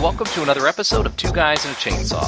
And 0.00 0.04
welcome 0.06 0.28
to 0.28 0.42
another 0.42 0.66
episode 0.66 1.04
of 1.04 1.14
Two 1.18 1.30
Guys 1.30 1.66
and 1.66 1.74
a 1.74 1.78
Chainsaw. 1.78 2.26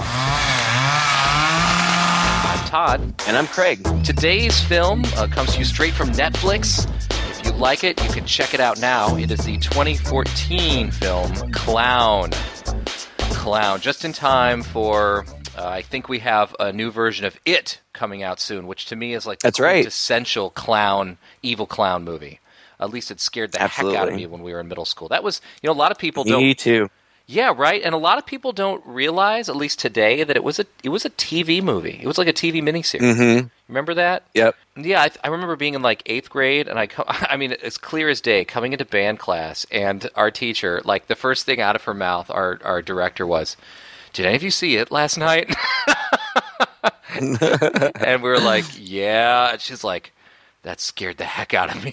I'm 2.44 2.68
Todd. 2.68 3.00
And 3.26 3.34
I'm 3.34 3.46
Craig. 3.46 3.82
Today's 4.04 4.62
film 4.62 5.06
uh, 5.16 5.26
comes 5.26 5.54
to 5.54 5.58
you 5.58 5.64
straight 5.64 5.94
from 5.94 6.10
Netflix. 6.10 6.86
If 7.40 7.46
you 7.46 7.52
like 7.52 7.82
it, 7.82 7.98
you 8.04 8.10
can 8.10 8.26
check 8.26 8.52
it 8.52 8.60
out 8.60 8.78
now. 8.78 9.16
It 9.16 9.30
is 9.30 9.46
the 9.46 9.56
2014 9.56 10.90
film 10.90 11.32
Clown. 11.52 12.32
Clown, 13.30 13.80
just 13.80 14.04
in 14.04 14.12
time 14.12 14.62
for. 14.62 15.24
Uh, 15.56 15.66
I 15.66 15.80
think 15.80 16.10
we 16.10 16.18
have 16.18 16.54
a 16.60 16.74
new 16.74 16.90
version 16.90 17.24
of 17.24 17.40
It 17.46 17.80
coming 17.94 18.22
out 18.22 18.38
soon, 18.38 18.66
which 18.66 18.84
to 18.86 18.96
me 18.96 19.14
is 19.14 19.24
like 19.24 19.38
the 19.38 19.46
That's 19.46 19.60
right. 19.60 19.86
essential 19.86 20.50
clown, 20.50 21.16
evil 21.42 21.64
clown 21.66 22.04
movie. 22.04 22.40
At 22.78 22.90
least 22.90 23.10
it 23.10 23.18
scared 23.18 23.52
the 23.52 23.60
heck 23.60 23.94
out 23.96 24.08
of 24.08 24.14
me 24.14 24.26
when 24.26 24.42
we 24.42 24.52
were 24.52 24.60
in 24.60 24.68
middle 24.68 24.84
school. 24.84 25.08
That 25.08 25.24
was, 25.24 25.40
you 25.62 25.68
know, 25.68 25.72
a 25.72 25.78
lot 25.78 25.90
of 25.90 25.96
people 25.96 26.24
don't 26.24 26.42
Me 26.42 26.54
too. 26.54 26.90
Yeah, 27.32 27.54
right. 27.56 27.82
And 27.82 27.94
a 27.94 27.98
lot 27.98 28.18
of 28.18 28.26
people 28.26 28.52
don't 28.52 28.84
realize, 28.84 29.48
at 29.48 29.56
least 29.56 29.78
today, 29.78 30.22
that 30.22 30.36
it 30.36 30.44
was 30.44 30.58
a 30.58 30.66
it 30.84 30.90
was 30.90 31.06
a 31.06 31.10
TV 31.10 31.62
movie. 31.62 31.98
It 32.02 32.06
was 32.06 32.18
like 32.18 32.28
a 32.28 32.32
TV 32.32 32.62
miniseries. 32.62 33.00
Mm-hmm. 33.00 33.46
Remember 33.68 33.94
that? 33.94 34.24
Yep. 34.34 34.54
Yeah, 34.76 35.00
I, 35.00 35.10
I 35.24 35.28
remember 35.28 35.56
being 35.56 35.72
in 35.74 35.80
like 35.80 36.02
eighth 36.04 36.28
grade, 36.28 36.68
and 36.68 36.78
I 36.78 36.86
co- 36.88 37.04
I 37.08 37.36
mean, 37.38 37.52
it's 37.52 37.78
clear 37.78 38.10
as 38.10 38.20
day 38.20 38.44
coming 38.44 38.72
into 38.72 38.84
band 38.84 39.18
class, 39.18 39.66
and 39.70 40.10
our 40.14 40.30
teacher, 40.30 40.82
like 40.84 41.06
the 41.06 41.14
first 41.14 41.46
thing 41.46 41.60
out 41.60 41.74
of 41.74 41.84
her 41.84 41.94
mouth, 41.94 42.30
our 42.30 42.58
our 42.64 42.82
director 42.82 43.26
was, 43.26 43.56
"Did 44.12 44.26
any 44.26 44.36
of 44.36 44.42
you 44.42 44.50
see 44.50 44.76
it 44.76 44.90
last 44.90 45.16
night?" 45.16 45.54
and 47.14 48.22
we 48.22 48.28
were 48.28 48.40
like, 48.40 48.64
"Yeah," 48.78 49.52
and 49.52 49.60
she's 49.60 49.82
like, 49.82 50.12
"That 50.62 50.80
scared 50.80 51.18
the 51.18 51.24
heck 51.24 51.54
out 51.54 51.74
of 51.74 51.84
me." 51.84 51.92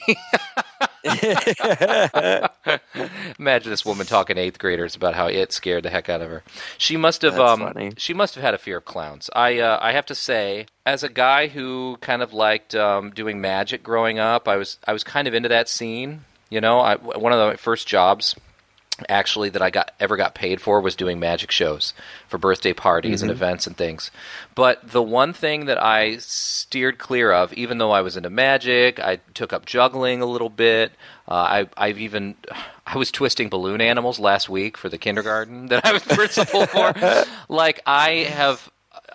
Imagine 3.39 3.71
this 3.71 3.85
woman 3.85 4.05
talking 4.05 4.35
to 4.35 4.41
eighth 4.41 4.59
graders 4.59 4.95
about 4.95 5.15
how 5.15 5.27
it 5.27 5.51
scared 5.51 5.83
the 5.83 5.89
heck 5.89 6.09
out 6.09 6.21
of 6.21 6.29
her. 6.29 6.43
She 6.77 6.97
must 6.97 7.21
have 7.21 7.39
um 7.39 7.93
she 7.97 8.13
must 8.13 8.35
have 8.35 8.43
had 8.43 8.53
a 8.53 8.57
fear 8.57 8.77
of 8.77 8.85
clowns. 8.85 9.29
I 9.33 9.59
uh, 9.59 9.79
I 9.81 9.93
have 9.93 10.05
to 10.07 10.15
say, 10.15 10.67
as 10.85 11.03
a 11.03 11.09
guy 11.09 11.47
who 11.47 11.97
kind 12.01 12.21
of 12.21 12.33
liked 12.33 12.75
um, 12.75 13.11
doing 13.11 13.41
magic 13.41 13.83
growing 13.83 14.19
up, 14.19 14.47
I 14.47 14.57
was 14.57 14.77
I 14.85 14.93
was 14.93 15.03
kind 15.03 15.27
of 15.27 15.33
into 15.33 15.49
that 15.49 15.69
scene. 15.69 16.25
You 16.49 16.61
know, 16.61 16.79
I, 16.79 16.95
one 16.95 17.31
of 17.31 17.51
the 17.51 17.57
first 17.57 17.87
jobs 17.87 18.35
actually 19.07 19.49
that 19.49 19.61
I 19.61 19.69
got 19.69 19.93
ever 19.99 20.17
got 20.17 20.35
paid 20.35 20.61
for 20.61 20.81
was 20.81 20.95
doing 20.95 21.19
magic 21.19 21.51
shows 21.51 21.93
for 22.27 22.37
birthday 22.37 22.73
parties 22.73 23.21
and 23.21 23.31
events 23.31 23.67
and 23.67 23.77
things. 23.77 24.11
But 24.55 24.91
the 24.91 25.03
one 25.03 25.33
thing 25.33 25.65
that 25.65 25.81
I 25.81 26.17
steered 26.17 26.97
clear 26.97 27.31
of, 27.31 27.53
even 27.53 27.77
though 27.77 27.91
I 27.91 28.01
was 28.01 28.17
into 28.17 28.29
magic, 28.29 28.99
I 28.99 29.17
took 29.33 29.53
up 29.53 29.65
juggling 29.65 30.21
a 30.21 30.25
little 30.25 30.49
bit. 30.49 30.91
Uh, 31.27 31.33
I, 31.33 31.69
I've 31.77 31.99
even 31.99 32.35
I 32.85 32.97
was 32.97 33.11
twisting 33.11 33.49
balloon 33.49 33.81
animals 33.81 34.19
last 34.19 34.49
week 34.49 34.75
for 34.75 34.89
the 34.89 34.97
kindergarten 34.97 35.67
that 35.69 35.85
I 35.85 35.93
was 35.93 36.03
principal 36.03 36.65
for. 36.65 36.93
Like 37.47 37.81
I 37.85 38.27
have. 38.29 38.69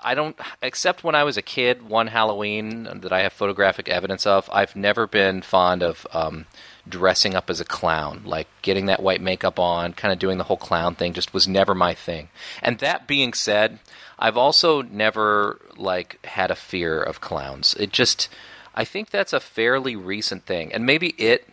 I 0.06 0.14
don't, 0.14 0.36
except 0.60 1.02
when 1.02 1.14
I 1.14 1.24
was 1.24 1.38
a 1.38 1.42
kid, 1.42 1.88
one 1.88 2.08
Halloween 2.08 2.84
that 3.00 3.10
I 3.10 3.22
have 3.22 3.32
photographic 3.32 3.88
evidence 3.88 4.26
of, 4.26 4.50
I've 4.52 4.76
never 4.76 5.06
been 5.06 5.40
fond 5.40 5.82
of 5.82 6.06
um, 6.12 6.44
dressing 6.88 7.34
up 7.34 7.50
as 7.50 7.60
a 7.60 7.64
clown. 7.64 8.22
Like 8.24 8.48
getting 8.62 8.86
that 8.86 9.02
white 9.02 9.20
makeup 9.20 9.58
on, 9.58 9.92
kind 9.92 10.12
of 10.12 10.18
doing 10.18 10.38
the 10.38 10.44
whole 10.44 10.56
clown 10.56 10.94
thing, 10.94 11.12
just 11.12 11.34
was 11.34 11.48
never 11.48 11.74
my 11.74 11.94
thing. 11.94 12.28
And 12.62 12.78
that 12.78 13.06
being 13.06 13.32
said, 13.32 13.78
I've 14.18 14.36
also 14.36 14.82
never, 14.82 15.60
like, 15.76 16.24
had 16.24 16.50
a 16.50 16.54
fear 16.54 17.02
of 17.02 17.20
clowns. 17.20 17.74
It 17.74 17.92
just, 17.92 18.28
I 18.74 18.84
think 18.84 19.10
that's 19.10 19.32
a 19.32 19.40
fairly 19.40 19.96
recent 19.96 20.46
thing. 20.46 20.72
And 20.72 20.86
maybe 20.86 21.08
it, 21.18 21.48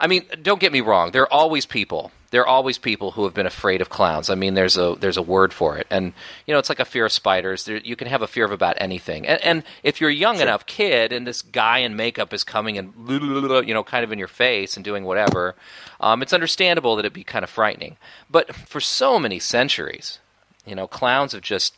I 0.00 0.06
mean, 0.06 0.24
don't 0.40 0.60
get 0.60 0.72
me 0.72 0.80
wrong. 0.80 1.10
There 1.10 1.22
are 1.22 1.32
always 1.32 1.66
people. 1.66 2.12
There 2.30 2.42
are 2.42 2.46
always 2.46 2.76
people 2.76 3.12
who 3.12 3.24
have 3.24 3.32
been 3.32 3.46
afraid 3.46 3.80
of 3.80 3.88
clowns. 3.88 4.28
I 4.28 4.34
mean, 4.34 4.54
there's 4.54 4.76
a 4.76 4.96
there's 5.00 5.16
a 5.16 5.22
word 5.22 5.52
for 5.52 5.78
it, 5.78 5.86
and 5.88 6.12
you 6.46 6.52
know, 6.52 6.58
it's 6.58 6.68
like 6.68 6.80
a 6.80 6.84
fear 6.84 7.06
of 7.06 7.12
spiders. 7.12 7.64
There, 7.64 7.78
you 7.78 7.96
can 7.96 8.06
have 8.08 8.20
a 8.20 8.26
fear 8.26 8.44
of 8.44 8.52
about 8.52 8.76
anything. 8.78 9.26
And, 9.26 9.42
and 9.42 9.62
if 9.82 10.00
you're 10.00 10.10
a 10.10 10.14
young 10.14 10.40
enough 10.40 10.66
kid, 10.66 11.12
and 11.12 11.26
this 11.26 11.40
guy 11.40 11.78
in 11.78 11.96
makeup 11.96 12.34
is 12.34 12.44
coming 12.44 12.76
and 12.76 12.92
you 13.08 13.72
know, 13.72 13.82
kind 13.82 14.04
of 14.04 14.12
in 14.12 14.18
your 14.18 14.28
face 14.28 14.76
and 14.76 14.84
doing 14.84 15.04
whatever, 15.04 15.54
um, 16.00 16.20
it's 16.20 16.34
understandable 16.34 16.96
that 16.96 17.00
it'd 17.00 17.14
be 17.14 17.24
kind 17.24 17.44
of 17.44 17.50
frightening. 17.50 17.96
But 18.28 18.54
for 18.54 18.80
so 18.80 19.18
many 19.18 19.38
centuries, 19.38 20.18
you 20.66 20.74
know, 20.74 20.86
clowns 20.86 21.32
have 21.32 21.42
just 21.42 21.74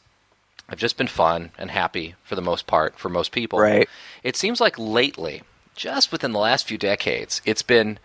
have 0.69 0.79
just 0.79 0.97
been 0.97 1.09
fun 1.09 1.51
and 1.59 1.71
happy 1.71 2.15
for 2.25 2.35
the 2.35 2.43
most 2.43 2.67
part 2.67 2.99
for 2.99 3.09
most 3.09 3.33
people. 3.33 3.59
Right. 3.59 3.89
It 4.23 4.37
seems 4.37 4.61
like 4.61 4.79
lately, 4.79 5.43
just 5.77 6.11
within 6.11 6.33
the 6.33 6.39
last 6.39 6.67
few 6.67 6.79
decades, 6.79 7.41
it's 7.45 7.63
been, 7.63 7.99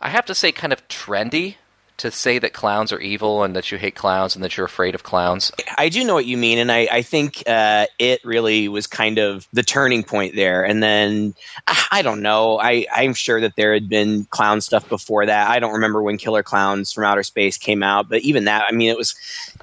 I 0.00 0.10
have 0.10 0.26
to 0.26 0.34
say, 0.34 0.52
kind 0.52 0.72
of 0.72 0.86
trendy 0.88 1.56
to 1.98 2.10
say 2.10 2.38
that 2.38 2.52
clowns 2.52 2.92
are 2.92 3.00
evil 3.00 3.42
and 3.42 3.56
that 3.56 3.72
you 3.72 3.78
hate 3.78 3.94
clowns 3.94 4.34
and 4.34 4.44
that 4.44 4.56
you're 4.56 4.66
afraid 4.66 4.94
of 4.94 5.02
clowns. 5.02 5.50
I 5.78 5.88
do 5.88 6.04
know 6.04 6.14
what 6.14 6.26
you 6.26 6.36
mean, 6.36 6.58
and 6.58 6.70
I, 6.70 6.88
I 6.90 7.02
think 7.02 7.42
uh, 7.46 7.86
it 7.98 8.24
really 8.24 8.68
was 8.68 8.86
kind 8.86 9.18
of 9.18 9.48
the 9.52 9.62
turning 9.62 10.02
point 10.02 10.34
there. 10.34 10.64
And 10.64 10.82
then 10.82 11.34
I, 11.66 11.86
I 11.92 12.02
don't 12.02 12.22
know. 12.22 12.58
I, 12.58 12.86
I'm 12.94 13.14
sure 13.14 13.40
that 13.40 13.56
there 13.56 13.72
had 13.72 13.88
been 13.88 14.26
clown 14.26 14.60
stuff 14.60 14.88
before 14.88 15.26
that. 15.26 15.48
I 15.48 15.58
don't 15.58 15.72
remember 15.72 16.02
when 16.02 16.18
Killer 16.18 16.42
Clowns 16.42 16.92
from 16.92 17.04
Outer 17.04 17.22
Space 17.22 17.56
came 17.56 17.82
out, 17.82 18.08
but 18.08 18.20
even 18.22 18.44
that, 18.44 18.66
I 18.68 18.72
mean, 18.72 18.90
it 18.90 18.98
was 18.98 19.14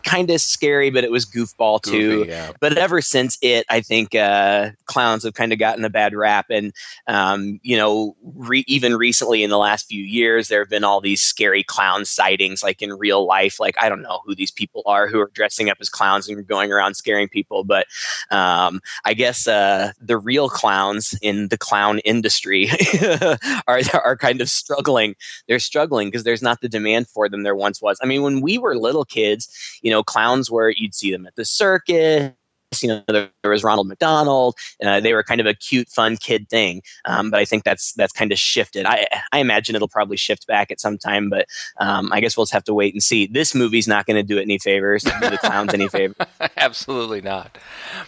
kind 0.04 0.30
of 0.30 0.42
scary, 0.42 0.90
but 0.90 1.04
it 1.04 1.12
was 1.12 1.26
goofball 1.26 1.82
too. 1.82 2.20
Goofy, 2.20 2.30
yeah. 2.30 2.52
But 2.60 2.78
ever 2.78 3.02
since 3.02 3.38
it, 3.42 3.66
I 3.70 3.82
think 3.82 4.16
uh, 4.16 4.72
clowns 4.86 5.24
have 5.24 5.34
kind 5.34 5.54
of 5.54 5.60
gotten 5.60 5.86
a 5.86 5.90
bad 5.90 6.16
rap. 6.16 6.48
And, 6.50 6.74
um, 7.08 7.60
you 7.64 7.78
know, 7.78 8.16
re- 8.24 8.66
even 8.68 8.96
recently 8.96 9.44
in 9.44 9.50
the 9.50 9.58
last 9.58 9.88
few 9.88 10.04
years, 10.04 10.48
there 10.48 10.62
have 10.62 10.70
been 10.70 10.84
all 10.84 11.00
these 11.00 11.22
scary 11.22 11.64
clown 11.64 12.06
sightings, 12.24 12.64
like 12.64 12.82
in 12.82 12.94
real 12.94 13.26
life. 13.26 13.60
Like, 13.60 13.76
I 13.82 13.90
don't 13.90 14.02
know 14.02 14.22
who 14.26 14.36
these 14.36 14.52
people 14.52 14.82
are 14.86 15.08
who 15.08 15.20
are 15.20 15.32
dressing 15.34 15.70
up 15.70 15.78
as 15.82 15.90
clowns 15.90 16.30
and 16.30 16.48
going 16.48 16.72
around 16.72 16.96
scaring 16.96 17.28
people. 17.28 17.64
But 17.64 17.88
um, 18.32 18.82
I 19.06 19.14
guess 19.14 19.48
uh, 19.48 19.92
the 20.00 20.18
real 20.18 20.50
clowns 20.50 21.14
in 21.22 21.50
the 21.50 21.58
clown 21.58 22.00
industry 22.00 22.70
are, 23.68 23.82
are 23.94 24.18
kind 24.18 24.42
of 24.42 24.50
struggling. 24.50 25.16
They're 25.48 25.60
struggling 25.60 26.08
because 26.08 26.24
there's 26.24 26.42
not 26.42 26.62
the 26.62 26.70
demand 26.70 27.08
for 27.10 27.28
them 27.28 27.44
there 27.44 27.56
once 27.56 27.82
was. 27.82 27.98
I 28.02 28.06
mean, 28.06 28.24
when 28.24 28.42
we 28.42 28.58
were 28.58 28.78
little 28.78 29.06
kids, 29.06 29.50
you 29.82 29.92
know, 29.92 30.04
clowns 30.04 30.50
were, 30.50 30.70
you'd 30.70 30.96
see 30.96 31.12
them 31.12 31.26
at 31.26 31.36
the 31.36 31.46
circus. 31.46 32.32
You 32.82 32.90
know, 32.90 33.04
there, 33.08 33.30
there 33.42 33.52
was 33.52 33.64
Ronald 33.64 33.88
McDonald. 33.88 34.56
Uh, 34.84 35.00
they 35.00 35.14
were 35.14 35.24
kind 35.24 35.42
of 35.42 35.48
a 35.48 35.54
cute, 35.54 35.90
fun 35.90 36.18
kid 36.18 36.50
thing. 36.50 36.82
Um, 37.06 37.30
but 37.30 37.40
I 37.40 37.46
think 37.46 37.64
that's 37.64 37.94
that's 37.94 38.14
kind 38.14 38.32
of 38.32 38.40
shifted. 38.40 38.86
I, 38.86 39.08
I 39.32 39.40
imagine 39.40 39.76
it'll 39.76 39.88
probably 39.88 40.18
shift 40.18 40.48
back 40.48 40.72
at 40.72 40.80
some 40.80 40.98
time. 40.98 41.30
But 41.30 41.46
um, 41.80 42.12
I 42.12 42.22
guess 42.22 42.38
we'll 42.38 42.46
just 42.46 42.54
have 42.54 42.64
to 42.66 42.74
wait 42.74 42.94
and 42.94 43.04
see. 43.04 43.28
This 43.28 43.54
movie's 43.54 43.88
not 43.88 44.06
going 44.06 44.18
to 44.18 44.24
do 44.24 44.38
it 44.38 44.44
any 44.44 44.58
favors. 44.58 45.04
Do 45.04 45.30
the 45.30 45.38
clowns 45.38 45.74
any 45.74 45.88
favors? 45.90 46.16
Absolutely 46.58 47.22
not. 47.22 47.58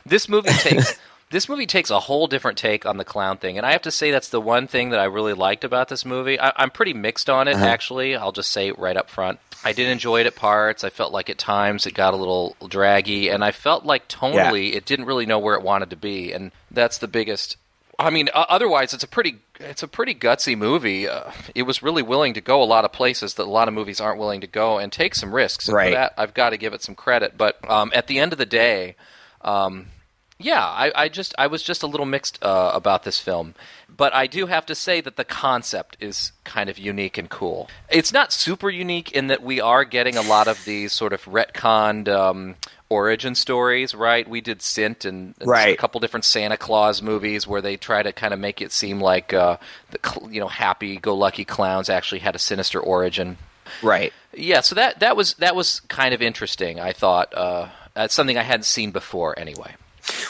This 0.05 0.29
movie 0.29 0.49
takes 0.49 0.97
this 1.31 1.49
movie 1.49 1.65
takes 1.65 1.89
a 1.89 1.99
whole 1.99 2.27
different 2.27 2.57
take 2.57 2.85
on 2.85 2.97
the 2.97 3.03
clown 3.05 3.37
thing, 3.37 3.57
and 3.57 3.65
I 3.65 3.71
have 3.71 3.81
to 3.83 3.91
say 3.91 4.11
that's 4.11 4.29
the 4.29 4.39
one 4.41 4.67
thing 4.67 4.91
that 4.91 4.99
I 4.99 5.05
really 5.05 5.33
liked 5.33 5.63
about 5.63 5.89
this 5.89 6.05
movie. 6.05 6.39
I, 6.39 6.53
I'm 6.55 6.69
pretty 6.69 6.93
mixed 6.93 7.29
on 7.29 7.47
it, 7.47 7.55
actually. 7.57 8.15
I'll 8.15 8.31
just 8.31 8.51
say 8.51 8.67
it 8.67 8.77
right 8.77 8.95
up 8.95 9.09
front. 9.09 9.39
I 9.63 9.73
did 9.73 9.89
enjoy 9.89 10.19
it 10.21 10.27
at 10.27 10.35
parts. 10.35 10.83
I 10.83 10.89
felt 10.91 11.11
like 11.11 11.29
at 11.29 11.39
times 11.39 11.87
it 11.87 11.95
got 11.95 12.13
a 12.13 12.17
little 12.17 12.55
draggy, 12.67 13.29
and 13.29 13.43
I 13.43 13.51
felt 13.51 13.85
like 13.85 14.07
tonally 14.07 14.75
it 14.75 14.85
didn't 14.85 15.05
really 15.05 15.25
know 15.25 15.39
where 15.39 15.55
it 15.55 15.63
wanted 15.63 15.89
to 15.89 15.95
be, 15.95 16.31
and 16.31 16.51
that's 16.69 16.99
the 16.99 17.07
biggest. 17.07 17.57
I 17.97 18.09
mean, 18.11 18.29
otherwise 18.33 18.93
it's 18.93 19.03
a 19.03 19.07
pretty 19.07 19.37
it's 19.59 19.81
a 19.81 19.87
pretty 19.87 20.13
gutsy 20.13 20.55
movie. 20.55 21.07
Uh, 21.07 21.31
it 21.55 21.63
was 21.63 21.81
really 21.81 22.03
willing 22.03 22.33
to 22.35 22.41
go 22.41 22.61
a 22.61 22.65
lot 22.65 22.85
of 22.85 22.91
places 22.91 23.35
that 23.35 23.43
a 23.43 23.49
lot 23.49 23.67
of 23.67 23.73
movies 23.73 23.99
aren't 23.99 24.19
willing 24.19 24.41
to 24.41 24.47
go, 24.47 24.77
and 24.77 24.91
take 24.91 25.15
some 25.15 25.33
risks. 25.33 25.67
And 25.67 25.75
Right. 25.75 25.87
For 25.87 25.95
that, 25.95 26.13
I've 26.17 26.33
got 26.35 26.51
to 26.51 26.57
give 26.57 26.73
it 26.73 26.83
some 26.83 26.93
credit. 26.93 27.35
But 27.37 27.57
um, 27.67 27.91
at 27.95 28.05
the 28.07 28.19
end 28.19 28.33
of 28.33 28.37
the 28.37 28.45
day, 28.45 28.95
um, 29.41 29.87
yeah, 30.37 30.63
I, 30.63 30.91
I 30.95 31.09
just 31.09 31.33
I 31.37 31.47
was 31.47 31.63
just 31.63 31.81
a 31.81 31.87
little 31.87 32.05
mixed 32.05 32.43
uh, 32.43 32.71
about 32.73 33.03
this 33.03 33.19
film, 33.19 33.55
but 33.95 34.13
I 34.13 34.27
do 34.27 34.47
have 34.47 34.65
to 34.65 34.75
say 34.75 34.99
that 34.99 35.15
the 35.15 35.23
concept 35.23 35.95
is 36.01 36.33
kind 36.43 36.69
of 36.69 36.77
unique 36.77 37.17
and 37.17 37.29
cool. 37.29 37.69
It's 37.89 38.11
not 38.11 38.33
super 38.33 38.69
unique 38.69 39.13
in 39.13 39.27
that 39.27 39.41
we 39.41 39.61
are 39.61 39.85
getting 39.85 40.17
a 40.17 40.21
lot 40.21 40.49
of 40.49 40.63
these 40.65 40.91
sort 40.91 41.13
of 41.13 41.23
retconned 41.23 42.09
um, 42.09 42.55
origin 42.89 43.33
stories, 43.33 43.95
right? 43.95 44.27
We 44.27 44.41
did 44.41 44.61
Sint 44.61 45.05
and, 45.05 45.35
and 45.39 45.49
a 45.49 45.77
couple 45.77 46.01
different 46.01 46.25
Santa 46.25 46.57
Claus 46.57 47.01
movies 47.01 47.47
where 47.47 47.61
they 47.61 47.77
try 47.77 48.03
to 48.03 48.11
kind 48.11 48.33
of 48.33 48.39
make 48.39 48.61
it 48.61 48.73
seem 48.73 48.99
like 48.99 49.33
uh, 49.33 49.55
the 49.91 50.29
you 50.29 50.41
know 50.41 50.49
happy-go-lucky 50.49 51.45
clowns 51.45 51.89
actually 51.89 52.19
had 52.19 52.35
a 52.35 52.39
sinister 52.39 52.81
origin. 52.81 53.37
Right. 53.81 54.11
Yeah, 54.33 54.59
so 54.59 54.75
that 54.75 54.99
that 54.99 55.15
was 55.15 55.35
that 55.35 55.55
was 55.55 55.79
kind 55.87 56.13
of 56.13 56.21
interesting. 56.21 56.77
I 56.77 56.91
thought 56.91 57.33
uh, 57.33 57.69
that's 57.93 58.13
something 58.13 58.37
I 58.37 58.43
hadn't 58.43 58.65
seen 58.65 58.91
before. 58.91 59.39
Anyway. 59.39 59.75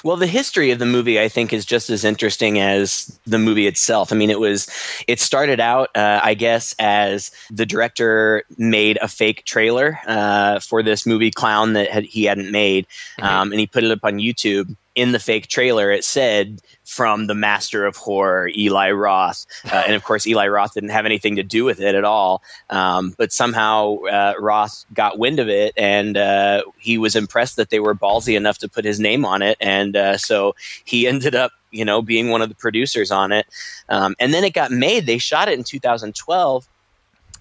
Well, 0.04 0.18
the 0.18 0.28
history 0.28 0.72
of 0.72 0.80
the 0.80 0.86
movie, 0.86 1.20
I 1.20 1.30
think, 1.30 1.54
is 1.54 1.66
just 1.66 1.90
as 1.90 2.04
interesting 2.04 2.60
as 2.60 3.20
the 3.26 3.40
movie 3.40 3.68
itself. 3.68 4.12
I 4.12 4.16
mean, 4.16 4.30
it 4.30 4.40
was, 4.40 4.70
it 5.08 5.20
started 5.20 5.60
out, 5.60 5.90
uh, 5.96 6.20
I 6.24 6.34
guess, 6.34 6.76
as 6.80 7.32
the 7.50 7.66
director 7.66 8.44
made 8.58 8.98
a 9.02 9.08
fake 9.08 9.46
trailer 9.46 10.00
uh, 10.08 10.60
for 10.60 10.84
this 10.84 11.06
movie 11.06 11.32
Clown 11.32 11.74
that 11.74 11.90
had, 11.90 12.04
he 12.04 12.26
hadn't 12.26 12.52
made, 12.52 12.88
um, 13.22 13.52
and 13.52 13.60
he 13.60 13.68
put 13.68 13.84
it 13.84 13.92
up 13.92 14.04
on 14.04 14.18
YouTube. 14.18 14.76
In 14.96 15.12
the 15.12 15.20
fake 15.20 15.48
trailer 15.48 15.92
it 15.92 16.04
said 16.04 16.62
from 16.86 17.28
the 17.28 17.36
master 17.36 17.86
of 17.86 17.98
horror, 17.98 18.50
Eli 18.56 18.92
Roth. 18.92 19.46
Uh, 19.66 19.84
and 19.86 19.96
of 19.96 20.04
course, 20.04 20.26
Eli 20.26 20.48
Roth 20.48 20.74
didn't 20.74 20.90
have 20.90 21.06
anything 21.06 21.36
to 21.36 21.44
do 21.44 21.66
with 21.66 21.82
it 21.82 21.96
at 21.96 22.04
all. 22.04 22.42
Um, 22.70 23.14
but 23.18 23.34
somehow 23.34 23.98
uh, 24.04 24.34
Roth 24.40 24.86
got 24.94 25.20
wind 25.20 25.40
of 25.40 25.50
it 25.50 25.74
and 25.76 26.18
uh, 26.18 26.64
he 26.78 26.98
was 26.98 27.16
impressed 27.16 27.58
that 27.58 27.70
they 27.70 27.80
were 27.80 27.96
ballsy 27.96 28.38
enough 28.38 28.60
to 28.60 28.70
put 28.70 28.86
his 28.86 29.00
name 29.00 29.26
on 29.26 29.42
it. 29.42 29.58
And 29.60 29.96
uh, 29.96 30.18
so 30.18 30.56
he 30.86 31.08
ended 31.16 31.36
up, 31.36 31.52
you 31.72 31.84
know, 31.84 32.02
being 32.02 32.30
one 32.30 32.42
of 32.42 32.50
the 32.50 32.56
producers 32.56 33.12
on 33.12 33.32
it. 33.32 33.46
Um, 33.90 34.16
and 34.20 34.34
then 34.34 34.44
it 34.44 34.54
got 34.54 34.72
made. 34.72 35.06
They 35.06 35.18
shot 35.18 35.50
it 35.50 35.58
in 35.58 35.64
2012 35.64 36.68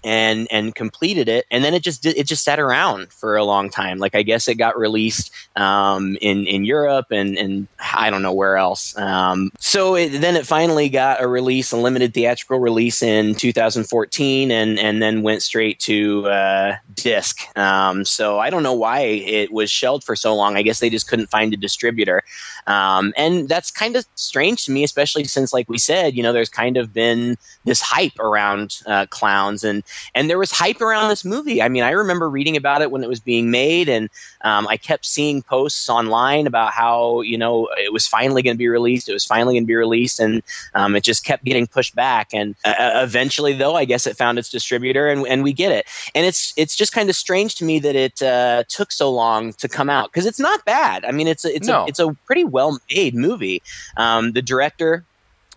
and 0.03 0.47
and 0.51 0.75
completed 0.75 1.27
it. 1.27 1.45
And 1.51 1.63
then 1.63 1.73
it 1.73 1.83
just 1.83 2.05
it 2.05 2.27
just 2.27 2.43
sat 2.43 2.59
around 2.59 3.11
for 3.11 3.35
a 3.35 3.43
long 3.43 3.69
time. 3.69 3.97
Like 3.97 4.15
i 4.15 4.23
guess 4.23 4.47
it 4.47 4.55
got 4.55 4.77
released 4.77 5.31
um, 5.55 6.17
in 6.21 6.45
in 6.47 6.65
europe 6.65 7.07
and 7.11 7.37
and 7.37 7.67
i 7.79 8.09
don't 8.09 8.21
know 8.21 8.33
where 8.33 8.57
else. 8.57 8.97
Um, 8.97 9.51
so 9.59 9.95
it, 9.95 10.09
then 10.09 10.35
it 10.35 10.45
finally 10.45 10.89
got 10.89 11.21
a 11.21 11.27
release 11.27 11.71
a 11.71 11.77
limited 11.77 12.13
theatrical 12.13 12.59
release 12.59 13.01
in 13.01 13.35
2014 13.35 14.51
and 14.51 14.79
and 14.79 15.01
then 15.01 15.21
went 15.21 15.41
straight 15.41 15.79
to 15.81 16.27
uh, 16.27 16.75
disc. 16.93 17.39
Um, 17.57 18.05
so 18.05 18.39
i 18.39 18.49
don't 18.49 18.63
know 18.63 18.73
why 18.73 18.99
it 19.01 19.51
was 19.51 19.71
shelved 19.71 20.03
for 20.03 20.15
so 20.15 20.35
long. 20.35 20.57
I 20.57 20.61
guess 20.61 20.79
they 20.79 20.89
just 20.89 21.07
couldn't 21.07 21.27
find 21.27 21.53
a 21.53 21.57
distributor. 21.57 22.23
Um, 22.67 23.13
and 23.15 23.47
that's 23.47 23.71
kind 23.71 23.95
of 23.95 24.05
strange 24.15 24.65
to 24.65 24.71
me 24.71 24.83
especially 24.83 25.23
since 25.25 25.53
like 25.53 25.69
we 25.69 25.77
said 25.77 26.15
you 26.15 26.23
know 26.23 26.33
there's 26.33 26.49
kind 26.49 26.77
of 26.77 26.93
been 26.93 27.37
this 27.63 27.81
hype 27.81 28.17
around 28.19 28.81
uh, 28.87 29.05
clowns 29.07 29.63
and 29.63 29.83
and 30.13 30.29
there 30.29 30.37
was 30.37 30.51
hype 30.51 30.81
around 30.81 31.09
this 31.09 31.25
movie. 31.25 31.61
I 31.61 31.69
mean, 31.69 31.83
I 31.83 31.91
remember 31.91 32.29
reading 32.29 32.57
about 32.57 32.81
it 32.81 32.91
when 32.91 33.03
it 33.03 33.09
was 33.09 33.19
being 33.19 33.51
made, 33.51 33.89
and 33.89 34.09
um, 34.41 34.67
I 34.67 34.77
kept 34.77 35.05
seeing 35.05 35.41
posts 35.41 35.89
online 35.89 36.47
about 36.47 36.71
how 36.71 37.21
you 37.21 37.37
know 37.37 37.69
it 37.77 37.93
was 37.93 38.07
finally 38.07 38.41
going 38.41 38.55
to 38.55 38.57
be 38.57 38.67
released. 38.67 39.09
It 39.09 39.13
was 39.13 39.25
finally 39.25 39.55
going 39.55 39.63
to 39.63 39.67
be 39.67 39.75
released, 39.75 40.19
and 40.19 40.43
um, 40.73 40.95
it 40.95 41.03
just 41.03 41.25
kept 41.25 41.43
getting 41.43 41.67
pushed 41.67 41.95
back. 41.95 42.29
And 42.33 42.55
uh, 42.65 42.75
uh, 42.77 43.01
eventually, 43.03 43.53
though, 43.53 43.75
I 43.75 43.85
guess 43.85 44.07
it 44.07 44.17
found 44.17 44.39
its 44.39 44.49
distributor, 44.49 45.07
and, 45.07 45.25
and 45.27 45.43
we 45.43 45.53
get 45.53 45.71
it. 45.71 45.85
And 46.13 46.25
it's 46.25 46.53
it's 46.57 46.75
just 46.75 46.93
kind 46.93 47.09
of 47.09 47.15
strange 47.15 47.55
to 47.55 47.65
me 47.65 47.79
that 47.79 47.95
it 47.95 48.21
uh, 48.21 48.63
took 48.67 48.91
so 48.91 49.11
long 49.11 49.53
to 49.53 49.67
come 49.67 49.89
out 49.89 50.11
because 50.11 50.25
it's 50.25 50.39
not 50.39 50.63
bad. 50.65 51.05
I 51.05 51.11
mean, 51.11 51.27
it's 51.27 51.45
a, 51.45 51.55
it's 51.55 51.67
no. 51.67 51.83
a 51.83 51.87
it's 51.87 51.99
a 51.99 52.13
pretty 52.25 52.43
well 52.43 52.79
made 52.93 53.15
movie. 53.15 53.61
Um, 53.97 54.31
the 54.31 54.41
director 54.41 55.03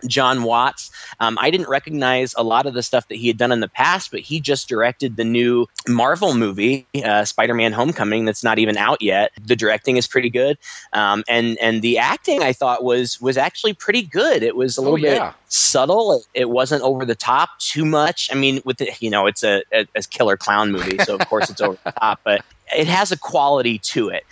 Jon 0.06 0.42
Watts. 0.42 0.90
Um, 1.20 1.38
I 1.40 1.50
didn't 1.50 1.68
recognize 1.68 2.34
a 2.36 2.42
lot 2.42 2.66
of 2.66 2.74
the 2.74 2.82
stuff 2.82 3.08
that 3.08 3.16
he 3.16 3.28
had 3.28 3.36
done 3.36 3.52
in 3.52 3.60
the 3.60 3.68
past, 3.68 4.10
but 4.10 4.20
he 4.20 4.40
just 4.40 4.68
directed 4.68 5.16
the 5.16 5.24
new 5.24 5.66
Marvel 5.86 6.34
movie, 6.34 6.86
uh, 7.04 7.24
Spider-Man: 7.24 7.72
Homecoming, 7.72 8.24
that's 8.24 8.44
not 8.44 8.58
even 8.58 8.76
out 8.76 9.02
yet. 9.02 9.32
The 9.44 9.56
directing 9.56 9.96
is 9.96 10.06
pretty 10.06 10.30
good, 10.30 10.58
um, 10.92 11.24
and 11.28 11.58
and 11.58 11.82
the 11.82 11.98
acting 11.98 12.42
I 12.42 12.52
thought 12.52 12.84
was 12.84 13.20
was 13.20 13.36
actually 13.36 13.74
pretty 13.74 14.02
good. 14.02 14.42
It 14.42 14.56
was 14.56 14.76
a 14.76 14.80
little 14.80 14.94
oh, 14.94 14.96
yeah. 14.96 15.28
bit 15.28 15.34
subtle. 15.48 16.22
It 16.34 16.50
wasn't 16.50 16.82
over 16.82 17.04
the 17.04 17.14
top 17.14 17.58
too 17.58 17.84
much. 17.84 18.28
I 18.32 18.34
mean, 18.34 18.60
with 18.64 18.78
the, 18.78 18.90
you 19.00 19.10
know, 19.10 19.26
it's 19.26 19.42
a, 19.42 19.62
a, 19.72 19.86
a 19.94 20.02
killer 20.02 20.36
clown 20.36 20.72
movie, 20.72 20.98
so 20.98 21.14
of 21.14 21.28
course 21.28 21.50
it's 21.50 21.60
over 21.60 21.78
the 21.84 21.92
top, 21.92 22.20
but 22.24 22.44
it 22.76 22.86
has 22.86 23.12
a 23.12 23.18
quality 23.18 23.78
to 23.78 24.08
it. 24.08 24.24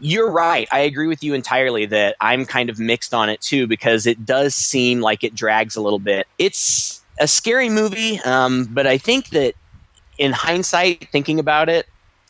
You're 0.00 0.30
right. 0.30 0.68
I 0.70 0.80
agree 0.80 1.08
with 1.08 1.22
you 1.24 1.34
entirely 1.34 1.86
that 1.86 2.16
I'm 2.20 2.44
kind 2.44 2.70
of 2.70 2.78
mixed 2.78 3.12
on 3.12 3.28
it 3.28 3.40
too 3.40 3.66
because 3.66 4.06
it 4.06 4.24
does 4.24 4.54
seem 4.54 5.00
like 5.00 5.24
it 5.24 5.34
drags 5.34 5.74
a 5.76 5.80
little 5.80 5.98
bit. 5.98 6.26
It's 6.38 7.02
a 7.20 7.26
scary 7.26 7.68
movie, 7.68 8.20
um, 8.20 8.66
but 8.70 8.86
I 8.86 8.98
think 8.98 9.30
that 9.30 9.54
in 10.18 10.32
hindsight, 10.32 11.08
thinking 11.10 11.38
about 11.38 11.68
it, 11.68 11.86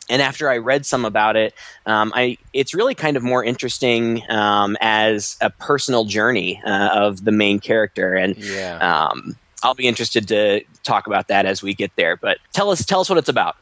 and 0.09 0.21
after 0.21 0.49
I 0.49 0.57
read 0.57 0.85
some 0.85 1.05
about 1.05 1.35
it, 1.35 1.53
um, 1.85 2.11
I 2.15 2.37
it's 2.53 2.73
really 2.73 2.95
kind 2.95 3.15
of 3.15 3.21
more 3.21 3.43
interesting 3.43 4.23
um, 4.29 4.75
as 4.81 5.37
a 5.39 5.51
personal 5.51 6.05
journey 6.05 6.59
uh, 6.65 6.89
of 6.91 7.25
the 7.25 7.31
main 7.31 7.59
character, 7.59 8.15
and 8.15 8.35
yeah. 8.37 8.77
um, 8.77 9.35
I'll 9.61 9.75
be 9.75 9.87
interested 9.87 10.27
to 10.29 10.63
talk 10.83 11.05
about 11.05 11.27
that 11.27 11.45
as 11.45 11.61
we 11.61 11.75
get 11.75 11.95
there. 11.95 12.15
But 12.15 12.39
tell 12.53 12.71
us 12.71 12.83
tell 12.83 13.01
us 13.01 13.09
what 13.09 13.19
it's 13.19 13.29
about. 13.29 13.55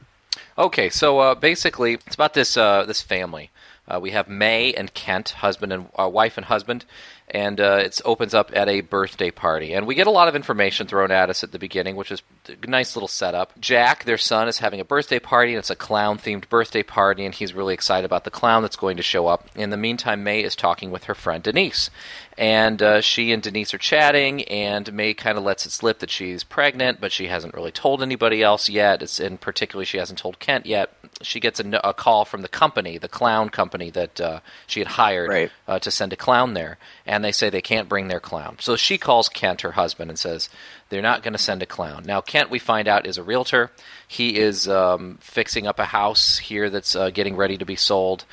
Okay, 0.58 0.90
so 0.90 1.20
uh, 1.20 1.36
basically, 1.36 1.96
it's 1.96 2.16
about 2.16 2.34
this 2.34 2.56
uh, 2.56 2.86
this 2.86 3.02
family 3.02 3.52
uh, 3.88 4.00
we 4.02 4.12
have 4.12 4.28
May 4.28 4.74
and 4.74 4.94
Kent, 4.94 5.30
husband 5.30 5.72
and 5.72 5.88
uh, 5.98 6.08
wife 6.08 6.38
and 6.38 6.46
husband, 6.46 6.86
and 7.30 7.60
uh, 7.60 7.82
it 7.84 8.00
opens 8.06 8.34
up 8.34 8.52
at 8.54 8.70
a 8.70 8.82
birthday 8.82 9.32
party. 9.32 9.74
And 9.74 9.86
we 9.86 9.96
get 9.96 10.08
a 10.08 10.12
lot 10.12 10.28
of 10.28 10.36
information 10.36 10.88
thrown 10.88 11.12
at 11.12 11.30
us 11.30 11.44
at 11.44 11.52
the 11.52 11.60
beginning, 11.60 11.96
which 11.96 12.12
is 12.12 12.22
a 12.48 12.68
nice 12.68 12.96
little 12.96 13.08
setup. 13.08 13.60
Jack, 13.60 14.06
their 14.06 14.18
son, 14.18 14.48
is 14.48 14.60
having 14.60 14.80
a 14.80 14.86
birthday 14.86 15.20
party, 15.20 15.54
and 15.54 15.60
it's 15.60 15.70
a 15.70 15.76
clown 15.76 16.18
themed 16.18 16.48
birthday 16.50 16.84
party, 16.84 17.26
and 17.26 17.36
he's 17.36 17.54
really 17.54 17.74
excited 17.74 18.06
about 18.06 18.24
the 18.24 18.32
clown 18.32 18.62
that's 18.62 18.76
going 18.78 18.98
to 18.98 19.04
show 19.04 19.28
up. 19.28 19.48
In 19.56 19.70
the 19.70 19.78
meantime, 19.78 20.24
May 20.24 20.44
is 20.44 20.56
talking 20.56 20.92
with 20.92 21.06
her 21.06 21.16
friend 21.16 21.44
Denise. 21.44 21.90
And 22.38 22.84
uh, 22.84 23.02
she 23.02 23.32
and 23.32 23.42
Denise 23.42 23.74
are 23.74 23.80
chatting, 23.80 24.44
and 24.44 24.94
May 24.94 25.14
kind 25.14 25.38
of 25.38 25.44
lets 25.44 25.66
it 25.66 25.72
slip 25.72 26.00
that 26.00 26.12
she's 26.12 26.44
pregnant, 26.44 27.02
but 27.02 27.12
she 27.12 27.28
hasn't 27.28 27.56
really 27.56 27.72
told 27.72 28.04
anybody 28.04 28.44
else 28.44 28.70
yet. 28.70 29.02
It's, 29.02 29.20
and 29.20 29.42
particularly, 29.42 29.86
she 29.86 29.98
hasn't 29.98 30.20
told 30.20 30.40
Kent 30.40 30.66
yet. 30.66 30.94
She 31.22 31.40
gets 31.40 31.60
a, 31.60 31.80
a 31.84 31.94
call 31.94 32.26
from 32.26 32.42
the 32.42 32.48
company, 32.48 32.98
the 32.98 33.08
clown 33.08 33.50
company 33.50 33.90
that 33.92 34.22
uh, 34.22 34.40
she 34.68 34.80
had 34.80 34.88
hired 34.88 35.30
right. 35.30 35.52
uh, 35.68 35.80
to 35.80 35.90
send 35.90 36.14
a 36.14 36.16
clown 36.16 36.54
there. 36.54 36.78
And 37.06 37.24
they 37.24 37.32
say 37.32 37.50
they 37.50 37.62
can't 37.62 37.90
bring 37.90 38.08
their 38.08 38.20
clown. 38.20 38.58
So 38.60 38.76
she 38.76 38.98
calls 38.98 39.30
Kent, 39.30 39.62
her 39.62 39.72
husband, 39.72 40.12
and 40.12 40.20
says 40.20 40.50
they're 40.90 41.02
not 41.02 41.24
going 41.24 41.34
to 41.34 41.40
send 41.40 41.64
a 41.64 41.66
clown. 41.66 42.04
Now, 42.06 42.22
Kent, 42.22 42.50
we 42.50 42.60
find 42.60 42.88
out, 42.88 43.08
is 43.08 43.18
a 43.18 43.24
realtor. 43.24 43.72
He 44.08 44.38
is 44.38 44.68
um, 44.68 45.18
fixing 45.22 45.66
up 45.66 45.80
a 45.80 45.86
house 45.86 46.38
here 46.38 46.70
that's 46.70 46.96
uh, 46.96 47.10
getting 47.10 47.36
ready 47.36 47.58
to 47.58 47.66
be 47.66 47.76
sold 47.76 48.26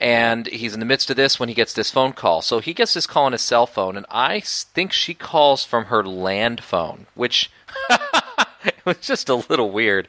and 0.00 0.46
he's 0.46 0.72
in 0.72 0.80
the 0.80 0.86
midst 0.86 1.10
of 1.10 1.16
this 1.16 1.38
when 1.38 1.50
he 1.50 1.54
gets 1.54 1.74
this 1.74 1.90
phone 1.90 2.14
call. 2.14 2.40
So 2.40 2.58
he 2.58 2.72
gets 2.72 2.94
this 2.94 3.06
call 3.06 3.26
on 3.26 3.32
his 3.32 3.42
cell 3.42 3.66
phone, 3.66 3.96
and 3.98 4.06
I 4.10 4.40
think 4.40 4.92
she 4.92 5.12
calls 5.12 5.64
from 5.64 5.84
her 5.86 6.02
land 6.02 6.64
phone, 6.64 7.06
which 7.14 7.50
it 8.64 8.84
was 8.84 8.98
just 8.98 9.28
a 9.28 9.34
little 9.34 9.70
weird 9.70 10.08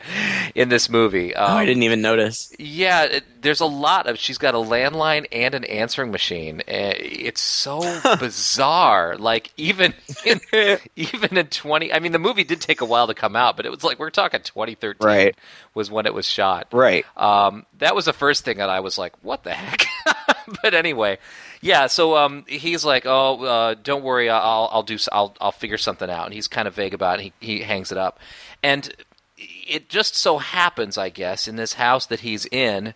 in 0.55 0.69
this 0.69 0.89
movie. 0.89 1.35
Um, 1.35 1.51
oh, 1.51 1.57
I 1.57 1.65
didn't 1.65 1.83
even 1.83 2.01
notice. 2.01 2.53
Yeah, 2.59 3.03
it, 3.03 3.23
there's 3.41 3.61
a 3.61 3.65
lot 3.65 4.07
of. 4.07 4.17
She's 4.17 4.37
got 4.37 4.55
a 4.55 4.57
landline 4.57 5.25
and 5.31 5.53
an 5.55 5.63
answering 5.65 6.11
machine. 6.11 6.61
It's 6.67 7.41
so 7.41 7.99
bizarre. 8.19 9.17
Like 9.17 9.51
even 9.57 9.93
in, 10.25 10.39
even 10.95 11.37
in 11.37 11.47
20. 11.47 11.93
I 11.93 11.99
mean, 11.99 12.11
the 12.11 12.19
movie 12.19 12.43
did 12.43 12.61
take 12.61 12.81
a 12.81 12.85
while 12.85 13.07
to 13.07 13.13
come 13.13 13.35
out, 13.35 13.55
but 13.55 13.65
it 13.65 13.69
was 13.69 13.83
like 13.83 13.99
we're 13.99 14.09
talking 14.09 14.41
2013 14.41 15.05
right. 15.05 15.35
was 15.73 15.89
when 15.89 16.05
it 16.05 16.13
was 16.13 16.25
shot. 16.25 16.67
Right. 16.71 17.05
Um, 17.15 17.65
that 17.79 17.95
was 17.95 18.05
the 18.05 18.13
first 18.13 18.43
thing 18.43 18.57
that 18.57 18.69
I 18.69 18.81
was 18.81 18.97
like, 18.97 19.13
what 19.23 19.43
the 19.43 19.53
heck. 19.53 19.85
but 20.61 20.73
anyway, 20.73 21.19
yeah. 21.61 21.87
So 21.87 22.17
um, 22.17 22.45
he's 22.47 22.83
like, 22.83 23.05
"Oh, 23.05 23.43
uh, 23.43 23.75
don't 23.75 24.03
worry, 24.03 24.29
I'll 24.29 24.69
I'll 24.71 24.83
do 24.83 24.97
I'll 25.11 25.35
I'll 25.39 25.51
figure 25.51 25.77
something 25.77 26.09
out." 26.09 26.25
And 26.25 26.33
he's 26.33 26.47
kind 26.47 26.67
of 26.67 26.75
vague 26.75 26.93
about 26.93 27.19
it. 27.19 27.23
He 27.23 27.33
he 27.57 27.61
hangs 27.61 27.91
it 27.91 27.97
up, 27.97 28.19
and 28.61 28.93
it 29.37 29.89
just 29.89 30.15
so 30.15 30.37
happens, 30.37 30.97
I 30.97 31.09
guess, 31.09 31.47
in 31.47 31.55
this 31.55 31.73
house 31.73 32.05
that 32.07 32.21
he's 32.21 32.45
in. 32.47 32.93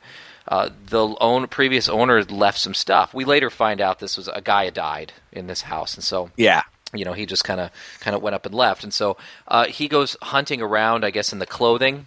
Uh, 0.48 0.70
the 0.86 1.16
own 1.20 1.48
previous 1.48 1.90
owner 1.90 2.24
left 2.24 2.60
some 2.60 2.76
stuff. 2.76 3.16
We 3.16 3.26
later 3.26 3.50
find 3.50 3.82
out 3.82 3.98
this 3.98 4.16
was 4.16 4.28
a 4.28 4.42
guy 4.42 4.70
died 4.70 5.14
in 5.32 5.48
this 5.48 5.62
house, 5.62 5.96
and 5.96 6.04
so 6.04 6.30
yeah, 6.38 6.64
you 6.94 7.04
know 7.04 7.14
he 7.14 7.26
just 7.26 7.44
kind 7.44 7.60
of 7.60 7.72
kind 8.00 8.16
of 8.16 8.22
went 8.22 8.36
up 8.36 8.46
and 8.46 8.54
left, 8.54 8.84
and 8.84 8.94
so 8.94 9.18
uh, 9.48 9.66
he 9.66 9.88
goes 9.88 10.16
hunting 10.22 10.62
around, 10.62 11.04
I 11.04 11.10
guess, 11.10 11.34
in 11.34 11.40
the 11.40 11.48
clothing, 11.48 12.06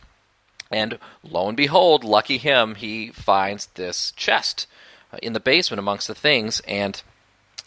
and 0.70 0.98
lo 1.24 1.48
and 1.48 1.56
behold, 1.56 2.04
lucky 2.04 2.38
him, 2.38 2.76
he 2.76 3.08
finds 3.08 3.66
this 3.74 4.12
chest 4.12 4.68
in 5.22 5.32
the 5.32 5.40
basement 5.40 5.78
amongst 5.78 6.08
the 6.08 6.14
things, 6.14 6.60
and 6.60 7.02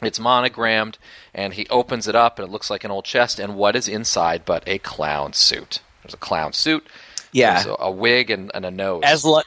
it's 0.02 0.20
monogrammed, 0.20 0.98
and 1.34 1.54
he 1.54 1.68
opens 1.70 2.08
it 2.08 2.16
up, 2.16 2.40
and 2.40 2.48
it 2.48 2.52
looks 2.52 2.70
like 2.70 2.84
an 2.84 2.92
old 2.92 3.06
chest. 3.06 3.40
And 3.40 3.56
what 3.56 3.76
is 3.76 3.88
inside 3.88 4.44
but 4.46 4.64
a 4.68 4.80
clown 4.80 5.34
suit? 5.34 5.80
There's 6.04 6.14
a 6.14 6.18
clown 6.18 6.54
suit. 6.54 6.86
Yeah, 7.34 7.64
a, 7.66 7.86
a, 7.86 7.92
wig 7.92 8.30
and, 8.30 8.52
and, 8.54 8.66
a 8.66 8.72
nose. 8.72 9.04
As 9.06 9.24
luck, 9.24 9.46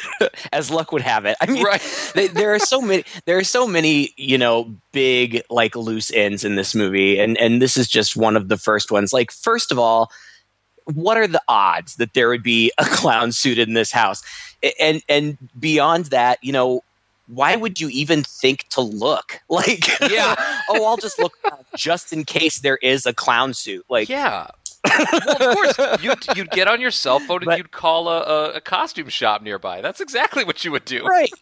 as 0.52 0.68
luck 0.70 0.90
would 0.90 1.02
have 1.02 1.26
it. 1.26 1.36
I 1.40 1.46
mean, 1.46 1.62
right. 1.62 1.80
they, 2.14 2.26
there 2.26 2.52
are 2.54 2.58
so 2.58 2.80
many. 2.80 3.04
There 3.24 3.38
are 3.38 3.44
so 3.44 3.68
many. 3.68 4.12
You 4.16 4.36
know, 4.36 4.74
big 4.92 5.42
like 5.48 5.76
loose 5.76 6.10
ends 6.12 6.44
in 6.44 6.56
this 6.56 6.74
movie, 6.74 7.20
and 7.20 7.38
and 7.38 7.62
this 7.62 7.76
is 7.76 7.88
just 7.88 8.16
one 8.16 8.36
of 8.36 8.48
the 8.48 8.56
first 8.56 8.90
ones. 8.90 9.12
Like, 9.12 9.30
first 9.30 9.70
of 9.70 9.78
all, 9.78 10.10
what 10.86 11.16
are 11.16 11.28
the 11.28 11.42
odds 11.46 11.96
that 11.96 12.14
there 12.14 12.28
would 12.28 12.42
be 12.42 12.72
a 12.78 12.84
clown 12.86 13.30
suit 13.30 13.58
in 13.58 13.74
this 13.74 13.92
house? 13.92 14.22
And 14.80 15.02
and 15.08 15.38
beyond 15.58 16.06
that, 16.06 16.42
you 16.42 16.52
know, 16.52 16.82
why 17.30 17.56
would 17.56 17.80
you 17.80 17.88
even 17.90 18.22
think 18.22 18.68
to 18.70 18.80
look? 18.80 19.40
Like, 19.50 19.88
yeah, 20.00 20.36
oh, 20.70 20.86
I'll 20.86 20.96
just 20.96 21.18
look 21.18 21.34
just 21.76 22.12
in 22.12 22.24
case 22.24 22.60
there 22.60 22.76
is 22.76 23.04
a 23.04 23.12
clown 23.12 23.52
suit. 23.52 23.84
Like, 23.90 24.08
yeah. 24.08 24.46
well, 24.84 25.50
of 25.50 25.56
course, 25.56 26.02
you'd, 26.02 26.36
you'd 26.36 26.50
get 26.50 26.68
on 26.68 26.80
your 26.80 26.92
cell 26.92 27.18
phone 27.18 27.38
and 27.38 27.46
but, 27.46 27.58
you'd 27.58 27.72
call 27.72 28.08
a, 28.08 28.20
a, 28.20 28.52
a, 28.54 28.60
costume 28.60 29.08
shop 29.08 29.42
nearby. 29.42 29.80
That's 29.80 30.00
exactly 30.00 30.44
what 30.44 30.64
you 30.64 30.70
would 30.70 30.84
do. 30.84 31.04
Right. 31.04 31.32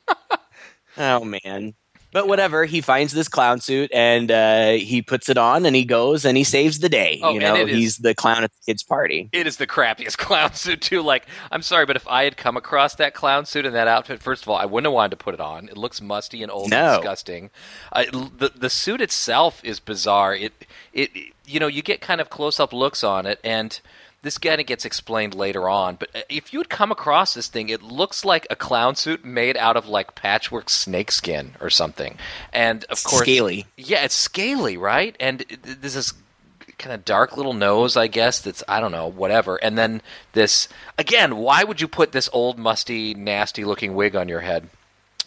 oh, 0.97 1.25
man. 1.25 1.75
But 2.11 2.27
whatever, 2.27 2.65
he 2.65 2.81
finds 2.81 3.13
this 3.13 3.29
clown 3.29 3.61
suit 3.61 3.91
and 3.93 4.31
uh, 4.31 4.71
he 4.73 5.03
puts 5.03 5.29
it 5.29 5.37
on 5.37 5.67
and 5.67 5.77
he 5.77 5.85
goes 5.85 6.25
and 6.25 6.37
he 6.39 6.45
saves 6.45 6.79
the 6.79 6.89
day. 6.89 7.21
Oh, 7.23 7.35
you 7.35 7.41
know, 7.41 7.55
it 7.55 7.69
is- 7.69 7.77
he's 7.77 7.97
the 7.99 8.15
clown 8.15 8.45
at 8.45 8.51
the 8.51 8.73
kid's 8.73 8.83
party. 8.83 9.29
It 9.33 9.47
is 9.47 9.59
the 9.59 9.67
crappiest 9.67 10.17
clown 10.19 10.55
suit 10.55 10.81
too. 10.81 11.03
Like, 11.03 11.27
I'm 11.53 11.61
sorry, 11.63 11.85
but 11.85 11.97
if 11.97 12.09
I 12.09 12.25
had 12.25 12.37
come 12.39 12.57
across 12.57 12.95
that 12.95 13.13
clown 13.13 13.45
suit 13.45 13.67
and 13.67 13.75
that 13.75 13.89
outfit, 13.89 14.23
first 14.23 14.43
of 14.43 14.49
all, 14.49 14.57
I 14.57 14.65
wouldn't 14.65 14.87
have 14.87 14.95
wanted 14.95 15.11
to 15.11 15.17
put 15.23 15.35
it 15.35 15.41
on. 15.41 15.69
It 15.69 15.77
looks 15.77 16.01
musty 16.01 16.43
and 16.43 16.51
old 16.51 16.71
No. 16.71 16.95
and 16.95 17.03
disgusting. 17.03 17.51
Uh, 17.93 18.05
the 18.11 18.53
the 18.57 18.71
suit 18.71 19.01
itself 19.03 19.61
is 19.63 19.79
bizarre. 19.79 20.35
It 20.35 20.53
it 20.95 21.11
you 21.47 21.61
know 21.61 21.67
you 21.67 21.83
get 21.83 22.01
kind 22.01 22.21
of 22.23 22.31
close 22.31 22.59
up 22.59 22.73
looks 22.73 23.05
on 23.05 23.27
it, 23.27 23.39
and 23.45 23.79
this 24.23 24.39
kind 24.39 24.61
of 24.61 24.67
gets 24.67 24.85
explained 24.85 25.35
later 25.35 25.69
on. 25.69 25.97
But 25.97 26.11
uh, 26.15 26.21
if 26.29 26.53
you'd 26.53 26.69
come 26.69 26.91
across 26.91 27.35
this 27.35 27.49
thing, 27.49 27.69
it 27.69 27.83
looks 27.83 28.25
like 28.25 28.47
a 28.51 28.57
clown 28.57 28.97
suit 28.97 29.25
made 29.25 29.57
out 29.57 29.77
of 29.77 29.87
like 29.87 30.15
patchwork 30.15 30.69
snakeskin 30.69 31.53
or 31.61 31.71
something. 31.71 32.19
And 32.53 32.85
of 32.85 33.03
course, 33.05 33.23
Scaly. 33.23 33.67
yeah, 33.77 34.05
it's 34.05 34.15
scaly, 34.15 34.77
right? 34.77 35.15
And 35.21 35.45
this 35.63 35.95
is 35.95 36.15
kind 36.79 36.95
of 36.95 37.05
dark 37.05 37.37
little 37.37 37.55
nose, 37.55 37.97
I 37.97 38.07
guess. 38.09 38.41
That's 38.41 38.63
I 38.69 38.81
don't 38.81 38.93
know, 38.93 39.07
whatever. 39.09 39.57
And 39.57 39.79
then 39.79 40.03
this 40.33 40.69
again. 40.99 41.37
Why 41.37 41.63
would 41.65 41.81
you 41.81 41.89
put 41.89 42.13
this 42.13 42.29
old, 42.33 42.59
musty, 42.59 43.15
nasty 43.15 43.65
looking 43.65 43.95
wig 43.95 44.17
on 44.17 44.29
your 44.29 44.41
head? 44.41 44.69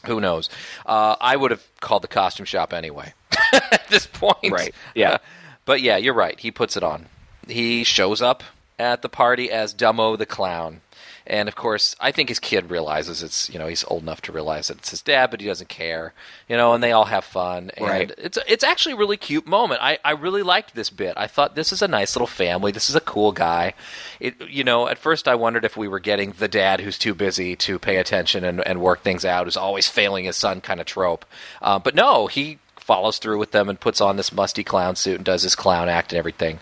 Who 0.05 0.19
knows? 0.19 0.49
Uh, 0.85 1.15
I 1.21 1.35
would 1.35 1.51
have 1.51 1.63
called 1.79 2.01
the 2.01 2.07
costume 2.07 2.45
shop 2.45 2.73
anyway. 2.73 3.13
at 3.53 3.87
this 3.87 4.07
point, 4.07 4.51
Right, 4.51 4.73
yeah. 4.95 5.11
Uh, 5.11 5.17
but 5.65 5.81
yeah, 5.81 5.97
you're 5.97 6.13
right. 6.13 6.39
He 6.39 6.51
puts 6.51 6.75
it 6.75 6.83
on. 6.83 7.05
He 7.47 7.83
shows 7.83 8.21
up 8.21 8.43
at 8.79 9.01
the 9.01 9.09
party 9.09 9.51
as 9.51 9.73
Dumbo 9.73 10.17
the 10.17 10.25
clown. 10.25 10.81
And 11.27 11.47
of 11.47 11.55
course, 11.55 11.95
I 11.99 12.11
think 12.11 12.29
his 12.29 12.39
kid 12.39 12.71
realizes 12.71 13.21
it's 13.21 13.47
you 13.47 13.59
know 13.59 13.67
he's 13.67 13.83
old 13.85 14.01
enough 14.01 14.21
to 14.23 14.31
realize 14.31 14.67
that 14.69 14.79
it's 14.79 14.89
his 14.89 15.03
dad, 15.03 15.29
but 15.29 15.39
he 15.39 15.45
doesn't 15.47 15.69
care, 15.69 16.13
you 16.49 16.57
know. 16.57 16.73
And 16.73 16.83
they 16.83 16.91
all 16.91 17.05
have 17.05 17.23
fun, 17.23 17.69
and 17.77 17.85
Right. 17.87 18.11
it's 18.17 18.39
it's 18.47 18.63
actually 18.63 18.93
a 18.93 18.97
really 18.97 19.17
cute 19.17 19.45
moment. 19.45 19.81
I, 19.83 19.99
I 20.03 20.11
really 20.11 20.41
liked 20.41 20.73
this 20.73 20.89
bit. 20.89 21.13
I 21.17 21.27
thought 21.27 21.53
this 21.55 21.71
is 21.71 21.83
a 21.83 21.87
nice 21.87 22.15
little 22.15 22.27
family. 22.27 22.71
This 22.71 22.89
is 22.89 22.95
a 22.95 22.99
cool 23.01 23.31
guy. 23.33 23.75
It 24.19 24.33
you 24.49 24.63
know 24.63 24.87
at 24.87 24.97
first 24.97 25.27
I 25.27 25.35
wondered 25.35 25.63
if 25.63 25.77
we 25.77 25.87
were 25.87 25.99
getting 25.99 26.31
the 26.31 26.47
dad 26.47 26.81
who's 26.81 26.97
too 26.97 27.13
busy 27.13 27.55
to 27.57 27.77
pay 27.77 27.97
attention 27.97 28.43
and, 28.43 28.59
and 28.67 28.81
work 28.81 29.03
things 29.03 29.23
out, 29.23 29.45
who's 29.45 29.55
always 29.55 29.87
failing 29.87 30.25
his 30.25 30.35
son 30.35 30.59
kind 30.59 30.79
of 30.79 30.87
trope. 30.87 31.23
Uh, 31.61 31.77
but 31.77 31.93
no, 31.93 32.25
he 32.25 32.57
follows 32.81 33.17
through 33.19 33.37
with 33.37 33.51
them 33.51 33.69
and 33.69 33.79
puts 33.79 34.01
on 34.01 34.17
this 34.17 34.31
musty 34.33 34.63
clown 34.63 34.95
suit 34.95 35.15
and 35.17 35.25
does 35.25 35.43
his 35.43 35.55
clown 35.55 35.87
act 35.87 36.11
and 36.11 36.19
everything. 36.19 36.59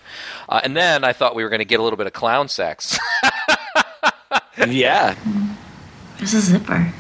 Uh, 0.47 0.61
and 0.63 0.75
then 0.75 1.03
I 1.03 1.13
thought 1.13 1.35
we 1.35 1.43
were 1.43 1.49
going 1.49 1.59
to 1.59 1.65
get 1.65 1.79
a 1.79 1.83
little 1.83 1.97
bit 1.97 2.07
of 2.07 2.13
clown 2.13 2.47
sex. 2.47 2.97
yeah. 4.67 5.15
There's 6.17 6.33
a 6.33 6.41
zipper. 6.41 6.93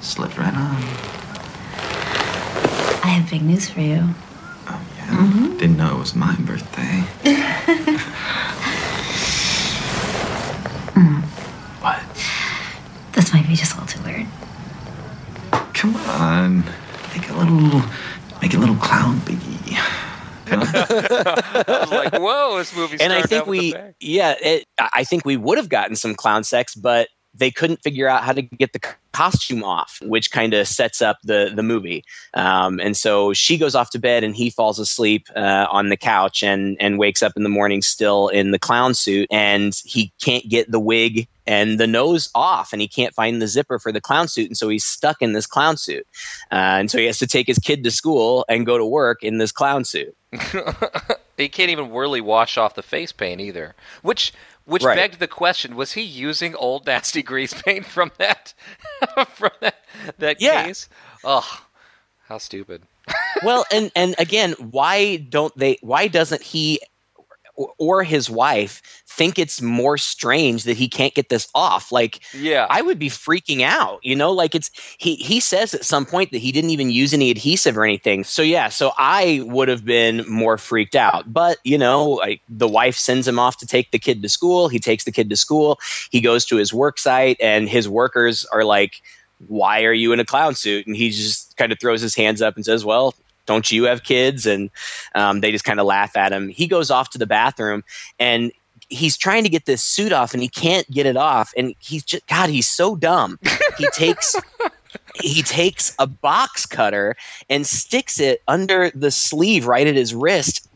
Slipped 0.00 0.38
right 0.38 0.54
on. 0.54 0.76
I 3.02 3.08
have 3.08 3.30
big 3.30 3.42
news 3.42 3.68
for 3.68 3.80
you. 3.80 4.02
Oh, 4.66 4.86
yeah. 4.96 5.56
Didn't 5.58 5.76
know 5.76 5.96
it 5.96 5.98
was 5.98 6.14
my 6.14 6.34
birthday. 6.36 7.04
What? 11.84 12.00
This 13.12 13.32
might 13.34 13.46
be 13.46 13.54
just 13.54 13.76
a 13.76 13.80
little 13.80 13.98
too 13.98 14.02
weird. 14.04 14.26
Come 15.74 15.96
on. 15.96 16.64
Make 17.14 17.28
a 17.28 17.34
little, 17.34 17.82
make 18.44 18.52
a 18.52 18.58
little 18.58 18.76
clown 18.76 19.16
biggie. 19.20 19.54
I 20.46 21.64
was 21.80 21.90
like, 21.90 22.12
whoa, 22.12 22.58
this 22.58 22.76
movie 22.76 22.98
and 23.00 23.10
I 23.10 23.22
think 23.22 23.44
out 23.44 23.46
we, 23.46 23.74
yeah, 24.00 24.34
it, 24.38 24.66
I 24.78 24.90
I 24.96 25.04
think 25.04 25.24
we 25.24 25.38
would 25.38 25.56
have 25.56 25.70
gotten 25.70 25.96
some 25.96 26.14
clown 26.14 26.44
sex, 26.44 26.74
but 26.74 27.08
they 27.34 27.50
couldn't 27.50 27.82
figure 27.82 28.08
out 28.08 28.22
how 28.22 28.32
to 28.32 28.42
get 28.42 28.72
the 28.72 28.80
costume 29.12 29.64
off, 29.64 29.98
which 30.02 30.30
kind 30.30 30.54
of 30.54 30.68
sets 30.68 31.02
up 31.02 31.18
the 31.24 31.52
the 31.54 31.62
movie. 31.62 32.04
Um, 32.34 32.80
and 32.80 32.96
so 32.96 33.32
she 33.32 33.58
goes 33.58 33.74
off 33.74 33.90
to 33.90 33.98
bed, 33.98 34.24
and 34.24 34.36
he 34.36 34.50
falls 34.50 34.78
asleep 34.78 35.28
uh, 35.34 35.66
on 35.70 35.88
the 35.88 35.96
couch, 35.96 36.42
and 36.42 36.76
and 36.80 36.98
wakes 36.98 37.22
up 37.22 37.32
in 37.36 37.42
the 37.42 37.48
morning 37.48 37.82
still 37.82 38.28
in 38.28 38.50
the 38.50 38.58
clown 38.58 38.94
suit, 38.94 39.28
and 39.30 39.74
he 39.84 40.12
can't 40.20 40.48
get 40.48 40.70
the 40.70 40.80
wig 40.80 41.26
and 41.46 41.78
the 41.78 41.86
nose 41.86 42.30
off, 42.34 42.72
and 42.72 42.80
he 42.80 42.88
can't 42.88 43.14
find 43.14 43.42
the 43.42 43.48
zipper 43.48 43.78
for 43.78 43.92
the 43.92 44.00
clown 44.00 44.28
suit, 44.28 44.46
and 44.46 44.56
so 44.56 44.68
he's 44.68 44.84
stuck 44.84 45.20
in 45.20 45.32
this 45.32 45.46
clown 45.46 45.76
suit, 45.76 46.06
uh, 46.52 46.78
and 46.78 46.90
so 46.90 46.98
he 46.98 47.06
has 47.06 47.18
to 47.18 47.26
take 47.26 47.46
his 47.46 47.58
kid 47.58 47.84
to 47.84 47.90
school 47.90 48.44
and 48.48 48.64
go 48.64 48.78
to 48.78 48.86
work 48.86 49.22
in 49.22 49.38
this 49.38 49.52
clown 49.52 49.84
suit. 49.84 50.16
He 51.36 51.48
can't 51.48 51.70
even 51.70 51.92
really 51.92 52.20
wash 52.20 52.56
off 52.56 52.74
the 52.74 52.82
face 52.82 53.12
paint 53.12 53.40
either. 53.40 53.74
Which 54.02 54.32
which 54.64 54.82
Right. 54.82 54.96
begged 54.96 55.18
the 55.18 55.28
question: 55.28 55.76
Was 55.76 55.92
he 55.92 56.02
using 56.02 56.54
old 56.56 56.86
nasty 56.86 57.22
grease 57.22 57.54
paint 57.54 57.86
from 57.86 58.10
that 58.18 58.54
from 59.28 59.50
that 59.60 59.84
that 60.18 60.40
Yeah. 60.40 60.64
case? 60.64 60.88
Ugh, 61.24 61.44
how 62.28 62.38
stupid. 62.38 62.82
well 63.42 63.64
and 63.70 63.90
and 63.94 64.14
again 64.18 64.52
why 64.58 65.16
don't 65.16 65.56
they 65.58 65.76
why 65.82 66.08
doesn't 66.08 66.40
he 66.42 66.80
or- 67.56 68.04
his 68.04 68.28
wife 68.28 68.82
think 69.08 69.38
it's 69.38 69.62
more 69.62 69.96
strange 69.96 70.64
that 70.64 70.76
he 70.76 70.88
can't 70.88 71.14
get 71.14 71.28
this 71.28 71.48
off. 71.54 71.92
Like 71.92 72.20
Yeah, 72.34 72.66
i 72.70 72.82
would 72.82 72.98
be 72.98 73.08
freaking 73.08 73.62
out 73.62 74.00
you 74.02 74.14
know? 74.16 74.32
Like 74.32 74.54
it's 74.54 74.70
he 74.98 75.14
he 75.16 75.40
says 75.40 75.74
at 75.74 75.84
some 75.84 76.04
point 76.04 76.32
that 76.32 76.38
he 76.38 76.52
didn't 76.52 76.70
even 76.70 76.90
use 76.90 77.14
any 77.14 77.30
adhesive 77.30 77.78
or 77.78 77.84
anything. 77.84 78.24
So 78.24 78.42
yeah 78.42 78.68
so 78.68 78.92
i 78.98 79.42
would 79.44 79.68
have 79.68 79.84
been 79.84 80.24
more 80.28 80.58
freaked 80.58 80.96
out. 80.96 81.32
But 81.32 81.58
you 81.64 81.78
know 81.78 82.10
like 82.10 82.42
the 82.48 82.68
wife 82.68 82.96
sends 82.96 83.26
him 83.26 83.38
off 83.38 83.56
to 83.58 83.66
take 83.66 83.90
the 83.90 83.98
kid 83.98 84.22
to 84.22 84.28
school. 84.28 84.68
He 84.68 84.78
takes 84.78 85.04
the 85.04 85.12
kid 85.12 85.30
to 85.30 85.36
school. 85.36 85.78
He 86.10 86.20
goes 86.20 86.44
to 86.46 86.56
his 86.56 86.74
work 86.74 86.98
site 86.98 87.36
and 87.40 87.68
his 87.68 87.88
workers 87.88 88.44
are 88.46 88.64
like 88.64 89.00
why 89.48 89.84
are 89.84 89.92
you 89.92 90.12
in 90.12 90.20
a 90.20 90.24
clown 90.24 90.54
suit? 90.54 90.86
And 90.86 90.96
he 90.96 91.10
just 91.10 91.56
kind 91.56 91.70
of 91.72 91.78
throws 91.78 92.00
his 92.00 92.14
hands 92.14 92.40
up 92.40 92.56
and 92.56 92.64
says 92.64 92.84
well 92.84 93.14
don't 93.46 93.70
you 93.70 93.84
have 93.84 94.04
kids? 94.04 94.46
And 94.46 94.70
um, 95.14 95.40
they 95.40 95.52
just 95.52 95.64
kind 95.64 95.80
of 95.80 95.86
laugh 95.86 96.16
at 96.16 96.32
him. 96.32 96.48
He 96.48 96.66
goes 96.66 96.90
off 96.90 97.10
to 97.10 97.18
the 97.18 97.26
bathroom 97.26 97.84
and 98.18 98.52
he's 98.88 99.16
trying 99.16 99.42
to 99.44 99.48
get 99.48 99.66
this 99.66 99.82
suit 99.82 100.12
off 100.12 100.32
and 100.32 100.42
he 100.42 100.48
can't 100.48 100.88
get 100.90 101.06
it 101.06 101.16
off. 101.16 101.52
And 101.56 101.74
he's 101.78 102.04
just 102.04 102.26
god 102.26 102.50
he's 102.50 102.68
so 102.68 102.96
dumb. 102.96 103.38
He 103.78 103.86
takes 103.92 104.36
he 105.14 105.42
takes 105.42 105.94
a 105.98 106.06
box 106.06 106.66
cutter 106.66 107.16
and 107.48 107.66
sticks 107.66 108.20
it 108.20 108.42
under 108.48 108.90
the 108.90 109.10
sleeve 109.10 109.66
right 109.66 109.86
at 109.86 109.94
his 109.94 110.14
wrist 110.14 110.68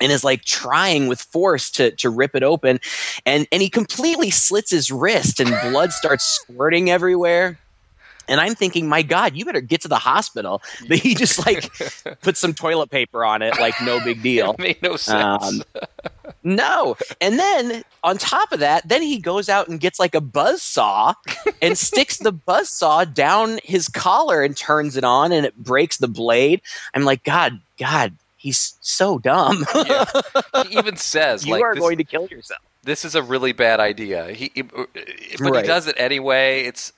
and 0.00 0.10
is 0.10 0.24
like 0.24 0.44
trying 0.44 1.08
with 1.08 1.20
force 1.20 1.70
to 1.72 1.90
to 1.92 2.10
rip 2.10 2.34
it 2.34 2.42
open. 2.42 2.80
And 3.26 3.46
and 3.52 3.62
he 3.62 3.68
completely 3.68 4.30
slits 4.30 4.70
his 4.70 4.90
wrist 4.90 5.40
and 5.40 5.50
blood 5.70 5.92
starts 5.92 6.24
squirting 6.24 6.90
everywhere 6.90 7.58
and 8.30 8.40
I'm 8.40 8.54
thinking, 8.54 8.88
my 8.88 9.02
God, 9.02 9.36
you 9.36 9.44
better 9.44 9.60
get 9.60 9.82
to 9.82 9.88
the 9.88 9.98
hospital. 9.98 10.62
But 10.88 10.98
he 10.98 11.14
just 11.14 11.44
like 11.44 11.70
put 12.22 12.38
some 12.38 12.54
toilet 12.54 12.90
paper 12.90 13.24
on 13.24 13.42
it, 13.42 13.60
like 13.60 13.74
no 13.82 14.02
big 14.02 14.22
deal. 14.22 14.52
it 14.52 14.58
made 14.58 14.82
no 14.82 14.96
sense. 14.96 15.44
Um, 15.44 15.62
no. 16.42 16.96
And 17.20 17.38
then 17.38 17.82
on 18.02 18.16
top 18.16 18.52
of 18.52 18.60
that, 18.60 18.88
then 18.88 19.02
he 19.02 19.18
goes 19.18 19.48
out 19.50 19.68
and 19.68 19.78
gets 19.80 19.98
like 19.98 20.14
a 20.14 20.20
buzz 20.20 20.62
saw 20.62 21.12
and 21.60 21.76
sticks 21.76 22.18
the 22.18 22.32
buzz 22.32 22.70
saw 22.70 23.04
down 23.04 23.58
his 23.62 23.88
collar 23.88 24.42
and 24.42 24.56
turns 24.56 24.96
it 24.96 25.04
on 25.04 25.32
and 25.32 25.44
it 25.44 25.54
breaks 25.56 25.98
the 25.98 26.08
blade. 26.08 26.62
I'm 26.94 27.02
like, 27.04 27.24
God, 27.24 27.60
God, 27.78 28.14
he's 28.36 28.74
so 28.80 29.18
dumb. 29.18 29.66
Yeah. 29.74 30.04
he 30.68 30.78
even 30.78 30.96
says, 30.96 31.44
you 31.44 31.52
like, 31.52 31.62
are 31.62 31.74
this, 31.74 31.82
going 31.82 31.98
to 31.98 32.04
kill 32.04 32.26
yourself. 32.28 32.60
this 32.84 33.04
is 33.04 33.14
a 33.14 33.22
really 33.22 33.52
bad 33.52 33.80
idea. 33.80 34.28
He, 34.32 34.50
he- 34.54 34.62
but 34.62 34.88
Right. 35.40 35.62
he 35.62 35.66
does 35.66 35.86
it 35.88 35.96
anyway. 35.98 36.62
It's, 36.62 36.92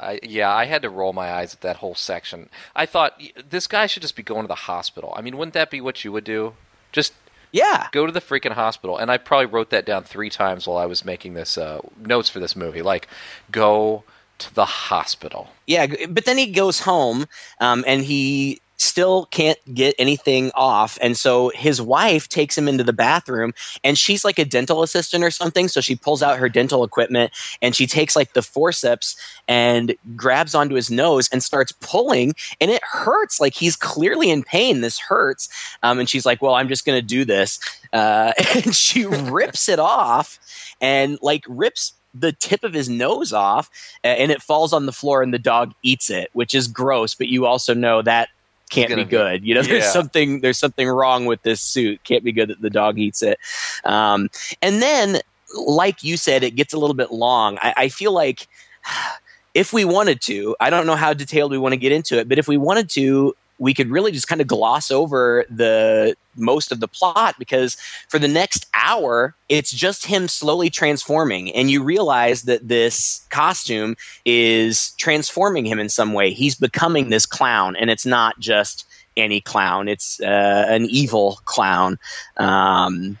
I, 0.00 0.18
yeah, 0.22 0.52
I 0.52 0.64
had 0.64 0.82
to 0.82 0.90
roll 0.90 1.12
my 1.12 1.30
eyes 1.30 1.54
at 1.54 1.60
that 1.60 1.76
whole 1.76 1.94
section. 1.94 2.48
I 2.74 2.86
thought 2.86 3.20
this 3.48 3.66
guy 3.66 3.86
should 3.86 4.02
just 4.02 4.16
be 4.16 4.22
going 4.22 4.42
to 4.42 4.48
the 4.48 4.54
hospital. 4.54 5.12
I 5.16 5.20
mean, 5.20 5.36
wouldn't 5.36 5.54
that 5.54 5.70
be 5.70 5.80
what 5.80 6.02
you 6.04 6.10
would 6.12 6.24
do? 6.24 6.54
Just 6.90 7.12
Yeah. 7.52 7.88
go 7.92 8.06
to 8.06 8.12
the 8.12 8.20
freaking 8.20 8.52
hospital. 8.52 8.96
And 8.96 9.10
I 9.10 9.18
probably 9.18 9.46
wrote 9.46 9.70
that 9.70 9.84
down 9.84 10.04
three 10.04 10.30
times 10.30 10.66
while 10.66 10.78
I 10.78 10.86
was 10.86 11.04
making 11.04 11.34
this 11.34 11.58
uh, 11.58 11.80
notes 11.98 12.28
for 12.28 12.40
this 12.40 12.56
movie. 12.56 12.82
Like, 12.82 13.08
go 13.50 14.04
to 14.38 14.54
the 14.54 14.64
hospital. 14.64 15.48
Yeah, 15.66 15.86
but 16.08 16.24
then 16.24 16.38
he 16.38 16.46
goes 16.46 16.80
home 16.80 17.26
um, 17.60 17.84
and 17.86 18.02
he 18.02 18.60
still 18.80 19.26
can't 19.26 19.58
get 19.74 19.94
anything 19.98 20.50
off. 20.54 20.98
And 21.00 21.16
so 21.16 21.50
his 21.54 21.80
wife 21.80 22.28
takes 22.28 22.56
him 22.56 22.68
into 22.68 22.84
the 22.84 22.92
bathroom 22.92 23.52
and 23.84 23.98
she's 23.98 24.24
like 24.24 24.38
a 24.38 24.44
dental 24.44 24.82
assistant 24.82 25.22
or 25.22 25.30
something. 25.30 25.68
So 25.68 25.80
she 25.80 25.96
pulls 25.96 26.22
out 26.22 26.38
her 26.38 26.48
dental 26.48 26.82
equipment 26.82 27.32
and 27.60 27.76
she 27.76 27.86
takes 27.86 28.16
like 28.16 28.32
the 28.32 28.42
forceps 28.42 29.16
and 29.48 29.94
grabs 30.16 30.54
onto 30.54 30.74
his 30.74 30.90
nose 30.90 31.28
and 31.32 31.42
starts 31.42 31.72
pulling. 31.80 32.34
And 32.60 32.70
it 32.70 32.82
hurts. 32.84 33.40
Like 33.40 33.54
he's 33.54 33.76
clearly 33.76 34.30
in 34.30 34.42
pain. 34.42 34.80
This 34.80 34.98
hurts. 34.98 35.48
Um, 35.82 35.98
and 35.98 36.08
she's 36.08 36.26
like, 36.26 36.40
Well, 36.40 36.54
I'm 36.54 36.68
just 36.68 36.84
going 36.84 36.98
to 36.98 37.06
do 37.06 37.24
this. 37.24 37.58
Uh, 37.92 38.32
and 38.54 38.74
she 38.74 39.04
rips 39.04 39.68
it 39.68 39.78
off 39.78 40.38
and 40.80 41.18
like 41.22 41.44
rips 41.48 41.92
the 42.12 42.32
tip 42.32 42.64
of 42.64 42.72
his 42.72 42.88
nose 42.88 43.32
off 43.32 43.70
and 44.02 44.32
it 44.32 44.42
falls 44.42 44.72
on 44.72 44.86
the 44.86 44.92
floor 44.92 45.22
and 45.22 45.32
the 45.32 45.38
dog 45.38 45.72
eats 45.84 46.10
it 46.10 46.28
which 46.32 46.56
is 46.56 46.66
gross 46.66 47.14
but 47.14 47.28
you 47.28 47.46
also 47.46 47.72
know 47.72 48.02
that 48.02 48.30
can't 48.70 48.94
be 48.94 49.04
good. 49.04 49.44
You 49.44 49.54
know 49.54 49.62
there's 49.62 49.84
yeah. 49.84 49.90
something 49.90 50.40
there's 50.40 50.58
something 50.58 50.88
wrong 50.88 51.26
with 51.26 51.42
this 51.42 51.60
suit. 51.60 52.02
Can't 52.04 52.24
be 52.24 52.32
good 52.32 52.48
that 52.48 52.62
the 52.62 52.70
dog 52.70 52.98
eats 52.98 53.22
it. 53.22 53.38
Um, 53.84 54.30
and 54.62 54.80
then 54.80 55.20
like 55.56 56.02
you 56.02 56.16
said 56.16 56.42
it 56.42 56.52
gets 56.52 56.72
a 56.72 56.78
little 56.78 56.94
bit 56.94 57.10
long. 57.10 57.58
I, 57.60 57.74
I 57.76 57.88
feel 57.88 58.12
like 58.12 58.46
if 59.54 59.72
we 59.72 59.84
wanted 59.84 60.20
to, 60.22 60.54
I 60.60 60.70
don't 60.70 60.86
know 60.86 60.94
how 60.94 61.12
detailed 61.12 61.50
we 61.50 61.58
want 61.58 61.72
to 61.72 61.76
get 61.76 61.90
into 61.92 62.18
it, 62.18 62.28
but 62.28 62.38
if 62.38 62.46
we 62.46 62.56
wanted 62.56 62.88
to, 62.90 63.34
we 63.60 63.74
could 63.74 63.90
really 63.90 64.10
just 64.10 64.26
kind 64.26 64.40
of 64.40 64.46
gloss 64.46 64.90
over 64.90 65.44
the 65.48 66.16
most 66.34 66.72
of 66.72 66.80
the 66.80 66.88
plot 66.88 67.36
because 67.38 67.76
for 68.08 68.18
the 68.18 68.26
next 68.26 68.66
hour 68.74 69.34
it's 69.48 69.70
just 69.70 70.06
him 70.06 70.26
slowly 70.26 70.70
transforming. 70.70 71.52
And 71.52 71.70
you 71.70 71.84
realize 71.84 72.42
that 72.42 72.66
this 72.66 73.24
costume 73.28 73.96
is 74.24 74.92
transforming 74.92 75.66
him 75.66 75.78
in 75.78 75.90
some 75.90 76.14
way. 76.14 76.32
He's 76.32 76.54
becoming 76.54 77.10
this 77.10 77.26
clown 77.26 77.76
and 77.76 77.90
it's 77.90 78.06
not 78.06 78.40
just 78.40 78.86
any 79.16 79.42
clown. 79.42 79.88
It's 79.88 80.20
uh, 80.20 80.64
an 80.68 80.86
evil 80.86 81.40
clown. 81.44 81.98
Um, 82.38 83.18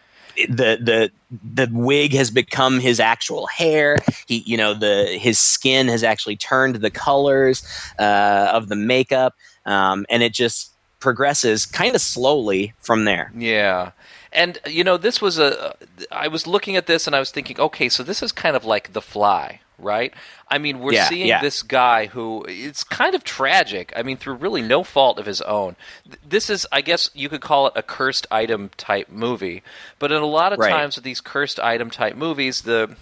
the 0.48 0.78
the 0.80 1.10
the 1.54 1.68
wig 1.70 2.14
has 2.14 2.30
become 2.30 2.80
his 2.80 2.98
actual 2.98 3.46
hair. 3.46 3.98
He, 4.26 4.38
you 4.38 4.56
know, 4.56 4.72
the 4.72 5.18
his 5.20 5.38
skin 5.38 5.88
has 5.88 6.02
actually 6.02 6.36
turned 6.36 6.76
the 6.76 6.90
colors 6.90 7.62
uh, 7.98 8.50
of 8.52 8.68
the 8.68 8.76
makeup 8.76 9.34
um, 9.70 10.04
and 10.10 10.22
it 10.22 10.32
just 10.34 10.72
progresses 10.98 11.64
kind 11.66 11.94
of 11.94 12.00
slowly 12.00 12.74
from 12.80 13.04
there. 13.04 13.32
Yeah. 13.36 13.92
And 14.32 14.58
you 14.66 14.84
know, 14.84 14.96
this 14.96 15.20
was 15.22 15.38
a 15.38 15.74
I 16.12 16.28
was 16.28 16.46
looking 16.46 16.76
at 16.76 16.86
this 16.86 17.06
and 17.06 17.16
I 17.16 17.18
was 17.18 17.30
thinking, 17.30 17.58
okay, 17.58 17.88
so 17.88 18.02
this 18.02 18.22
is 18.22 18.32
kind 18.32 18.54
of 18.54 18.64
like 18.64 18.92
The 18.92 19.00
Fly, 19.02 19.60
right? 19.78 20.12
I 20.48 20.58
mean, 20.58 20.80
we're 20.80 20.92
Yeah, 20.92 21.08
seeing 21.08 21.26
yeah. 21.28 21.40
this 21.40 21.62
guy 21.62 22.06
who 22.06 22.44
it's 22.48 22.84
kind 22.84 23.14
of 23.14 23.24
tragic. 23.24 23.92
I 23.96 24.02
mean, 24.02 24.16
through 24.18 24.34
really 24.34 24.62
no 24.62 24.84
fault 24.84 25.18
of 25.18 25.26
his 25.26 25.40
own. 25.42 25.74
This 26.28 26.50
is, 26.50 26.66
I 26.70 26.80
guess, 26.80 27.10
you 27.14 27.28
could 27.28 27.40
call 27.40 27.66
it 27.68 27.72
a 27.76 27.82
cursed 27.82 28.26
item 28.30 28.70
type 28.76 29.08
movie. 29.08 29.62
But 29.98 30.12
in 30.12 30.22
a 30.22 30.26
lot 30.26 30.52
of 30.52 30.58
Right. 30.60 30.70
times 30.70 30.96
with 30.96 31.04
these 31.04 31.20
cursed 31.20 31.58
item 31.58 31.90
type 31.90 32.14
movies, 32.16 32.62
the 32.62 32.94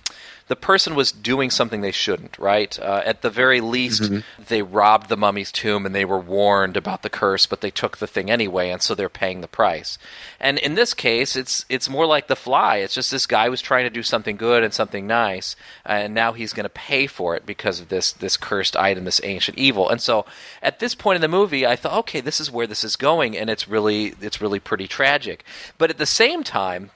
the 0.49 0.57
person 0.57 0.95
was 0.95 1.13
doing 1.13 1.51
something 1.51 1.81
they 1.83 1.93
shouldn't, 1.93 2.39
right? 2.39 2.79
Uh, 2.79 3.03
at 3.05 3.23
the 3.23 3.31
very 3.31 3.61
least, 3.61 4.03
Mm-hmm. 4.03 4.43
they 4.49 4.63
robbed 4.63 5.09
the 5.09 5.17
mummy's 5.17 5.53
tomb 5.53 5.85
and 5.87 5.95
they 5.95 6.05
were 6.05 6.19
warned 6.19 6.77
about 6.77 7.03
the 7.03 7.11
curse, 7.11 7.47
but 7.47 7.61
they 7.61 7.71
took 7.71 7.99
the 7.99 8.07
thing 8.07 8.31
anyway, 8.31 8.71
and 8.71 8.81
so 8.83 8.95
they're 8.95 9.09
paying 9.09 9.41
the 9.41 9.49
price. 9.49 9.99
And 10.41 10.59
in 10.59 10.75
this 10.75 10.95
case, 10.95 11.37
it's 11.37 11.65
it's 11.69 11.89
more 11.89 12.07
like 12.07 12.27
the 12.29 12.37
fly. 12.37 12.77
It's 12.77 12.95
just 12.95 13.11
this 13.11 13.27
guy 13.27 13.49
was 13.49 13.61
trying 13.63 13.85
to 13.85 13.91
do 13.91 14.03
something 14.03 14.37
good 14.37 14.63
and 14.65 14.73
something 14.75 15.07
nice, 15.07 15.55
and 15.85 16.15
now 16.15 16.33
he's 16.33 16.53
going 16.53 16.65
to 16.65 16.71
pay 16.71 17.07
for 17.07 17.37
it 17.37 17.45
because 17.47 17.81
of 17.81 17.89
this 17.89 18.13
this 18.13 18.37
cursed 18.37 18.77
item, 18.77 19.05
this 19.05 19.21
ancient 19.25 19.59
evil. 19.59 19.89
And 19.89 20.01
so, 20.01 20.25
at 20.63 20.79
this 20.81 20.95
point 20.95 21.17
in 21.17 21.23
the 21.23 21.29
movie, 21.29 21.67
I 21.67 21.77
thought, 21.77 21.99
okay, 22.01 22.21
this 22.21 22.41
is 22.41 22.51
where 22.51 22.67
this 22.67 22.85
is 22.85 22.97
going, 22.97 23.37
and 23.37 23.51
it's 23.51 23.69
really 23.69 24.15
it's 24.21 24.41
really 24.41 24.61
pretty 24.61 24.87
tragic. 24.89 25.45
But 25.77 25.91
at 25.91 25.99
the 25.99 26.07
same 26.07 26.43
time, 26.43 26.91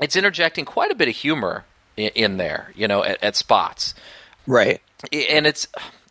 it's 0.00 0.16
interjecting 0.16 0.64
quite 0.64 0.90
a 0.90 0.94
bit 0.96 1.08
of 1.08 1.14
humor 1.16 1.64
in, 1.96 2.36
there, 2.36 2.72
you 2.74 2.88
know, 2.88 3.02
at, 3.04 3.22
at 3.22 3.36
spots 3.36 3.94
Right. 4.46 4.80
and 5.12 5.46
it's 5.46 5.66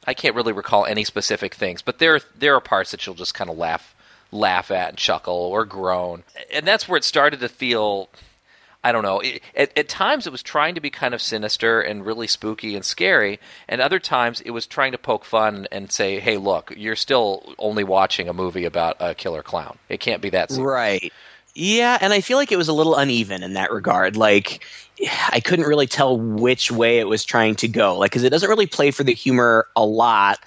I 0.06 0.13
can't 0.13 0.36
really 0.36 0.54
recall 0.54 0.86
any 0.86 1.04
specific 1.04 1.54
things, 1.54 1.82
but 1.82 2.00
there 2.00 2.20
there 2.38 2.56
are 2.56 2.62
parts 2.62 2.92
that 2.92 3.06
you'll 3.06 3.16
just 3.16 3.34
kind 3.34 3.50
of 3.50 3.58
laugh 3.58 3.96
laugh 4.32 4.72
at 4.72 4.90
and 4.90 4.98
chuckle 4.98 5.34
or 5.36 5.66
groan, 5.66 6.24
and 6.52 6.66
that's 6.66 6.88
where 6.88 6.98
it 6.98 7.04
started 7.04 7.40
to 7.40 7.50
feel. 7.50 8.10
I 8.86 8.92
don't 8.92 9.04
know. 9.04 9.22
It, 9.22 9.42
at, 9.56 9.78
at 9.78 9.88
times, 9.88 10.28
it 10.28 10.32
was 10.32 10.44
trying 10.44 10.75
to 10.75 10.82
be 10.82 10.90
kind 10.90 11.13
of 11.13 11.22
sinister 11.22 11.80
and 11.80 12.06
really 12.06 12.28
spooky 12.28 12.75
and 12.75 12.84
scary, 12.84 13.40
and 13.70 13.80
other 13.80 14.00
times 14.00 14.42
it 14.42 14.52
was 14.52 14.68
trying 14.68 14.92
to 14.92 14.98
poke 14.98 15.24
fun 15.24 15.68
and 15.72 15.90
say, 15.90 16.20
"Hey, 16.20 16.36
look, 16.38 16.74
you're 16.75 16.98
still 16.98 17.54
only 17.58 17.86
watching 17.86 18.28
a 18.28 18.34
movie 18.34 18.66
about 18.66 18.98
a 19.00 19.16
killer 19.16 19.42
clown. 19.42 19.78
It 19.88 20.02
can't 20.02 20.22
be 20.22 20.32
that 20.32 20.52
serious." 20.52 20.68
Right. 20.68 21.13
Yeah, 21.55 21.98
and 22.01 22.12
I 22.13 22.22
feel 22.22 22.38
like 22.38 22.51
it 22.51 22.57
was 22.57 22.67
a 22.67 22.74
little 22.74 22.95
uneven 22.95 23.43
in 23.43 23.53
that 23.53 23.72
regard. 23.72 24.15
Like 24.17 24.65
I 25.29 25.39
couldn't 25.39 25.65
really 25.65 25.86
tell 25.88 26.17
which 26.19 26.72
way 26.72 27.00
it 27.00 27.07
was 27.07 27.24
trying 27.24 27.55
to 27.55 27.67
go. 27.67 27.98
Like 27.98 28.12
cuz 28.12 28.24
it 28.24 28.31
doesn't 28.31 28.50
really 28.50 28.65
play 28.65 28.89
for 28.91 29.03
the 29.03 29.13
humor 29.13 29.67
a 29.75 29.86
lot. 29.86 30.39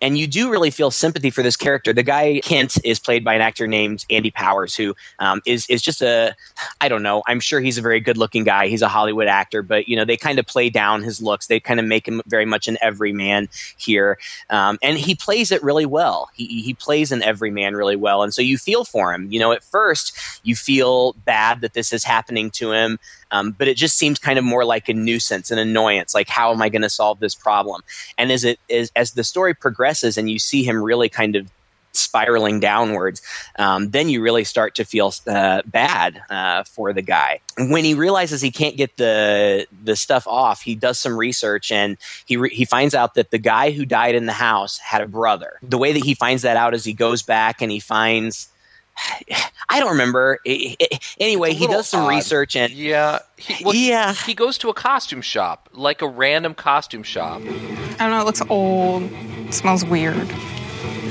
And 0.00 0.18
you 0.18 0.26
do 0.26 0.50
really 0.50 0.70
feel 0.70 0.90
sympathy 0.90 1.30
for 1.30 1.42
this 1.42 1.56
character. 1.56 1.92
The 1.92 2.02
guy 2.02 2.40
Kent 2.42 2.78
is 2.84 2.98
played 2.98 3.24
by 3.24 3.34
an 3.34 3.40
actor 3.40 3.66
named 3.66 4.04
Andy 4.10 4.30
Powers, 4.30 4.74
who 4.74 4.94
um, 5.18 5.40
is 5.46 5.66
is 5.68 5.82
just 5.82 6.02
a 6.02 6.34
I 6.80 6.88
don't 6.88 7.02
know. 7.02 7.22
I'm 7.26 7.40
sure 7.40 7.60
he's 7.60 7.78
a 7.78 7.82
very 7.82 8.00
good 8.00 8.16
looking 8.16 8.44
guy. 8.44 8.68
He's 8.68 8.82
a 8.82 8.88
Hollywood 8.88 9.28
actor, 9.28 9.62
but 9.62 9.88
you 9.88 9.96
know 9.96 10.04
they 10.04 10.16
kind 10.16 10.38
of 10.38 10.46
play 10.46 10.70
down 10.70 11.02
his 11.02 11.20
looks. 11.20 11.46
They 11.46 11.60
kind 11.60 11.80
of 11.80 11.86
make 11.86 12.06
him 12.06 12.22
very 12.26 12.46
much 12.46 12.68
an 12.68 12.78
everyman 12.80 13.48
here, 13.76 14.18
um, 14.48 14.78
and 14.82 14.98
he 14.98 15.14
plays 15.14 15.50
it 15.50 15.62
really 15.62 15.86
well. 15.86 16.30
He 16.34 16.62
he 16.62 16.74
plays 16.74 17.12
an 17.12 17.22
everyman 17.22 17.74
really 17.74 17.96
well, 17.96 18.22
and 18.22 18.32
so 18.32 18.42
you 18.42 18.58
feel 18.58 18.84
for 18.84 19.12
him. 19.12 19.30
You 19.30 19.40
know, 19.40 19.52
at 19.52 19.62
first 19.62 20.16
you 20.42 20.56
feel 20.56 21.12
bad 21.24 21.60
that 21.60 21.74
this 21.74 21.92
is 21.92 22.04
happening 22.04 22.50
to 22.52 22.72
him, 22.72 22.98
um, 23.30 23.52
but 23.52 23.68
it 23.68 23.76
just 23.76 23.96
seems 23.96 24.18
kind 24.18 24.38
of 24.38 24.44
more 24.44 24.64
like 24.64 24.88
a 24.88 24.94
nuisance, 24.94 25.50
an 25.50 25.58
annoyance. 25.58 26.14
Like, 26.14 26.28
how 26.28 26.52
am 26.52 26.62
I 26.62 26.68
going 26.68 26.82
to 26.82 26.90
solve 26.90 27.20
this 27.20 27.34
problem? 27.34 27.82
And 28.18 28.30
as 28.32 28.44
it 28.44 28.58
as 28.70 28.90
as 28.96 29.12
the 29.12 29.24
story 29.24 29.54
progresses, 29.54 30.18
and 30.18 30.30
you 30.30 30.38
see 30.38 30.64
him 30.64 30.82
really 30.82 31.08
kind 31.08 31.36
of 31.36 31.50
spiraling 31.92 32.60
downwards, 32.60 33.20
um, 33.58 33.90
then 33.90 34.08
you 34.08 34.22
really 34.22 34.44
start 34.44 34.74
to 34.76 34.84
feel 34.84 35.12
uh, 35.26 35.62
bad 35.66 36.22
uh, 36.30 36.62
for 36.64 36.92
the 36.92 37.02
guy. 37.02 37.40
When 37.58 37.84
he 37.84 37.94
realizes 37.94 38.40
he 38.40 38.50
can't 38.50 38.76
get 38.76 38.96
the 38.96 39.66
the 39.84 39.96
stuff 39.96 40.26
off, 40.26 40.62
he 40.62 40.74
does 40.74 40.98
some 40.98 41.16
research 41.16 41.70
and 41.72 41.96
he 42.26 42.36
re- 42.36 42.54
he 42.54 42.64
finds 42.64 42.94
out 42.94 43.14
that 43.14 43.30
the 43.30 43.38
guy 43.38 43.70
who 43.70 43.84
died 43.84 44.14
in 44.14 44.26
the 44.26 44.32
house 44.32 44.78
had 44.78 45.00
a 45.00 45.08
brother. 45.08 45.58
The 45.62 45.78
way 45.78 45.92
that 45.92 46.04
he 46.04 46.14
finds 46.14 46.42
that 46.42 46.56
out 46.56 46.74
is 46.74 46.84
he 46.84 46.92
goes 46.92 47.22
back 47.22 47.62
and 47.62 47.70
he 47.70 47.80
finds. 47.80 48.48
I 49.68 49.78
don't 49.80 49.90
remember. 49.90 50.38
I- 50.46 50.76
I- 50.80 50.98
Anyway, 51.18 51.54
he 51.54 51.66
does 51.66 51.88
some 51.88 52.04
odd. 52.04 52.08
research 52.08 52.56
and 52.56 52.72
Yeah, 52.72 53.20
he, 53.36 53.64
well, 53.64 53.74
Yeah. 53.74 54.12
He 54.14 54.34
goes 54.34 54.58
to 54.58 54.68
a 54.68 54.74
costume 54.74 55.22
shop, 55.22 55.68
like 55.72 56.02
a 56.02 56.08
random 56.08 56.54
costume 56.54 57.02
shop. 57.02 57.40
I 57.42 57.96
don't 57.98 58.10
know, 58.10 58.20
it 58.20 58.24
looks 58.26 58.42
old. 58.48 59.04
It 59.12 59.54
smells 59.54 59.84
weird. 59.84 60.28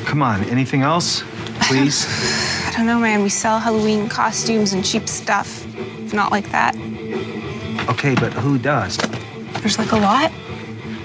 Come 0.06 0.22
on, 0.22 0.44
anything 0.46 0.82
else? 0.82 1.24
Please? 1.62 2.06
I 2.68 2.74
don't 2.76 2.86
know, 2.86 3.00
man. 3.00 3.24
We 3.24 3.30
sell 3.30 3.60
Halloween 3.60 4.10
costumes 4.10 4.74
and 4.74 4.84
cheap 4.86 5.08
stuff. 5.08 5.66
It's 6.00 6.14
not 6.14 6.32
like 6.32 6.50
that. 6.52 6.76
okay, 7.90 8.16
but 8.16 8.34
who 8.34 8.58
does? 8.58 8.98
There's 9.62 9.78
like 9.78 9.92
a 9.92 9.98
lot. 9.98 10.32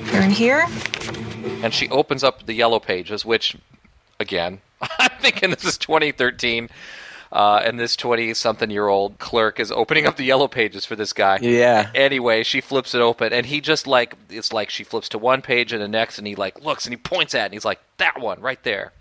They're 0.07 0.23
in 0.23 0.31
here. 0.31 0.67
and 1.63 1.75
she 1.75 1.89
opens 1.89 2.23
up 2.25 2.47
the 2.47 2.53
yellow 2.55 2.79
pages, 2.79 3.25
which, 3.25 3.57
again, 4.21 4.61
I'm 4.99 5.11
thinking 5.21 5.51
this 5.51 5.65
is 5.65 5.79
2013, 5.79 6.69
uh, 7.33 7.63
and 7.65 7.79
this 7.81 7.97
20 7.97 8.35
something 8.35 8.71
year 8.71 8.89
old 8.89 9.19
clerk 9.19 9.59
is 9.61 9.73
opening 9.73 10.07
up 10.07 10.17
the 10.17 10.25
yellow 10.25 10.49
pages 10.49 10.85
for 10.85 10.97
this 10.97 11.13
guy. 11.13 11.39
Yeah. 11.41 11.91
Anyway, 11.95 12.43
she 12.43 12.61
flips 12.61 12.95
it 12.95 13.01
open, 13.01 13.33
and 13.33 13.47
he 13.47 13.61
just 13.61 13.87
like, 13.87 14.15
it's 14.31 14.53
like 14.53 14.71
she 14.71 14.85
flips 14.85 15.09
to 15.11 15.19
one 15.19 15.43
page 15.43 15.73
and 15.73 15.83
the 15.83 15.89
next, 15.89 16.19
and 16.19 16.27
he 16.27 16.35
like 16.35 16.65
looks 16.65 16.87
and 16.87 16.93
he 16.93 16.97
points 16.97 17.35
at 17.35 17.43
it, 17.43 17.45
and 17.47 17.53
he's 17.55 17.65
like, 17.65 17.81
that 17.99 18.21
one 18.21 18.41
right 18.41 18.63
there. 18.63 18.93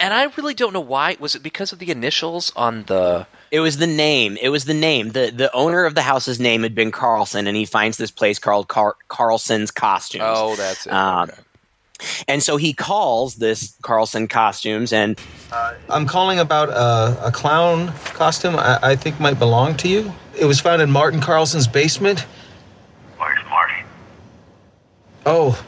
And 0.00 0.14
I 0.14 0.24
really 0.38 0.54
don't 0.54 0.72
know 0.72 0.80
why. 0.80 1.16
Was 1.20 1.34
it 1.34 1.42
because 1.42 1.70
of 1.70 1.78
the 1.78 1.90
initials 1.90 2.50
on 2.56 2.84
the. 2.84 3.26
It 3.50 3.60
was 3.60 3.76
the 3.76 3.86
name. 3.86 4.38
It 4.40 4.48
was 4.48 4.64
the 4.64 4.72
name. 4.72 5.10
the 5.10 5.30
The 5.30 5.54
owner 5.54 5.84
of 5.84 5.94
the 5.94 6.00
house's 6.00 6.40
name 6.40 6.62
had 6.62 6.74
been 6.74 6.90
Carlson, 6.90 7.46
and 7.46 7.54
he 7.54 7.66
finds 7.66 7.98
this 7.98 8.10
place 8.10 8.38
called 8.38 8.68
Car- 8.68 8.96
Carlson's 9.08 9.70
Costumes. 9.70 10.24
Oh, 10.26 10.56
that's 10.56 10.86
it. 10.86 10.92
Um, 10.92 11.28
okay. 11.28 11.40
And 12.28 12.42
so 12.42 12.56
he 12.56 12.72
calls 12.72 13.36
this 13.36 13.76
Carlson 13.82 14.28
Costumes, 14.28 14.92
and 14.92 15.18
I'm 15.88 16.06
calling 16.06 16.38
about 16.38 16.68
a, 16.70 17.28
a 17.28 17.32
clown 17.32 17.92
costume 18.14 18.56
I, 18.56 18.78
I 18.82 18.96
think 18.96 19.18
might 19.20 19.38
belong 19.38 19.76
to 19.78 19.88
you. 19.88 20.12
It 20.38 20.44
was 20.44 20.60
found 20.60 20.82
in 20.82 20.90
Martin 20.90 21.20
Carlson's 21.20 21.66
basement. 21.66 22.26
Where's 23.18 23.38
Marty? 23.48 23.82
Oh, 25.24 25.64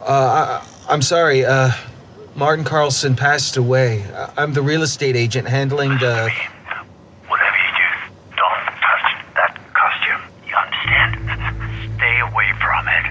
uh, 0.00 0.62
I, 0.62 0.66
I'm 0.92 1.02
sorry. 1.02 1.44
Uh, 1.44 1.70
Martin 2.34 2.64
Carlson 2.64 3.14
passed 3.14 3.56
away. 3.56 4.02
I- 4.14 4.32
I'm 4.38 4.52
the 4.52 4.62
real 4.62 4.82
estate 4.82 5.16
agent 5.16 5.46
handling 5.48 5.90
the. 5.98 6.30
Whatever 7.28 7.56
you 7.56 7.72
do, 7.76 7.88
don't 8.36 8.64
touch 8.82 9.06
that 9.36 9.58
costume. 9.74 10.22
You 10.48 10.56
understand? 10.56 11.16
Stay 11.98 12.18
away 12.20 12.50
from 12.60 12.88
it. 12.88 13.04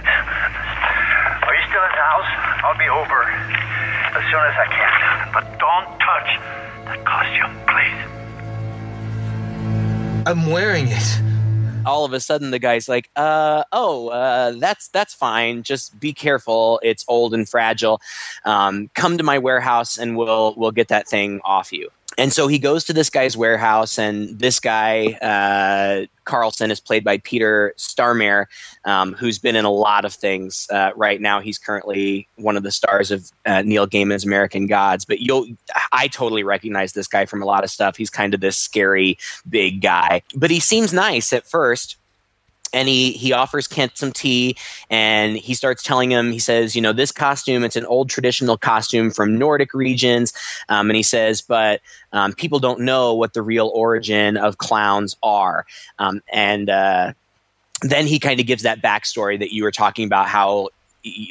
Are 1.47 1.53
you 1.55 1.63
still 1.69 1.83
in 1.85 1.93
the 1.95 2.03
house? 2.03 2.60
I'll 2.71 2.77
be 2.77 2.87
over 2.87 3.23
as 3.23 4.23
soon 4.31 4.39
as 4.47 4.55
I 4.57 4.65
can. 4.71 5.33
But 5.33 5.43
don't 5.59 5.99
touch 5.99 6.39
that 6.85 7.03
costume, 7.03 7.51
please. 7.67 8.01
I'm 10.25 10.49
wearing 10.49 10.87
it. 10.87 11.21
all 11.85 12.05
of 12.05 12.13
a 12.13 12.21
sudden 12.21 12.51
the 12.51 12.59
guy's 12.59 12.87
like, 12.87 13.09
uh, 13.17 13.65
"Oh, 13.73 14.07
uh, 14.07 14.53
that's 14.57 14.87
that's 14.87 15.13
fine. 15.13 15.63
Just 15.63 15.99
be 15.99 16.13
careful. 16.13 16.79
It's 16.81 17.03
old 17.09 17.33
and 17.33 17.49
fragile. 17.49 17.99
Um, 18.45 18.89
come 18.93 19.17
to 19.17 19.23
my 19.23 19.37
warehouse, 19.37 19.97
and 19.97 20.15
we'll 20.15 20.53
we'll 20.55 20.71
get 20.71 20.87
that 20.87 21.09
thing 21.09 21.41
off 21.43 21.73
you." 21.73 21.89
And 22.17 22.33
so 22.33 22.47
he 22.47 22.59
goes 22.59 22.83
to 22.85 22.93
this 22.93 23.09
guy's 23.09 23.37
warehouse, 23.37 23.97
and 23.97 24.37
this 24.39 24.59
guy 24.59 25.13
uh, 25.21 26.05
Carlson 26.25 26.71
is 26.71 26.79
played 26.79 27.03
by 27.03 27.17
Peter 27.19 27.73
Stormare, 27.77 28.45
um, 28.85 29.13
who's 29.13 29.39
been 29.39 29.55
in 29.55 29.65
a 29.65 29.71
lot 29.71 30.05
of 30.05 30.13
things. 30.13 30.67
Uh, 30.71 30.91
right 30.95 31.19
now, 31.21 31.39
he's 31.39 31.57
currently 31.57 32.27
one 32.35 32.57
of 32.57 32.63
the 32.63 32.71
stars 32.71 33.11
of 33.11 33.31
uh, 33.45 33.61
Neil 33.63 33.87
Gaiman's 33.87 34.25
American 34.25 34.67
Gods. 34.67 35.05
But 35.05 35.19
you'll, 35.19 35.47
I 35.91 36.07
totally 36.07 36.43
recognize 36.43 36.93
this 36.93 37.07
guy 37.07 37.25
from 37.25 37.41
a 37.41 37.45
lot 37.45 37.63
of 37.63 37.69
stuff. 37.69 37.97
He's 37.97 38.09
kind 38.09 38.33
of 38.33 38.41
this 38.41 38.57
scary 38.57 39.17
big 39.49 39.81
guy, 39.81 40.21
but 40.35 40.51
he 40.51 40.59
seems 40.59 40.93
nice 40.93 41.33
at 41.33 41.47
first. 41.47 41.97
And 42.73 42.87
he 42.87 43.11
he 43.11 43.33
offers 43.33 43.67
Kent 43.67 43.97
some 43.97 44.11
tea 44.11 44.55
and 44.89 45.37
he 45.37 45.53
starts 45.53 45.83
telling 45.83 46.11
him 46.11 46.31
he 46.31 46.39
says 46.39 46.75
you 46.75 46.81
know 46.81 46.93
this 46.93 47.11
costume 47.11 47.63
it's 47.63 47.75
an 47.75 47.85
old 47.85 48.09
traditional 48.09 48.57
costume 48.57 49.11
from 49.11 49.37
Nordic 49.37 49.73
regions. 49.73 50.33
Um, 50.69 50.89
and 50.89 50.97
he 50.97 51.03
says 51.03 51.41
but 51.41 51.81
um, 52.13 52.33
people 52.33 52.59
don't 52.59 52.81
know 52.81 53.13
what 53.13 53.33
the 53.33 53.41
real 53.41 53.71
origin 53.73 54.37
of 54.37 54.57
clowns 54.57 55.15
are. 55.23 55.65
Um, 55.99 56.21
and 56.31 56.69
uh, 56.69 57.13
then 57.81 58.07
he 58.07 58.19
kind 58.19 58.39
of 58.39 58.45
gives 58.45 58.63
that 58.63 58.81
backstory 58.81 59.39
that 59.39 59.53
you 59.53 59.63
were 59.63 59.71
talking 59.71 60.05
about 60.05 60.27
how 60.27 60.69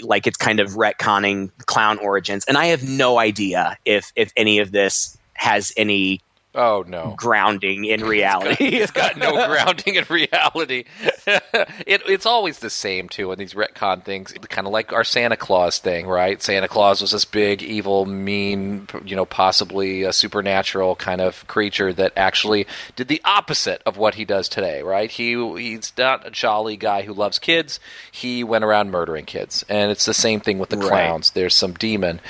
like 0.03 0.26
it's 0.26 0.37
kind 0.37 0.61
of 0.61 0.70
retconning 0.70 1.50
clown 1.66 1.98
origins. 1.98 2.44
And 2.46 2.59
I 2.59 2.66
have 2.66 2.83
no 2.83 3.18
idea 3.18 3.76
if 3.85 4.12
if 4.16 4.33
any 4.37 4.59
of 4.59 4.72
this 4.72 5.16
has 5.35 5.72
any 5.76 6.20
Oh 6.54 6.84
no. 6.86 7.14
grounding 7.16 7.84
in 7.84 8.02
reality. 8.04 8.64
It's 8.76 8.90
got 8.90 9.16
no 9.16 9.32
grounding 9.46 9.94
in 9.94 10.04
reality. 10.10 10.84
it, 11.26 12.02
it's 12.08 12.26
always 12.26 12.58
the 12.58 12.70
same 12.70 13.08
too 13.08 13.30
in 13.30 13.38
these 13.38 13.54
retcon 13.54 14.02
things, 14.04 14.32
kind 14.48 14.66
of 14.66 14.72
like 14.72 14.92
our 14.92 15.04
Santa 15.04 15.36
Claus 15.36 15.78
thing, 15.78 16.06
right? 16.08 16.42
Santa 16.42 16.66
Claus 16.66 17.00
was 17.00 17.12
this 17.12 17.24
big, 17.24 17.62
evil, 17.62 18.04
mean, 18.06 18.88
you 19.04 19.14
know, 19.14 19.24
possibly 19.24 20.02
a 20.02 20.12
supernatural 20.12 20.96
kind 20.96 21.20
of 21.20 21.46
creature 21.46 21.92
that 21.92 22.12
actually 22.16 22.66
did 22.96 23.06
the 23.08 23.20
opposite 23.24 23.80
of 23.86 23.96
what 23.96 24.16
he 24.16 24.24
does 24.24 24.48
today, 24.48 24.82
right? 24.82 25.10
He 25.10 25.34
he's 25.56 25.92
not 25.96 26.26
a 26.26 26.30
jolly 26.30 26.76
guy 26.76 27.02
who 27.02 27.12
loves 27.14 27.38
kids. 27.38 27.78
He 28.10 28.42
went 28.42 28.64
around 28.64 28.90
murdering 28.90 29.24
kids, 29.24 29.64
and 29.68 29.90
it's 29.92 30.04
the 30.04 30.14
same 30.14 30.40
thing 30.40 30.58
with 30.58 30.70
the 30.70 30.78
Right. 30.78 30.88
clowns. 30.88 31.30
There's 31.30 31.54
some 31.54 31.74
demon, 31.74 32.20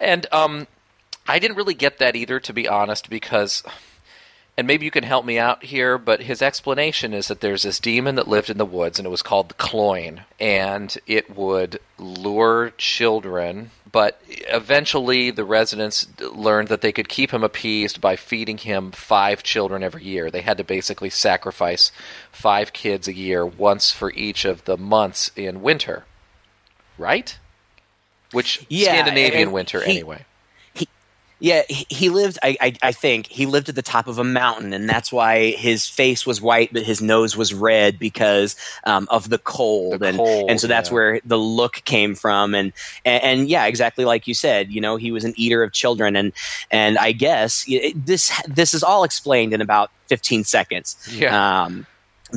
and 0.00 0.26
um, 0.32 0.66
I 1.28 1.38
didn't 1.38 1.56
really 1.56 1.74
get 1.74 1.98
that 1.98 2.16
either, 2.16 2.40
to 2.40 2.52
be 2.52 2.68
honest, 2.68 3.10
because 3.10 3.62
and 4.58 4.66
maybe 4.66 4.86
you 4.86 4.90
can 4.90 5.04
help 5.04 5.26
me 5.26 5.38
out 5.38 5.64
here, 5.64 5.98
but 5.98 6.22
his 6.22 6.40
explanation 6.40 7.12
is 7.12 7.28
that 7.28 7.40
there's 7.42 7.64
this 7.64 7.78
demon 7.78 8.14
that 8.14 8.26
lived 8.26 8.48
in 8.48 8.56
the 8.56 8.64
woods, 8.64 8.98
and 8.98 9.04
it 9.04 9.10
was 9.10 9.22
called 9.22 9.50
the 9.50 9.54
Cloyne, 9.54 10.22
and 10.40 10.96
it 11.06 11.36
would 11.36 11.78
lure 11.98 12.72
children. 12.78 13.70
But 13.92 14.20
eventually, 14.28 15.30
the 15.30 15.44
residents 15.44 16.08
learned 16.20 16.68
that 16.68 16.80
they 16.80 16.92
could 16.92 17.08
keep 17.08 17.32
him 17.32 17.44
appeased 17.44 18.00
by 18.00 18.16
feeding 18.16 18.56
him 18.56 18.92
five 18.92 19.42
children 19.42 19.82
every 19.82 20.04
year. 20.04 20.30
They 20.30 20.40
had 20.40 20.56
to 20.56 20.64
basically 20.64 21.10
sacrifice 21.10 21.92
five 22.32 22.72
kids 22.72 23.06
a 23.08 23.14
year, 23.14 23.44
once 23.44 23.92
for 23.92 24.10
each 24.12 24.46
of 24.46 24.64
the 24.64 24.78
months 24.78 25.30
in 25.36 25.60
winter. 25.60 26.06
Right? 26.96 27.38
Which 28.32 28.64
Yeah, 28.70 28.92
Scandinavian 28.92 29.52
winter, 29.52 29.82
he- 29.82 29.90
anyway. 29.90 30.24
Yeah, 31.38 31.62
he, 31.68 32.08
lived. 32.08 32.38
I, 32.42 32.56
I 32.60 32.72
I 32.82 32.92
think 32.92 33.26
he 33.26 33.44
lived 33.44 33.68
at 33.68 33.74
the 33.74 33.82
top 33.82 34.08
of 34.08 34.18
a 34.18 34.24
mountain, 34.24 34.72
and 34.72 34.88
that's 34.88 35.12
why 35.12 35.50
his 35.50 35.86
face 35.86 36.24
was 36.24 36.40
white, 36.40 36.72
but 36.72 36.82
his 36.82 37.02
nose 37.02 37.36
was 37.36 37.52
red 37.52 37.98
because 37.98 38.56
um, 38.84 39.06
of 39.10 39.28
the 39.28 39.36
cold, 39.36 40.00
The 40.00 40.06
and 40.06 40.16
cold, 40.16 40.50
and 40.50 40.58
so 40.58 40.66
that's 40.66 40.88
yeah. 40.88 40.94
where 40.94 41.20
the 41.26 41.36
look 41.36 41.82
came 41.84 42.14
from, 42.14 42.54
and, 42.54 42.72
and 43.04 43.22
and 43.22 43.48
yeah, 43.50 43.66
exactly 43.66 44.06
like 44.06 44.26
you 44.26 44.32
said. 44.32 44.70
You 44.70 44.80
know, 44.80 44.96
he 44.96 45.12
was 45.12 45.24
an 45.24 45.34
eater 45.36 45.62
of 45.62 45.72
children, 45.72 46.16
and 46.16 46.32
and 46.70 46.96
I 46.96 47.12
guess 47.12 47.66
it, 47.68 48.06
this 48.06 48.32
this 48.48 48.72
is 48.72 48.82
all 48.82 49.04
explained 49.04 49.52
in 49.52 49.60
about 49.60 49.90
fifteen 50.06 50.42
seconds. 50.42 50.96
Yeah. 51.12 51.64
Um, 51.64 51.86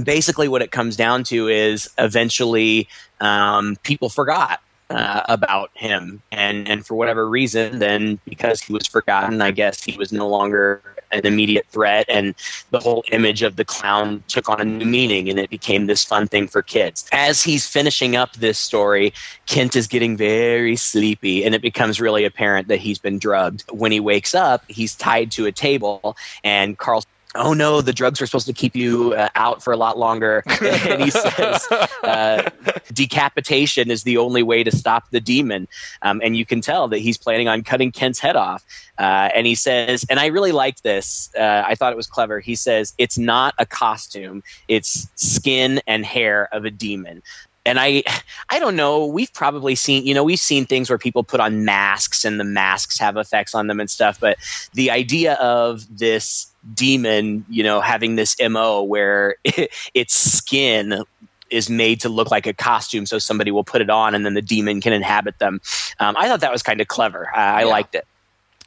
basically, 0.04 0.50
what 0.50 0.62
it 0.62 0.72
comes 0.72 0.98
down 0.98 1.24
to 1.26 1.48
is 1.48 1.90
eventually 1.98 2.90
um, 3.22 3.78
people 3.84 4.10
forgot 4.10 4.60
uh, 4.90 5.22
about 5.30 5.72
him, 5.74 6.22
and 6.32 6.68
and 6.68 6.86
for 6.86 6.96
whatever 6.96 7.30
reason, 7.30 7.80
then 7.80 8.20
because 8.26 8.62
he 8.62 8.74
was 8.74 8.88
forgotten, 8.88 9.42
I 9.42 9.52
guess 9.52 9.84
he 9.84 9.98
was 9.98 10.12
no 10.12 10.28
longer 10.28 10.82
an 11.12 11.26
immediate 11.26 11.66
threat, 11.68 12.06
and 12.08 12.36
the 12.72 12.80
whole 12.80 13.04
image 13.12 13.42
of 13.42 13.56
the 13.56 13.66
clown 13.66 14.24
took 14.28 14.48
on 14.50 14.62
a 14.62 14.66
new 14.66 14.86
meaning, 14.86 15.30
and 15.30 15.40
it 15.40 15.50
became 15.50 15.88
this 15.88 16.04
fun 16.04 16.28
thing 16.28 16.48
for 16.48 16.62
kids. 16.62 17.08
As 17.12 17.44
he's 17.44 17.68
finishing 17.68 18.16
up 18.16 18.34
this 18.34 18.60
story, 18.60 19.14
Kent 19.48 19.76
is 19.76 19.88
getting 19.88 20.16
very 20.18 20.76
sleepy, 20.76 21.44
and 21.44 21.56
it 21.56 21.62
becomes 21.62 22.00
really 22.00 22.26
apparent 22.26 22.68
that 22.68 22.78
he's 22.78 23.00
been 23.00 23.20
drugged. 23.20 23.64
When 23.72 23.92
he 23.92 24.00
wakes 24.00 24.36
up, 24.36 24.64
he's 24.68 24.96
tied 24.96 25.32
to 25.32 25.46
a 25.46 25.52
table, 25.52 26.16
and 26.44 26.78
Carl. 26.78 27.04
Oh 27.36 27.54
no, 27.54 27.82
the 27.82 27.94
drugs 27.94 28.20
are 28.24 28.26
supposed 28.26 28.48
to 28.48 28.54
keep 28.54 28.76
you 28.76 29.14
uh, 29.14 29.30
out 29.36 29.62
for 29.62 29.72
a 29.72 29.78
lot 29.78 30.00
longer. 30.00 30.44
and 30.62 31.04
he 31.04 31.12
says, 31.12 31.68
uh, 32.04 32.50
decapitation 32.92 33.92
is 33.92 34.02
the 34.02 34.18
only 34.18 34.42
way 34.42 34.64
to 34.64 34.72
stop 34.76 35.12
the 35.12 35.20
demon. 35.20 35.68
Um, 36.02 36.22
and 36.24 36.36
you 36.36 36.44
can 36.44 36.60
tell 36.60 36.88
that 36.88 36.98
he's 36.98 37.20
planning 37.20 37.48
on 37.48 37.62
cutting 37.62 37.92
Kent's 37.92 38.18
head 38.18 38.36
off. 38.36 38.66
Uh, 38.98 39.30
and 39.36 39.46
he 39.46 39.54
says, 39.54 40.08
and 40.10 40.20
I 40.20 40.26
really 40.26 40.52
liked 40.52 40.82
this. 40.82 41.30
Uh, 41.38 41.64
I 41.68 41.76
thought 41.76 41.94
it 41.94 41.98
was 41.98 42.08
clever. 42.08 42.40
He 42.40 42.56
says, 42.56 42.96
it's 42.98 43.20
not 43.20 43.54
a 43.60 43.66
costume, 43.66 44.42
it's 44.68 45.08
skin 45.14 45.82
and 45.86 46.06
hair 46.06 46.50
of 46.52 46.66
a 46.66 46.72
demon. 46.72 47.22
And 47.64 47.80
I, 47.80 48.04
I 48.50 48.58
don't 48.58 48.76
know. 48.76 49.06
We've 49.06 49.32
probably 49.34 49.76
seen, 49.76 50.04
you 50.04 50.16
know, 50.16 50.24
we've 50.24 50.40
seen 50.40 50.66
things 50.66 50.90
where 50.90 50.98
people 50.98 51.24
put 51.24 51.40
on 51.40 51.64
masks 51.64 52.26
and 52.26 52.40
the 52.40 52.44
masks 52.44 52.98
have 52.98 53.18
effects 53.18 53.54
on 53.54 53.68
them 53.68 53.80
and 53.80 53.90
stuff. 53.90 54.20
But 54.20 54.38
the 54.74 54.90
idea 54.90 55.36
of 55.36 55.86
this 55.96 56.49
demon, 56.74 57.46
you 57.50 57.64
know, 57.64 57.82
having 57.82 58.16
this 58.16 58.36
mo 58.42 58.84
where 58.84 59.36
its 59.94 60.14
skin 60.14 61.04
is 61.50 61.70
made 61.70 62.00
to 62.02 62.10
look 62.10 62.30
like 62.30 62.46
a 62.46 62.54
costume, 62.54 63.06
so 63.06 63.18
somebody 63.18 63.52
will 63.52 63.64
put 63.64 63.82
it 63.82 63.90
on 63.90 64.14
and 64.14 64.26
then 64.26 64.34
the 64.36 64.42
demon 64.42 64.82
can 64.82 64.94
inhabit 64.94 65.40
them. 65.40 65.60
Um, 66.00 66.16
I 66.18 66.28
thought 66.28 66.42
that 66.42 66.52
was 66.52 66.62
kind 66.62 66.80
of 66.80 66.88
clever. 66.88 67.28
I, 67.36 67.40
I 67.40 67.60
Yeah. 67.62 67.66
liked 67.66 67.96
it. 67.96 68.06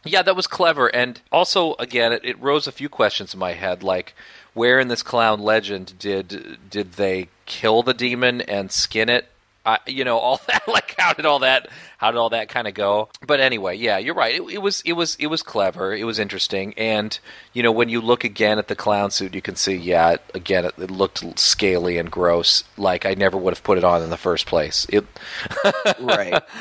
Yeah, 0.04 0.22
that 0.22 0.34
was 0.34 0.48
clever. 0.48 0.88
And 0.88 1.20
also, 1.30 1.74
again, 1.78 2.12
it, 2.12 2.24
it 2.24 2.42
rose 2.42 2.66
a 2.66 2.72
few 2.72 2.88
questions 2.88 3.34
in 3.34 3.38
my 3.40 3.52
head, 3.52 3.84
like 3.84 4.14
where 4.52 4.80
in 4.80 4.88
this 4.88 5.02
clown 5.02 5.40
legend 5.40 5.96
did 5.98 6.58
did 6.68 6.92
they 6.94 7.28
kill 7.46 7.82
the 7.84 7.94
demon 7.94 8.40
and 8.42 8.72
skin 8.72 9.08
it? 9.08 9.28
I, 9.64 9.78
you 9.86 10.04
know, 10.04 10.18
all 10.18 10.40
that. 10.48 10.66
Like, 10.68 10.94
how 10.98 11.12
did 11.12 11.26
all 11.26 11.40
that? 11.40 11.68
How 11.98 12.10
did 12.10 12.18
all 12.18 12.30
that 12.30 12.48
kind 12.48 12.66
of 12.66 12.74
go? 12.74 13.08
But 13.26 13.40
anyway, 13.40 13.76
yeah, 13.76 13.98
you're 13.98 14.14
right. 14.14 14.34
It, 14.34 14.42
it 14.42 14.58
was 14.58 14.80
it 14.82 14.92
was 14.94 15.16
it 15.16 15.26
was 15.26 15.42
clever. 15.42 15.94
It 15.94 16.04
was 16.04 16.18
interesting. 16.18 16.74
And 16.76 17.18
you 17.52 17.62
know, 17.62 17.72
when 17.72 17.88
you 17.88 18.00
look 18.00 18.24
again 18.24 18.58
at 18.58 18.68
the 18.68 18.76
clown 18.76 19.10
suit, 19.10 19.34
you 19.34 19.42
can 19.42 19.56
see, 19.56 19.74
yeah, 19.74 20.12
it, 20.12 20.22
again, 20.34 20.64
it, 20.64 20.74
it 20.78 20.90
looked 20.90 21.38
scaly 21.38 21.98
and 21.98 22.10
gross. 22.10 22.64
Like 22.76 23.06
I 23.06 23.14
never 23.14 23.36
would 23.36 23.54
have 23.54 23.62
put 23.64 23.78
it 23.78 23.84
on 23.84 24.02
in 24.02 24.10
the 24.10 24.16
first 24.16 24.46
place. 24.46 24.86
It 24.88 25.04
Right. 26.00 26.42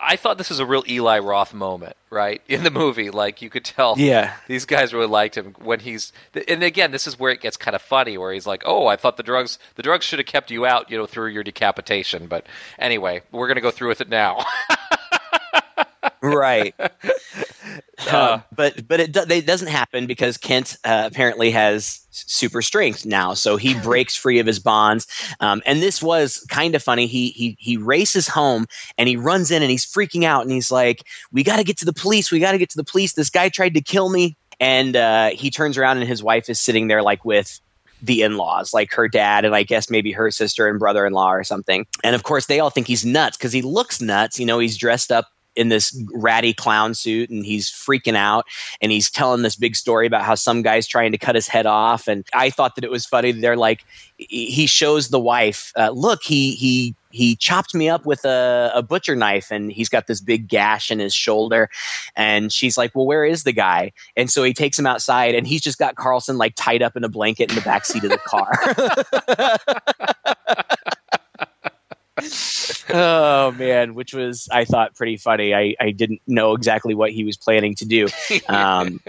I 0.00 0.16
thought 0.16 0.36
this 0.38 0.50
was 0.50 0.58
a 0.58 0.66
real 0.66 0.84
Eli 0.88 1.18
Roth 1.18 1.54
moment, 1.54 1.96
right? 2.10 2.42
In 2.48 2.62
the 2.62 2.70
movie, 2.70 3.10
like 3.10 3.40
you 3.40 3.48
could 3.50 3.64
tell, 3.64 3.94
Yeah. 3.98 4.34
these 4.46 4.66
guys 4.66 4.92
really 4.92 5.06
liked 5.06 5.36
him 5.36 5.54
when 5.62 5.80
he's. 5.80 6.12
And 6.46 6.62
again, 6.62 6.90
this 6.90 7.06
is 7.06 7.18
where 7.18 7.30
it 7.32 7.40
gets 7.40 7.56
kind 7.56 7.74
of 7.74 7.80
funny, 7.82 8.18
where 8.18 8.32
he's 8.32 8.46
like, 8.46 8.62
"Oh, 8.66 8.86
I 8.86 8.96
thought 8.96 9.16
the 9.16 9.22
drugs, 9.22 9.58
the 9.76 9.82
drugs 9.82 10.04
should 10.04 10.18
have 10.18 10.26
kept 10.26 10.50
you 10.50 10.66
out, 10.66 10.90
you 10.90 10.98
know, 10.98 11.06
through 11.06 11.28
your 11.28 11.42
decapitation." 11.44 12.26
But 12.26 12.46
anyway, 12.78 13.22
we're 13.32 13.48
gonna 13.48 13.60
go 13.62 13.70
through 13.70 13.88
with 13.88 14.00
it 14.00 14.08
now. 14.08 14.44
right. 16.22 16.74
Uh, 18.10 18.40
but 18.54 18.86
but 18.86 19.00
it, 19.00 19.12
do, 19.12 19.24
it 19.28 19.46
doesn't 19.46 19.68
happen 19.68 20.06
because 20.06 20.36
Kent 20.36 20.76
uh, 20.84 21.02
apparently 21.10 21.50
has 21.50 22.00
super 22.10 22.62
strength 22.62 23.04
now, 23.04 23.34
so 23.34 23.56
he 23.56 23.78
breaks 23.82 24.14
free 24.14 24.38
of 24.38 24.46
his 24.46 24.58
bonds. 24.58 25.06
Um, 25.40 25.62
and 25.66 25.82
this 25.82 26.02
was 26.02 26.44
kind 26.48 26.74
of 26.74 26.82
funny. 26.82 27.06
He 27.06 27.30
he 27.30 27.56
he 27.58 27.76
races 27.76 28.28
home 28.28 28.66
and 28.96 29.08
he 29.08 29.16
runs 29.16 29.50
in 29.50 29.62
and 29.62 29.70
he's 29.70 29.84
freaking 29.84 30.24
out 30.24 30.42
and 30.42 30.50
he's 30.52 30.70
like, 30.70 31.04
"We 31.32 31.42
got 31.42 31.56
to 31.56 31.64
get 31.64 31.76
to 31.78 31.84
the 31.84 31.92
police! 31.92 32.30
We 32.30 32.38
got 32.38 32.52
to 32.52 32.58
get 32.58 32.70
to 32.70 32.76
the 32.76 32.84
police! 32.84 33.14
This 33.14 33.30
guy 33.30 33.48
tried 33.48 33.74
to 33.74 33.80
kill 33.80 34.10
me!" 34.10 34.36
And 34.60 34.96
uh, 34.96 35.30
he 35.30 35.50
turns 35.50 35.76
around 35.76 35.98
and 35.98 36.08
his 36.08 36.22
wife 36.22 36.48
is 36.48 36.60
sitting 36.60 36.88
there 36.88 37.02
like 37.02 37.24
with 37.24 37.60
the 38.00 38.22
in-laws 38.22 38.72
like 38.72 38.92
her 38.92 39.08
dad 39.08 39.44
and 39.44 39.56
i 39.56 39.64
guess 39.64 39.90
maybe 39.90 40.12
her 40.12 40.30
sister 40.30 40.68
and 40.68 40.78
brother-in-law 40.78 41.32
or 41.32 41.42
something 41.42 41.84
and 42.04 42.14
of 42.14 42.22
course 42.22 42.46
they 42.46 42.60
all 42.60 42.70
think 42.70 42.86
he's 42.86 43.04
nuts 43.04 43.36
because 43.36 43.52
he 43.52 43.60
looks 43.60 44.00
nuts 44.00 44.38
you 44.38 44.46
know 44.46 44.60
he's 44.60 44.76
dressed 44.76 45.10
up 45.10 45.26
in 45.58 45.68
this 45.68 46.00
ratty 46.14 46.54
clown 46.54 46.94
suit 46.94 47.30
and 47.30 47.44
he's 47.44 47.70
freaking 47.70 48.16
out 48.16 48.46
and 48.80 48.92
he's 48.92 49.10
telling 49.10 49.42
this 49.42 49.56
big 49.56 49.76
story 49.76 50.06
about 50.06 50.22
how 50.22 50.34
some 50.34 50.62
guy's 50.62 50.86
trying 50.86 51.12
to 51.12 51.18
cut 51.18 51.34
his 51.34 51.48
head 51.48 51.66
off 51.66 52.08
and 52.08 52.26
i 52.34 52.48
thought 52.48 52.74
that 52.76 52.84
it 52.84 52.90
was 52.90 53.04
funny 53.04 53.32
they're 53.32 53.56
like 53.56 53.84
he 54.16 54.66
shows 54.66 55.08
the 55.08 55.20
wife 55.20 55.72
uh, 55.76 55.90
look 55.90 56.22
he 56.22 56.52
he 56.52 56.94
he 57.10 57.34
chopped 57.36 57.74
me 57.74 57.88
up 57.88 58.04
with 58.04 58.24
a, 58.24 58.70
a 58.74 58.82
butcher 58.82 59.16
knife 59.16 59.50
and 59.50 59.72
he's 59.72 59.88
got 59.88 60.06
this 60.06 60.20
big 60.20 60.48
gash 60.48 60.90
in 60.90 60.98
his 60.98 61.14
shoulder 61.14 61.70
and 62.16 62.52
she's 62.52 62.76
like 62.76 62.94
well 62.94 63.06
where 63.06 63.24
is 63.24 63.44
the 63.44 63.52
guy? 63.52 63.92
And 64.16 64.30
so 64.30 64.42
he 64.44 64.52
takes 64.52 64.78
him 64.78 64.86
outside 64.86 65.34
and 65.34 65.46
he's 65.46 65.62
just 65.62 65.78
got 65.78 65.96
carlson 65.96 66.38
like 66.38 66.54
tied 66.54 66.82
up 66.82 66.96
in 66.96 67.04
a 67.04 67.08
blanket 67.08 67.50
in 67.50 67.56
the 67.56 67.62
back 67.62 67.84
seat 67.84 68.04
of 68.04 68.10
the 68.10 68.18
car 68.18 68.50
oh 72.90 73.52
man 73.52 73.94
which 73.94 74.14
was 74.14 74.48
i 74.52 74.64
thought 74.64 74.94
pretty 74.94 75.16
funny. 75.16 75.54
I, 75.54 75.74
I 75.80 75.90
didn't 75.90 76.20
know 76.26 76.54
exactly 76.54 76.94
what 76.94 77.12
he 77.12 77.24
was 77.24 77.36
planning 77.36 77.74
to 77.76 77.86
do. 77.86 78.08
Um, 78.48 79.00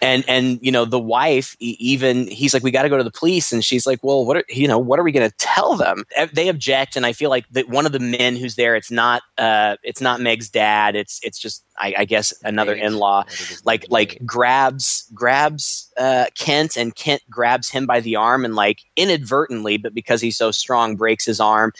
and 0.00 0.24
and 0.26 0.58
you 0.62 0.72
know 0.72 0.84
the 0.84 0.98
wife 0.98 1.56
even 1.60 2.26
he's 2.26 2.54
like 2.54 2.62
we 2.62 2.70
got 2.70 2.82
to 2.82 2.88
go 2.88 2.96
to 2.96 3.04
the 3.04 3.10
police. 3.10 3.52
And 3.52 3.64
she's 3.64 3.86
like 3.86 4.02
well 4.02 4.24
what 4.24 4.36
are 4.36 4.44
you 4.48 4.66
know 4.66 4.78
what 4.78 4.98
are 4.98 5.02
we 5.02 5.12
going 5.12 5.28
to 5.28 5.36
tell 5.36 5.76
them? 5.76 6.04
They 6.32 6.48
object 6.48 6.96
and 6.96 7.06
i 7.06 7.12
feel 7.12 7.30
like 7.30 7.48
that 7.50 7.68
one 7.68 7.86
of 7.86 7.92
the 7.92 8.00
men 8.00 8.36
who's 8.36 8.56
there 8.56 8.76
it's 8.76 8.90
not 8.90 9.22
uh 9.38 9.76
it's 9.82 10.00
not 10.00 10.20
meg's 10.20 10.48
dad. 10.48 10.96
It's 10.96 11.20
it's 11.22 11.38
just 11.38 11.64
i, 11.78 11.94
I 11.98 12.04
guess 12.04 12.32
another 12.44 12.74
in-law. 12.74 13.20
I 13.26 13.30
think 13.30 13.48
his 13.48 13.66
like 13.66 13.86
like 13.88 14.18
grabs 14.24 15.10
grabs 15.14 15.92
uh 15.96 16.26
kent 16.36 16.76
and 16.76 16.94
kent 16.94 17.22
grabs 17.30 17.70
him 17.70 17.86
by 17.86 18.00
the 18.00 18.16
arm 18.16 18.44
and 18.44 18.54
like 18.54 18.80
inadvertently 18.96 19.76
but 19.76 19.94
because 19.94 20.20
he's 20.20 20.36
so 20.36 20.50
strong 20.50 20.96
breaks 20.96 21.24
his 21.26 21.40
arm 21.40 21.72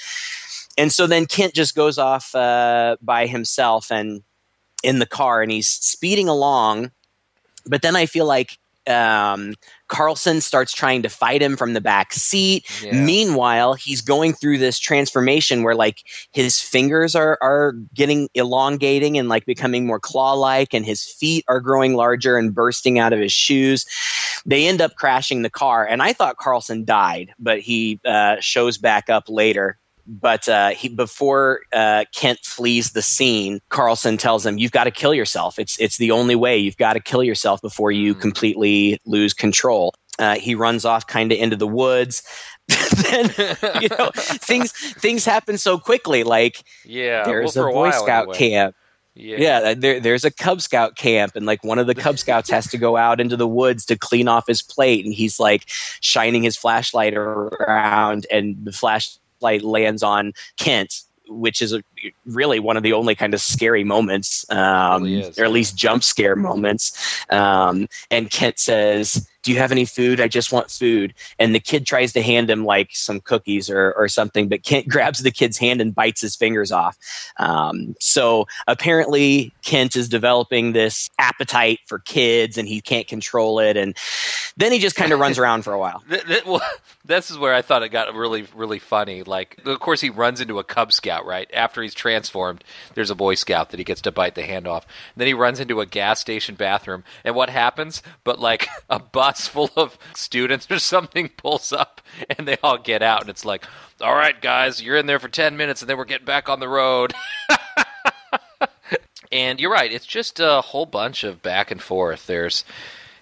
and 0.76 0.92
so 0.92 1.06
then 1.06 1.26
kent 1.26 1.54
just 1.54 1.74
goes 1.74 1.98
off 1.98 2.34
uh 2.34 2.96
by 3.02 3.26
himself 3.26 3.90
and 3.90 4.22
in 4.84 4.98
the 4.98 5.06
car 5.06 5.42
and 5.42 5.50
he's 5.50 5.66
speeding 5.66 6.28
along. 6.28 6.92
But 7.66 7.82
then 7.82 7.96
i 7.96 8.06
feel 8.06 8.26
like 8.26 8.58
um 8.86 9.54
carlson 9.88 10.42
starts 10.42 10.70
trying 10.74 11.00
to 11.00 11.08
fight 11.08 11.40
him 11.40 11.56
from 11.56 11.72
the 11.72 11.80
back 11.80 12.12
seat. 12.12 12.66
Yeah. 12.82 13.02
meanwhile 13.02 13.72
he's 13.72 14.02
going 14.02 14.34
through 14.34 14.58
this 14.58 14.78
transformation 14.78 15.62
where 15.62 15.74
like 15.74 16.02
his 16.32 16.60
fingers 16.60 17.14
are 17.14 17.38
are 17.40 17.72
getting 17.94 18.28
elongating 18.34 19.16
and 19.16 19.30
like 19.30 19.46
becoming 19.46 19.86
more 19.86 19.98
claw-like 19.98 20.74
and 20.74 20.84
his 20.84 21.02
feet 21.02 21.46
are 21.48 21.60
growing 21.60 21.94
larger 21.94 22.36
and 22.36 22.54
bursting 22.54 22.98
out 22.98 23.14
of 23.14 23.18
his 23.18 23.32
shoes. 23.32 23.86
They 24.44 24.66
end 24.68 24.82
up 24.82 24.96
crashing 24.96 25.40
the 25.40 25.48
car 25.48 25.86
and 25.86 26.02
i 26.02 26.12
thought 26.12 26.36
carlson 26.36 26.84
died 26.84 27.32
but 27.38 27.60
he 27.60 27.98
uh, 28.04 28.36
shows 28.40 28.76
back 28.76 29.08
up 29.08 29.30
later 29.30 29.78
but 30.06 30.48
uh, 30.48 30.70
he, 30.70 30.88
before 30.88 31.60
uh, 31.72 32.04
Kent 32.14 32.40
flees 32.44 32.92
the 32.92 33.02
scene, 33.02 33.60
Carlson 33.70 34.16
tells 34.16 34.44
him, 34.44 34.58
"You've 34.58 34.72
got 34.72 34.84
to 34.84 34.90
kill 34.90 35.14
yourself. 35.14 35.58
It's 35.58 35.78
it's 35.80 35.96
the 35.98 36.10
only 36.10 36.34
way. 36.34 36.56
You've 36.58 36.76
got 36.76 36.92
to 36.94 37.00
kill 37.00 37.22
yourself 37.22 37.60
before 37.62 37.90
you 37.92 38.14
Mm. 38.14 38.20
completely 38.20 39.00
lose 39.06 39.32
control." 39.34 39.94
Uh, 40.18 40.36
he 40.36 40.54
runs 40.54 40.84
off 40.84 41.06
kind 41.06 41.32
of 41.32 41.38
into 41.38 41.56
the 41.56 41.66
woods. 41.66 42.22
then 43.10 43.30
you 43.80 43.88
know 43.98 44.10
things 44.14 44.72
things 44.72 45.24
happen 45.24 45.58
so 45.58 45.78
quickly. 45.78 46.22
Like 46.24 46.62
yeah, 46.84 47.24
there's 47.24 47.54
well, 47.56 47.64
for 47.64 47.68
a 47.70 47.72
Boy 47.72 47.90
Scout 47.90 48.22
anyway. 48.24 48.38
camp. 48.38 48.76
Yeah. 49.16 49.36
Yeah, 49.38 49.74
there, 49.74 50.00
there's 50.00 50.24
a 50.24 50.30
Cub 50.30 50.60
Scout 50.60 50.96
camp, 50.96 51.36
and 51.36 51.46
like 51.46 51.62
one 51.62 51.78
of 51.78 51.86
the 51.86 51.94
Cub 51.94 52.18
Scouts 52.18 52.50
has 52.50 52.66
to 52.70 52.78
go 52.78 52.96
out 52.96 53.20
into 53.20 53.36
the 53.36 53.46
woods 53.46 53.84
to 53.86 53.96
clean 53.96 54.26
off 54.26 54.44
his 54.48 54.60
plate, 54.60 55.04
and 55.04 55.14
he's 55.14 55.38
like 55.38 55.66
shining 56.00 56.42
his 56.42 56.56
flashlight 56.56 57.14
around, 57.14 58.26
and 58.32 58.56
the 58.64 58.72
flashlight 59.44 59.62
lands 59.62 60.02
on 60.02 60.32
Kent, 60.56 61.02
which 61.28 61.62
is 61.62 61.72
a, 61.72 61.82
really 62.26 62.58
one 62.58 62.76
of 62.76 62.82
the 62.82 62.92
only 62.92 63.14
kind 63.14 63.34
of 63.34 63.40
scary 63.40 63.84
moments, 63.84 64.44
um, 64.50 65.02
really 65.02 65.32
or 65.38 65.44
at 65.44 65.52
least 65.52 65.76
jump 65.76 66.02
scare 66.02 66.36
moments. 66.36 67.24
Um, 67.30 67.88
and 68.10 68.30
Kent 68.30 68.58
says, 68.58 69.28
"Do 69.44 69.52
you 69.52 69.58
have 69.58 69.72
any 69.72 69.84
food? 69.84 70.20
I 70.20 70.28
just 70.28 70.52
want 70.52 70.70
food." 70.70 71.14
And 71.38 71.54
the 71.54 71.60
kid 71.60 71.86
tries 71.86 72.12
to 72.14 72.22
hand 72.22 72.50
him 72.50 72.64
like 72.64 72.90
some 72.92 73.20
cookies 73.20 73.70
or, 73.70 73.92
or 73.92 74.08
something, 74.08 74.48
but 74.48 74.64
Kent 74.64 74.88
grabs 74.94 75.22
the 75.22 75.30
kid's 75.30 75.58
hand 75.58 75.80
and 75.80 75.94
bites 75.94 76.20
his 76.20 76.34
fingers 76.34 76.72
off. 76.72 76.98
Um, 77.38 77.94
so 78.00 78.46
apparently, 78.66 79.52
Kent 79.64 79.96
is 79.96 80.08
developing 80.08 80.72
this 80.72 81.08
appetite 81.18 81.80
for 81.86 82.00
kids, 82.00 82.58
and 82.58 82.68
he 82.68 82.80
can't 82.80 83.06
control 83.06 83.60
it. 83.60 83.76
And 83.76 83.96
then 84.56 84.72
he 84.72 84.78
just 84.78 84.96
kind 84.96 85.12
of 85.12 85.20
runs 85.20 85.38
around 85.38 85.62
for 85.62 85.72
a 85.72 85.78
while. 85.78 86.02
Well, 86.46 86.60
this 87.04 87.30
is 87.30 87.38
where 87.38 87.54
I 87.54 87.62
thought 87.62 87.82
it 87.82 87.90
got 87.90 88.12
really, 88.14 88.46
really 88.54 88.78
funny. 88.78 89.22
Like, 89.22 89.60
of 89.64 89.78
course, 89.80 90.00
he 90.00 90.10
runs 90.10 90.40
into 90.40 90.58
a 90.58 90.64
Cub 90.64 90.92
Scout, 90.92 91.26
right? 91.26 91.48
After 91.54 91.82
he's 91.82 91.94
transformed, 91.94 92.64
there's 92.94 93.10
a 93.10 93.14
Boy 93.14 93.34
Scout 93.34 93.70
that 93.70 93.78
he 93.78 93.84
gets 93.84 94.00
to 94.02 94.12
bite 94.12 94.34
the 94.34 94.42
hand 94.42 94.66
off. 94.66 94.86
then 95.16 95.26
he 95.26 95.34
runs 95.34 95.60
into 95.60 95.80
a 95.80 95.86
gas 95.86 96.20
station 96.20 96.54
bathroom, 96.54 97.04
and 97.24 97.34
what 97.34 97.50
happens? 97.50 98.02
But, 98.24 98.40
like, 98.40 98.68
a 98.90 98.98
bus 98.98 99.33
full 99.48 99.70
of 99.76 99.98
students 100.14 100.70
or 100.70 100.78
something 100.78 101.28
pulls 101.30 101.72
up, 101.72 102.00
and 102.36 102.46
they 102.48 102.56
all 102.62 102.78
get 102.78 103.02
out, 103.02 103.22
and 103.22 103.30
it's 103.30 103.44
like, 103.44 103.64
all 104.00 104.14
right, 104.14 104.40
guys, 104.40 104.82
you're 104.82 104.96
in 104.96 105.06
there 105.06 105.18
for 105.20 105.28
10 105.28 105.56
minutes, 105.56 105.82
and 105.82 105.88
then 105.88 105.96
we're 105.96 106.04
getting 106.04 106.26
back 106.26 106.48
on 106.48 106.60
the 106.60 106.68
road. 106.68 107.12
and 109.32 109.58
you're 109.60 109.70
right, 109.72 109.92
it's 109.92 110.06
just 110.06 110.40
a 110.40 110.60
whole 110.60 110.86
bunch 110.86 111.24
of 111.24 111.42
back 111.42 111.70
and 111.70 111.80
forth. 111.82 112.26
There's 112.26 112.64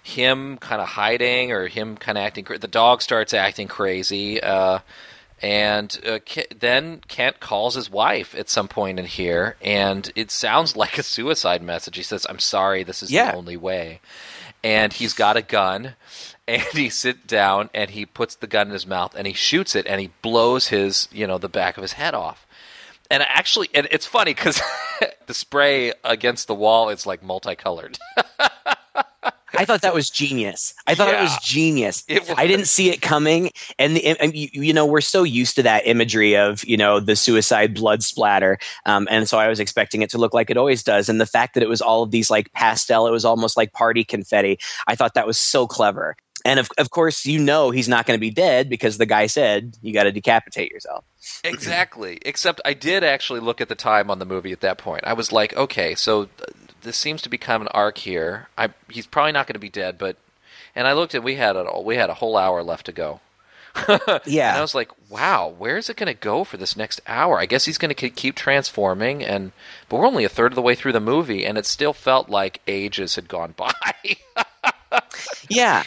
him 0.01 0.57
kind 0.57 0.81
of 0.81 0.89
hiding 0.89 1.51
or 1.51 1.67
him 1.67 1.95
kind 1.97 2.17
of 2.17 2.23
acting. 2.23 2.45
The 2.59 2.67
dog 2.67 3.01
starts 3.01 3.33
acting 3.33 3.67
crazy, 3.67 4.41
uh, 4.41 4.79
and 5.41 5.97
uh, 6.05 6.19
then 6.57 7.01
Kent 7.07 7.39
calls 7.39 7.75
his 7.75 7.89
wife 7.89 8.35
at 8.35 8.49
some 8.49 8.67
point 8.67 8.99
in 8.99 9.05
here, 9.05 9.55
and 9.61 10.11
it 10.15 10.29
sounds 10.31 10.75
like 10.75 10.97
a 10.97 11.03
suicide 11.03 11.61
message. 11.61 11.95
He 11.97 12.03
says, 12.03 12.25
"I'm 12.29 12.39
sorry, 12.39 12.83
this 12.83 13.01
is 13.03 13.11
Yeah. 13.11 13.31
the 13.31 13.37
only 13.37 13.57
way," 13.57 13.99
and 14.63 14.93
he's 14.93 15.13
got 15.13 15.37
a 15.37 15.41
gun. 15.41 15.95
And 16.45 16.61
he 16.61 16.89
sits 16.89 17.25
down 17.25 17.69
and 17.73 17.89
he 17.89 18.05
puts 18.05 18.35
the 18.35 18.47
gun 18.47 18.67
in 18.67 18.73
his 18.73 18.85
mouth 18.85 19.15
and 19.15 19.25
he 19.25 19.33
shoots 19.33 19.75
it 19.75 19.87
and 19.87 20.01
he 20.01 20.11
blows 20.21 20.67
his, 20.67 21.07
you 21.11 21.25
know, 21.25 21.37
the 21.37 21.47
back 21.47 21.77
of 21.77 21.81
his 21.81 21.93
head 21.93 22.13
off. 22.13 22.45
And 23.09 23.23
actually, 23.23 23.69
and 23.73 23.87
it's 23.91 24.05
funny 24.05 24.33
because 24.33 24.61
the 25.27 25.33
spray 25.33 25.93
against 26.03 26.47
the 26.47 26.55
wall 26.55 26.89
is 26.89 27.05
like 27.05 27.23
multicolored. 27.23 27.97
I 29.57 29.65
thought 29.65 29.81
that 29.81 29.93
was 29.93 30.09
genius. 30.09 30.73
I 30.87 30.95
thought 30.95 31.13
it 31.13 31.19
was 31.19 31.37
genius. 31.41 32.03
It 32.07 32.27
was. 32.27 32.37
I 32.37 32.47
didn't 32.47 32.67
see 32.67 32.89
it 32.89 33.01
coming, 33.01 33.51
and, 33.77 33.95
the, 33.95 34.05
and 34.19 34.35
you, 34.35 34.49
you 34.51 34.73
know 34.73 34.85
we're 34.85 35.01
so 35.01 35.23
used 35.23 35.55
to 35.55 35.63
that 35.63 35.85
imagery 35.85 36.35
of 36.35 36.63
you 36.65 36.77
know 36.77 36.99
the 36.99 37.15
suicide 37.15 37.73
blood 37.73 38.03
splatter, 38.03 38.57
um, 38.85 39.07
and 39.11 39.27
so 39.27 39.37
I 39.37 39.47
was 39.47 39.59
expecting 39.59 40.01
it 40.01 40.09
to 40.11 40.17
look 40.17 40.33
like 40.33 40.49
it 40.49 40.57
always 40.57 40.83
does. 40.83 41.09
And 41.09 41.19
the 41.19 41.25
fact 41.25 41.53
that 41.53 41.63
it 41.63 41.69
was 41.69 41.81
all 41.81 42.03
of 42.03 42.11
these 42.11 42.29
like 42.29 42.51
pastel, 42.53 43.07
it 43.07 43.11
was 43.11 43.25
almost 43.25 43.57
like 43.57 43.73
party 43.73 44.03
confetti. 44.03 44.59
I 44.87 44.95
thought 44.95 45.13
that 45.13 45.27
was 45.27 45.37
so 45.37 45.67
clever. 45.67 46.15
And 46.45 46.59
of 46.59 46.69
of 46.77 46.89
course, 46.89 47.25
you 47.25 47.39
know 47.39 47.71
he's 47.71 47.87
not 47.87 48.05
going 48.05 48.17
to 48.17 48.21
be 48.21 48.31
dead 48.31 48.69
because 48.69 48.97
the 48.97 49.05
guy 49.05 49.27
said 49.27 49.77
you 49.81 49.93
got 49.93 50.03
to 50.03 50.11
decapitate 50.11 50.71
yourself. 50.71 51.05
Exactly. 51.45 52.19
Except 52.25 52.59
I 52.65 52.73
did 52.73 53.03
actually 53.03 53.39
look 53.39 53.61
at 53.61 53.69
the 53.69 53.75
time 53.75 54.09
on 54.09 54.19
the 54.19 54.25
movie 54.25 54.51
at 54.51 54.61
that 54.61 54.77
point. 54.77 55.03
I 55.05 55.13
was 55.13 55.31
like, 55.31 55.55
okay, 55.55 55.95
so 55.95 56.25
th- 56.25 56.49
this 56.83 56.97
seems 56.97 57.21
to 57.23 57.29
be 57.29 57.37
kind 57.37 57.55
of 57.55 57.61
an 57.63 57.67
arc 57.73 57.97
here. 57.99 58.49
I, 58.57 58.69
he's 58.89 59.07
probably 59.07 59.31
not 59.31 59.47
going 59.47 59.55
to 59.55 59.59
be 59.59 59.69
dead, 59.69 59.97
but 59.97 60.17
and 60.75 60.87
I 60.87 60.93
looked 60.93 61.15
at 61.15 61.23
we 61.23 61.35
had 61.35 61.55
a 61.55 61.81
we 61.81 61.95
had 61.95 62.09
a 62.09 62.15
whole 62.15 62.37
hour 62.37 62.63
left 62.63 62.85
to 62.87 62.91
go. 62.91 63.19
Yeah. 64.25 64.49
And 64.49 64.57
I 64.59 64.61
was 64.61 64.75
like, 64.75 64.91
wow, 65.09 65.47
where 65.57 65.77
is 65.77 65.89
it 65.89 65.97
going 65.97 66.07
to 66.07 66.13
go 66.13 66.43
for 66.43 66.57
this 66.57 66.77
next 66.77 67.01
hour? 67.07 67.39
I 67.39 67.47
guess 67.47 67.65
he's 67.65 67.79
going 67.79 67.93
to 67.93 68.09
keep 68.09 68.35
transforming, 68.35 69.23
and 69.23 69.51
but 69.89 69.97
we're 69.97 70.07
only 70.07 70.23
a 70.23 70.29
third 70.29 70.51
of 70.51 70.55
the 70.55 70.61
way 70.61 70.75
through 70.75 70.91
the 70.91 70.99
movie, 70.99 71.43
and 71.45 71.57
it 71.57 71.65
still 71.65 71.93
felt 71.93 72.29
like 72.29 72.61
ages 72.67 73.15
had 73.15 73.27
gone 73.27 73.55
by. 73.57 73.71
yeah 75.49 75.83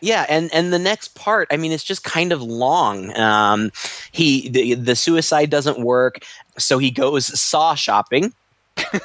yeah 0.00 0.26
and 0.28 0.52
and 0.52 0.72
the 0.72 0.78
next 0.78 1.14
part 1.14 1.48
i 1.50 1.56
mean 1.56 1.72
it's 1.72 1.82
just 1.82 2.04
kind 2.04 2.32
of 2.32 2.42
long 2.42 3.16
um 3.16 3.70
he 4.12 4.48
the, 4.48 4.74
the 4.74 4.94
suicide 4.94 5.50
doesn't 5.50 5.80
work 5.80 6.18
so 6.58 6.78
he 6.78 6.90
goes 6.90 7.26
saw 7.40 7.74
shopping 7.74 8.32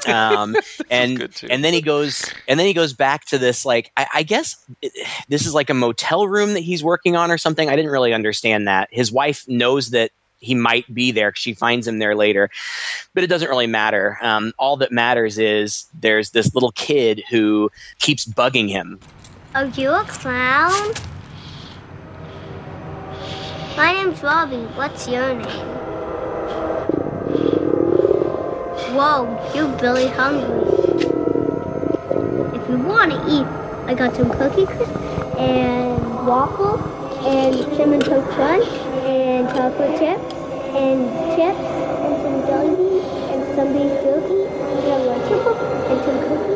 um 0.07 0.55
and 0.89 1.17
good, 1.19 1.35
too. 1.35 1.47
and 1.49 1.63
then 1.63 1.73
he 1.73 1.81
goes 1.81 2.23
and 2.47 2.59
then 2.59 2.67
he 2.67 2.73
goes 2.73 2.93
back 2.93 3.25
to 3.25 3.37
this 3.37 3.65
like 3.65 3.91
I, 3.97 4.07
I 4.15 4.23
guess 4.23 4.55
it- 4.81 4.93
this 5.27 5.45
is 5.45 5.53
like 5.53 5.69
a 5.69 5.73
motel 5.73 6.27
room 6.27 6.53
that 6.53 6.61
he's 6.61 6.83
working 6.83 7.15
on 7.15 7.31
or 7.31 7.37
something 7.37 7.69
i 7.69 7.75
didn't 7.75 7.91
really 7.91 8.13
understand 8.13 8.67
that 8.67 8.89
his 8.91 9.11
wife 9.11 9.45
knows 9.47 9.89
that 9.91 10.11
he 10.41 10.55
might 10.55 10.91
be 10.93 11.11
there 11.11 11.31
'cause 11.31 11.39
she 11.39 11.53
finds 11.53 11.87
him 11.87 11.99
there 11.99 12.15
later 12.15 12.49
but 13.13 13.23
it 13.23 13.27
doesn't 13.27 13.49
really 13.49 13.67
matter 13.67 14.17
um, 14.21 14.53
all 14.57 14.77
that 14.77 14.91
matters 14.91 15.37
is 15.37 15.85
there's 15.99 16.29
this 16.31 16.53
little 16.53 16.71
kid 16.71 17.23
who 17.29 17.69
keeps 17.99 18.25
bugging 18.25 18.69
him 18.69 18.99
Are 19.55 19.65
you 19.65 19.89
a 19.91 20.03
clown? 20.05 20.93
My 23.75 23.93
name's 23.93 24.21
Robbie. 24.21 24.57
What's 24.75 25.07
your 25.07 25.33
name? 25.35 25.78
Whoa, 28.99 29.53
you're 29.55 29.65
really 29.77 30.09
hungry. 30.09 30.59
If 32.53 32.69
you 32.69 32.77
want 32.79 33.13
to 33.13 33.17
eat, 33.31 33.47
I 33.88 33.93
got 33.95 34.13
some 34.13 34.29
cookie 34.29 34.65
crisp 34.65 34.93
and 35.39 36.27
waffle 36.27 36.75
and 37.25 37.55
cinnamon 37.55 38.01
toast 38.01 38.27
crunch 38.31 38.67
and 39.07 39.47
chocolate 39.47 39.97
chips 39.99 40.33
and 40.75 41.07
chips 41.33 41.63
and 42.03 42.21
some 42.23 42.45
jelly 42.45 42.75
beans 42.75 43.05
and 43.31 43.55
some 43.55 43.71
beef 43.71 44.03
jerky 44.03 44.41
and 44.67 44.79
a 44.83 44.99
lunchable 45.07 45.55
and 45.89 45.99
some 46.03 46.19
cookies 46.27 46.48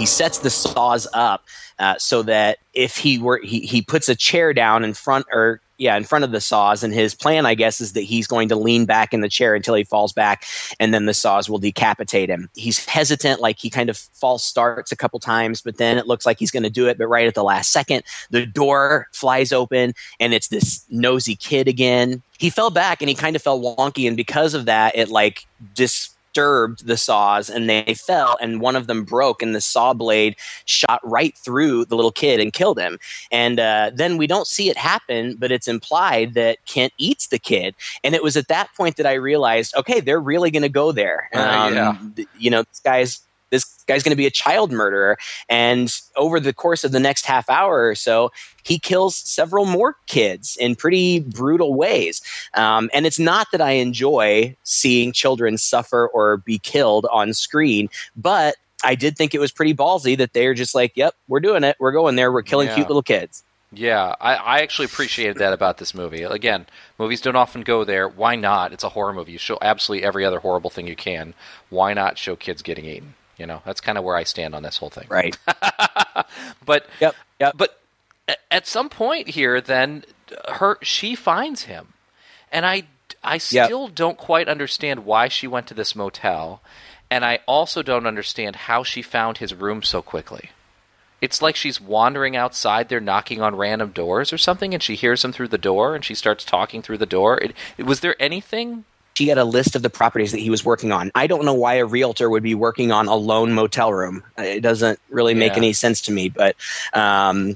he 0.00 0.06
sets 0.06 0.38
the 0.38 0.48
saws 0.48 1.06
up 1.12 1.44
uh, 1.78 1.94
so 1.98 2.22
that 2.22 2.56
if 2.72 2.96
he 2.96 3.18
were 3.18 3.38
he, 3.42 3.60
he 3.60 3.82
puts 3.82 4.08
a 4.08 4.16
chair 4.16 4.54
down 4.54 4.82
in 4.82 4.94
front 4.94 5.26
or 5.30 5.60
yeah 5.76 5.94
in 5.94 6.04
front 6.04 6.24
of 6.24 6.32
the 6.32 6.40
saws 6.40 6.82
and 6.82 6.94
his 6.94 7.14
plan 7.14 7.44
i 7.44 7.54
guess 7.54 7.82
is 7.82 7.92
that 7.92 8.00
he's 8.00 8.26
going 8.26 8.48
to 8.48 8.56
lean 8.56 8.86
back 8.86 9.12
in 9.12 9.20
the 9.20 9.28
chair 9.28 9.54
until 9.54 9.74
he 9.74 9.84
falls 9.84 10.10
back 10.14 10.44
and 10.78 10.94
then 10.94 11.04
the 11.04 11.12
saws 11.12 11.50
will 11.50 11.58
decapitate 11.58 12.30
him. 12.30 12.48
He's 12.54 12.82
hesitant 12.86 13.42
like 13.42 13.58
he 13.58 13.68
kind 13.68 13.90
of 13.90 13.98
false 13.98 14.42
starts 14.42 14.90
a 14.90 14.96
couple 14.96 15.20
times 15.20 15.60
but 15.60 15.76
then 15.76 15.98
it 15.98 16.06
looks 16.06 16.24
like 16.24 16.38
he's 16.38 16.50
going 16.50 16.62
to 16.62 16.70
do 16.70 16.88
it 16.88 16.96
but 16.96 17.06
right 17.06 17.26
at 17.26 17.34
the 17.34 17.44
last 17.44 17.70
second 17.70 18.02
the 18.30 18.46
door 18.46 19.06
flies 19.12 19.52
open 19.52 19.92
and 20.18 20.32
it's 20.32 20.48
this 20.48 20.86
nosy 20.88 21.36
kid 21.36 21.68
again. 21.68 22.22
He 22.38 22.48
fell 22.48 22.70
back 22.70 23.02
and 23.02 23.10
he 23.10 23.14
kind 23.14 23.36
of 23.36 23.42
fell 23.42 23.60
wonky 23.60 24.08
and 24.08 24.16
because 24.16 24.54
of 24.54 24.64
that 24.64 24.96
it 24.96 25.10
like 25.10 25.46
dis 25.74 26.08
disturbed 26.32 26.86
the 26.86 26.96
saws 26.96 27.50
and 27.50 27.68
they 27.68 27.94
fell 27.94 28.36
and 28.40 28.60
one 28.60 28.76
of 28.76 28.86
them 28.86 29.04
broke 29.04 29.42
and 29.42 29.54
the 29.54 29.60
saw 29.60 29.92
blade 29.92 30.36
shot 30.64 31.00
right 31.02 31.36
through 31.36 31.84
the 31.86 31.96
little 31.96 32.12
kid 32.12 32.40
and 32.40 32.52
killed 32.52 32.78
him. 32.78 32.98
And 33.32 33.58
uh, 33.58 33.90
then 33.94 34.16
we 34.16 34.26
don't 34.26 34.46
see 34.46 34.70
it 34.70 34.76
happen 34.76 35.36
but 35.38 35.50
it's 35.50 35.68
implied 35.68 36.34
that 36.34 36.64
kent 36.66 36.92
eats 36.98 37.28
the 37.28 37.38
kid. 37.38 37.74
And 38.04 38.14
it 38.14 38.22
was 38.22 38.36
at 38.36 38.48
that 38.48 38.68
point 38.76 38.96
that 38.96 39.06
i 39.06 39.14
realized 39.14 39.74
okay 39.76 40.00
they're 40.00 40.20
really 40.20 40.50
going 40.50 40.62
to 40.62 40.68
go 40.68 40.92
there. 40.92 41.28
Uh, 41.34 41.38
um, 41.38 41.74
yeah. 41.74 42.24
you 42.38 42.50
know 42.50 42.62
this 42.62 42.80
guy's 42.80 43.20
this 43.50 43.64
guy's 43.86 44.02
going 44.02 44.10
to 44.12 44.16
be 44.16 44.26
a 44.26 44.30
child 44.30 44.72
murderer 44.72 45.16
and 45.48 45.94
over 46.16 46.40
the 46.40 46.52
course 46.52 46.84
of 46.84 46.92
the 46.92 47.00
next 47.00 47.26
half 47.26 47.48
hour 47.50 47.88
or 47.88 47.94
so 47.94 48.30
he 48.62 48.78
kills 48.78 49.16
several 49.16 49.66
more 49.66 49.96
kids 50.06 50.56
in 50.60 50.74
pretty 50.76 51.20
brutal 51.20 51.74
ways 51.74 52.22
um, 52.54 52.88
and 52.94 53.06
it's 53.06 53.18
not 53.18 53.48
that 53.52 53.60
I 53.60 53.72
enjoy 53.72 54.56
seeing 54.64 55.12
children 55.12 55.58
suffer 55.58 56.08
or 56.08 56.38
be 56.38 56.58
killed 56.58 57.06
on 57.12 57.32
screen, 57.34 57.88
but 58.16 58.56
I 58.82 58.94
did 58.94 59.16
think 59.16 59.34
it 59.34 59.38
was 59.40 59.52
pretty 59.52 59.74
ballsy 59.74 60.16
that 60.16 60.32
they're 60.32 60.54
just 60.54 60.74
like, 60.74 60.92
yep, 60.96 61.14
we're 61.28 61.40
doing 61.40 61.64
it. 61.64 61.76
We're 61.78 61.92
going 61.92 62.16
there. 62.16 62.32
We're 62.32 62.42
killing 62.42 62.68
Yeah. 62.68 62.76
cute 62.76 62.88
little 62.88 63.02
kids. 63.02 63.42
Yeah, 63.72 64.14
I, 64.20 64.34
I 64.34 64.60
actually 64.62 64.86
appreciated 64.86 65.36
that 65.38 65.52
about 65.52 65.78
this 65.78 65.94
movie. 65.94 66.22
Again, 66.22 66.66
movies 66.98 67.20
don't 67.20 67.36
often 67.36 67.62
go 67.62 67.84
there. 67.84 68.08
Why 68.08 68.36
not? 68.36 68.72
It's 68.72 68.82
a 68.82 68.88
horror 68.88 69.12
movie. 69.12 69.32
You 69.32 69.38
show 69.38 69.58
absolutely 69.62 70.04
every 70.06 70.24
other 70.24 70.40
horrible 70.40 70.70
thing 70.70 70.86
you 70.86 70.96
can. 70.96 71.34
Why 71.68 71.92
not 71.92 72.18
show 72.18 72.34
kids 72.36 72.62
getting 72.62 72.84
eaten? 72.86 73.14
You 73.40 73.46
know, 73.46 73.62
that's 73.64 73.80
kind 73.80 73.96
of 73.98 74.04
where 74.04 74.16
I 74.16 74.22
stand 74.24 74.54
on 74.54 74.62
this 74.62 74.76
whole 74.76 74.90
thing. 74.90 75.06
Right. 75.08 75.36
But 76.64 76.86
Yep. 77.00 77.14
Yep. 77.40 77.54
but 77.56 77.80
at 78.50 78.66
some 78.66 78.88
point 78.88 79.28
here, 79.28 79.60
then 79.60 80.04
her 80.48 80.78
she 80.82 81.14
finds 81.14 81.62
him, 81.64 81.94
and 82.52 82.64
I 82.66 82.84
I 83.24 83.34
Yep. 83.34 83.40
still 83.66 83.88
don't 83.88 84.18
quite 84.18 84.48
understand 84.48 85.04
why 85.04 85.28
she 85.28 85.46
went 85.46 85.66
to 85.68 85.74
this 85.74 85.96
motel, 85.96 86.60
and 87.10 87.24
I 87.24 87.40
also 87.46 87.82
don't 87.82 88.06
understand 88.06 88.56
how 88.56 88.82
she 88.84 89.02
found 89.02 89.38
his 89.38 89.54
room 89.54 89.82
so 89.82 90.02
quickly. 90.02 90.50
It's 91.20 91.42
like 91.42 91.56
she's 91.56 91.80
wandering 91.80 92.36
outside 92.36 92.88
there, 92.88 93.00
knocking 93.00 93.42
on 93.42 93.56
random 93.56 93.90
doors 93.90 94.32
or 94.32 94.38
something, 94.38 94.72
and 94.72 94.82
she 94.82 94.94
hears 94.94 95.24
him 95.24 95.32
through 95.32 95.48
the 95.48 95.58
door, 95.58 95.94
and 95.94 96.04
she 96.04 96.14
starts 96.14 96.44
talking 96.44 96.80
through 96.82 96.98
the 96.98 97.06
door. 97.06 97.38
It- 97.76 97.84
was 97.84 98.00
there 98.00 98.16
anything? 98.22 98.84
She 99.20 99.28
had 99.28 99.36
a 99.36 99.44
list 99.44 99.76
of 99.76 99.82
the 99.82 99.90
properties 99.90 100.32
that 100.32 100.38
he 100.38 100.48
was 100.48 100.64
working 100.64 100.92
on. 100.92 101.10
I 101.14 101.26
don't 101.26 101.44
know 101.44 101.52
why 101.52 101.74
a 101.74 101.84
realtor 101.84 102.30
would 102.30 102.42
be 102.42 102.54
working 102.54 102.90
on 102.90 103.06
a 103.06 103.14
lone 103.14 103.52
motel 103.52 103.92
room. 103.92 104.24
It 104.38 104.62
doesn't 104.62 104.98
really 105.10 105.34
make 105.34 105.52
Yeah. 105.52 105.58
any 105.58 105.74
sense 105.74 106.00
to 106.02 106.10
me. 106.10 106.30
But 106.30 106.56
um, 106.94 107.54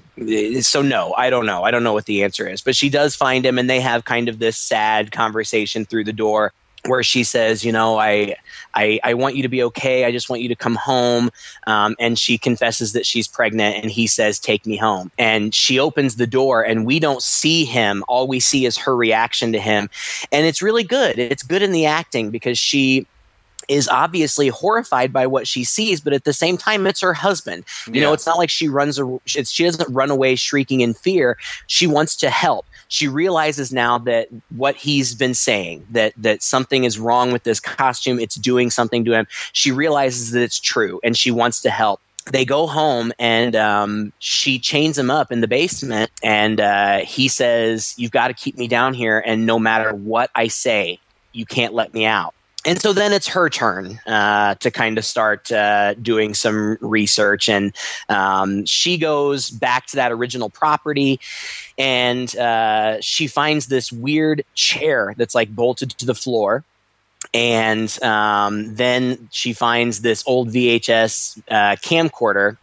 so 0.60 0.82
no, 0.82 1.14
I 1.16 1.30
don't 1.30 1.46
know. 1.46 1.62
I 1.62 1.70
don't 1.70 1.82
know 1.82 1.94
what 1.94 2.04
the 2.04 2.22
answer 2.22 2.46
is. 2.46 2.60
But 2.60 2.76
she 2.76 2.90
does 2.90 3.16
find 3.16 3.46
him, 3.46 3.58
and 3.58 3.70
they 3.70 3.80
have 3.80 4.04
kind 4.04 4.28
of 4.28 4.40
this 4.40 4.58
sad 4.58 5.10
conversation 5.10 5.86
through 5.86 6.04
the 6.04 6.12
door 6.12 6.52
where 6.86 7.02
she 7.02 7.24
says, 7.24 7.64
you 7.64 7.72
know, 7.72 7.98
I, 7.98 8.36
I, 8.74 9.00
I 9.02 9.14
want 9.14 9.36
you 9.36 9.42
to 9.42 9.48
be 9.48 9.62
okay. 9.64 10.04
I 10.04 10.12
just 10.12 10.28
want 10.28 10.42
you 10.42 10.48
to 10.48 10.56
come 10.56 10.74
home. 10.74 11.30
Um, 11.66 11.96
and 11.98 12.18
she 12.18 12.38
confesses 12.38 12.92
that 12.92 13.06
she's 13.06 13.26
pregnant, 13.26 13.76
and 13.76 13.90
he 13.90 14.06
says, 14.06 14.38
take 14.38 14.66
me 14.66 14.76
home. 14.76 15.10
And 15.18 15.54
she 15.54 15.78
opens 15.78 16.16
the 16.16 16.26
door, 16.26 16.62
and 16.62 16.84
we 16.84 16.98
don't 16.98 17.22
see 17.22 17.64
him. 17.64 18.04
All 18.08 18.26
we 18.26 18.40
see 18.40 18.66
is 18.66 18.76
her 18.78 18.94
reaction 18.94 19.52
to 19.52 19.60
him. 19.60 19.88
And 20.32 20.46
it's 20.46 20.60
really 20.62 20.84
good. 20.84 21.18
It's 21.18 21.42
good 21.42 21.62
in 21.62 21.72
the 21.72 21.86
acting 21.86 22.30
because 22.30 22.58
she 22.58 23.06
is 23.66 23.88
obviously 23.88 24.48
horrified 24.48 25.10
by 25.10 25.26
what 25.26 25.48
she 25.48 25.64
sees, 25.64 25.98
but 25.98 26.12
at 26.12 26.24
the 26.24 26.34
same 26.34 26.58
time, 26.58 26.86
it's 26.86 27.00
her 27.00 27.14
husband. 27.14 27.64
You 27.90 28.02
know, 28.02 28.12
it's 28.12 28.26
not 28.26 28.36
like 28.36 28.50
she 28.50 28.68
runs. 28.68 28.98
A, 28.98 29.18
it's, 29.34 29.50
she 29.50 29.64
doesn't 29.64 29.90
run 29.92 30.10
away 30.10 30.34
shrieking 30.34 30.82
in 30.82 30.92
fear. 30.92 31.38
She 31.66 31.86
wants 31.86 32.14
to 32.16 32.28
help. 32.28 32.66
She 32.88 33.08
realizes 33.08 33.72
now 33.72 33.98
that 33.98 34.28
what 34.54 34.76
he's 34.76 35.14
been 35.14 35.34
saying 35.34 35.86
that 35.90 36.12
that 36.16 36.42
something 36.42 36.84
is 36.84 36.98
wrong 36.98 37.32
with 37.32 37.44
this 37.44 37.60
costume. 37.60 38.18
It's 38.18 38.36
doing 38.36 38.70
something 38.70 39.04
to 39.04 39.12
him. 39.12 39.26
She 39.52 39.72
realizes 39.72 40.32
that 40.32 40.42
it's 40.42 40.60
true, 40.60 41.00
and 41.02 41.16
she 41.16 41.30
wants 41.30 41.62
to 41.62 41.70
help. 41.70 42.00
They 42.30 42.44
go 42.46 42.66
home 42.66 43.12
and 43.18 43.54
um, 43.54 44.12
she 44.18 44.58
chains 44.58 44.96
him 44.96 45.10
up 45.10 45.30
in 45.30 45.42
the 45.42 45.48
basement, 45.48 46.10
and 46.22 46.60
uh, 46.60 46.98
he 46.98 47.28
says, 47.28 47.94
"You've 47.96 48.12
got 48.12 48.28
to 48.28 48.34
keep 48.34 48.56
me 48.56 48.68
down 48.68 48.94
here, 48.94 49.22
and 49.24 49.46
no 49.46 49.58
matter 49.58 49.92
what 49.94 50.30
I 50.34 50.48
say, 50.48 50.98
you 51.32 51.44
can't 51.46 51.74
let 51.74 51.92
me 51.92 52.06
out." 52.06 52.34
And 52.64 52.80
so 52.80 52.92
then 52.92 53.12
it's 53.12 53.28
her 53.28 53.48
turn 53.48 54.00
uh, 54.06 54.54
to 54.56 54.70
kind 54.70 54.96
of 54.98 55.04
start 55.04 55.52
uh, 55.52 55.94
doing 55.94 56.34
some 56.34 56.78
research. 56.80 57.48
And 57.48 57.74
um, 58.08 58.64
she 58.64 58.96
goes 58.96 59.50
back 59.50 59.86
to 59.88 59.96
that 59.96 60.12
original 60.12 60.50
property 60.50 61.20
and 61.76 62.34
uh, 62.36 63.00
she 63.00 63.26
finds 63.26 63.66
this 63.66 63.92
weird 63.92 64.44
chair 64.54 65.14
that's 65.16 65.34
like 65.34 65.54
bolted 65.54 65.90
to 65.90 66.06
the 66.06 66.14
floor. 66.14 66.64
And 67.32 67.96
um, 68.02 68.74
then 68.74 69.28
she 69.30 69.52
finds 69.52 70.02
this 70.02 70.22
old 70.26 70.48
vhs 70.48 71.42
uh, 71.50 71.76
camcorder. 71.76 72.56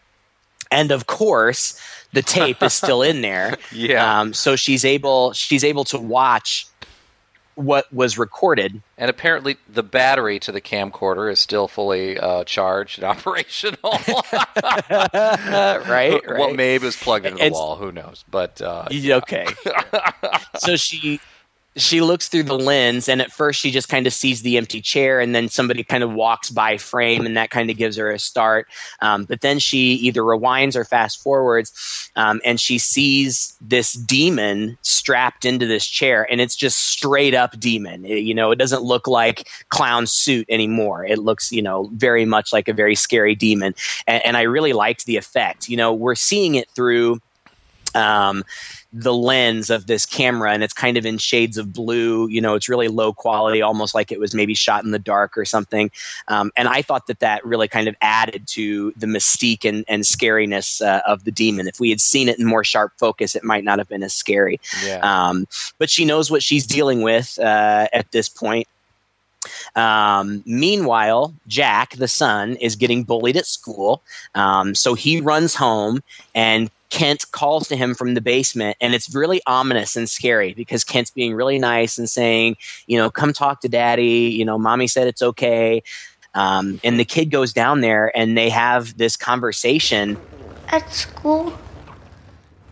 And 0.71 0.91
of 0.91 1.07
course 1.07 1.79
the 2.13 2.21
tape 2.21 2.61
is 2.63 2.73
still 2.73 3.01
in 3.01 3.21
there. 3.21 3.57
Yeah. 3.71 4.19
um, 4.19 4.33
so 4.33 4.55
she's 4.55 4.83
able 4.83 5.31
she's 5.33 5.63
able 5.63 5.85
to 5.85 5.97
watch 5.97 6.67
what 7.55 7.91
was 7.93 8.17
recorded 8.17 8.81
And 8.97 9.09
apparently, 9.09 9.57
the 9.67 9.83
battery 9.83 10.39
to 10.39 10.51
the 10.51 10.61
camcorder 10.61 11.31
is 11.31 11.39
still 11.39 11.67
fully 11.67 12.17
uh, 12.19 12.43
charged 12.45 12.99
and 12.99 13.05
operational. 13.17 13.91
right 14.89 16.21
Well, 16.27 16.47
right 16.47 16.55
maybe 16.55 16.83
it 16.83 16.87
was 16.87 16.97
plugged 16.97 17.25
into 17.25 17.37
the 17.37 17.45
It's- 17.45 17.53
wall. 17.53 17.75
Who 17.75 17.91
knows? 17.91 18.23
But 18.29 18.61
uh, 18.61 18.87
Y- 18.91 19.11
okay 19.13 19.45
so 20.57 20.75
she 20.75 21.19
she 21.77 22.01
looks 22.01 22.27
through 22.27 22.43
the 22.43 22.57
lens 22.57 23.07
and 23.07 23.21
at 23.21 23.31
first 23.31 23.59
she 23.59 23.71
just 23.71 23.87
kind 23.87 24.05
of 24.05 24.13
sees 24.13 24.41
the 24.41 24.57
empty 24.57 24.81
chair 24.81 25.19
and 25.19 25.33
then 25.33 25.47
somebody 25.47 25.83
kind 25.83 26.03
of 26.03 26.11
walks 26.11 26.49
by 26.49 26.77
frame 26.77 27.25
and 27.25 27.37
that 27.37 27.49
kind 27.49 27.69
of 27.69 27.77
gives 27.77 27.95
her 27.95 28.11
a 28.11 28.19
start. 28.19 28.67
Um, 29.01 29.23
but 29.23 29.41
then 29.41 29.57
she 29.59 29.93
either 29.93 30.21
rewinds 30.21 30.75
or 30.75 30.83
fast 30.83 31.21
forwards 31.23 32.09
um, 32.17 32.41
and 32.43 32.59
she 32.59 32.77
sees 32.77 33.55
this 33.61 33.93
demon 33.93 34.77
strapped 34.81 35.45
into 35.45 35.65
this 35.65 35.85
chair 35.87 36.27
and 36.29 36.41
it's 36.41 36.55
just 36.55 36.77
straight 36.77 37.33
up 37.33 37.59
demon. 37.59 38.05
It- 38.05 38.21
you 38.21 38.35
know 38.35 38.51
it 38.51 38.57
doesn't 38.57 38.83
look 38.83 39.07
like 39.07 39.47
clown 39.69 40.05
suit 40.05 40.45
anymore. 40.47 41.05
It 41.05 41.19
looks 41.19 41.51
you 41.51 41.61
know 41.61 41.89
very 41.93 42.23
much 42.25 42.53
like 42.53 42.67
a 42.67 42.73
very 42.73 42.95
scary 42.95 43.33
demon. 43.33 43.73
And, 44.07 44.23
and 44.25 44.37
i 44.37 44.43
really 44.43 44.73
liked 44.73 45.05
the 45.05 45.17
effect. 45.17 45.69
You 45.69 45.77
know 45.77 45.93
we're 45.93 46.15
seeing 46.15 46.55
it 46.55 46.69
through 46.71 47.19
um, 47.95 48.43
the 48.93 49.13
lens 49.13 49.69
of 49.69 49.87
this 49.87 50.05
camera 50.05 50.51
and 50.51 50.63
it's 50.63 50.73
kind 50.73 50.97
of 50.97 51.05
in 51.05 51.17
shades 51.17 51.57
of 51.57 51.71
blue 51.71 52.27
you 52.27 52.41
know 52.41 52.55
it's 52.55 52.67
really 52.67 52.89
low 52.89 53.13
quality 53.13 53.61
almost 53.61 53.95
like 53.95 54.11
it 54.11 54.19
was 54.19 54.33
maybe 54.33 54.53
shot 54.53 54.83
in 54.83 54.91
the 54.91 54.99
dark 54.99 55.37
or 55.37 55.45
something 55.45 55.89
um, 56.27 56.51
and 56.57 56.67
i 56.67 56.81
thought 56.81 57.07
that 57.07 57.19
that 57.19 57.43
really 57.45 57.69
kind 57.69 57.87
of 57.87 57.95
added 58.01 58.45
to 58.47 58.91
the 58.97 59.07
mystique 59.07 59.63
and, 59.63 59.85
and 59.87 60.03
scariness 60.03 60.85
uh, 60.85 61.01
of 61.07 61.23
the 61.23 61.31
demon 61.31 61.67
if 61.67 61.79
we 61.79 61.89
had 61.89 62.01
seen 62.01 62.27
it 62.27 62.37
in 62.37 62.45
more 62.45 62.65
sharp 62.65 62.91
focus 62.97 63.33
it 63.33 63.43
might 63.43 63.63
not 63.63 63.79
have 63.79 63.87
been 63.87 64.03
as 64.03 64.13
scary 64.13 64.59
yeah. 64.83 64.99
um, 65.01 65.47
but 65.77 65.89
she 65.89 66.03
knows 66.03 66.29
what 66.29 66.43
she's 66.43 66.65
dealing 66.65 67.01
with 67.01 67.39
uh, 67.39 67.87
at 67.93 68.11
this 68.11 68.29
point. 68.29 68.67
Um, 69.75 70.43
meanwhile, 70.45 71.33
Jack, 71.47 71.95
the 71.95 72.07
son, 72.07 72.55
is 72.57 72.75
getting 72.75 73.03
bullied 73.03 73.37
at 73.37 73.45
school. 73.45 74.01
Um, 74.35 74.75
so 74.75 74.93
he 74.93 75.21
runs 75.21 75.55
home, 75.55 76.03
and 76.35 76.69
Kent 76.91 77.31
calls 77.31 77.67
to 77.69 77.75
him 77.75 77.95
from 77.95 78.13
the 78.13 78.21
basement. 78.21 78.77
And 78.79 78.93
it's 78.93 79.15
really 79.15 79.41
ominous 79.47 79.95
and 79.95 80.09
scary 80.09 80.53
because 80.53 80.83
Kent's 80.83 81.09
being 81.09 81.33
really 81.33 81.57
nice 81.57 81.97
and 81.97 82.09
saying, 82.09 82.57
you 82.85 82.97
know, 82.97 83.09
come 83.09 83.33
talk 83.33 83.61
to 83.61 83.69
daddy. 83.69 84.29
You 84.29 84.45
know, 84.45 84.59
mommy 84.59 84.87
said 84.87 85.07
it's 85.07 85.21
okay. 85.21 85.81
Um, 86.35 86.79
and 86.83 86.99
the 86.99 87.05
kid 87.05 87.31
goes 87.31 87.53
down 87.53 87.81
there 87.81 88.15
and 88.15 88.37
they 88.37 88.49
have 88.49 88.97
this 88.97 89.17
conversation. 89.17 90.17
At 90.67 90.91
school, 90.93 91.57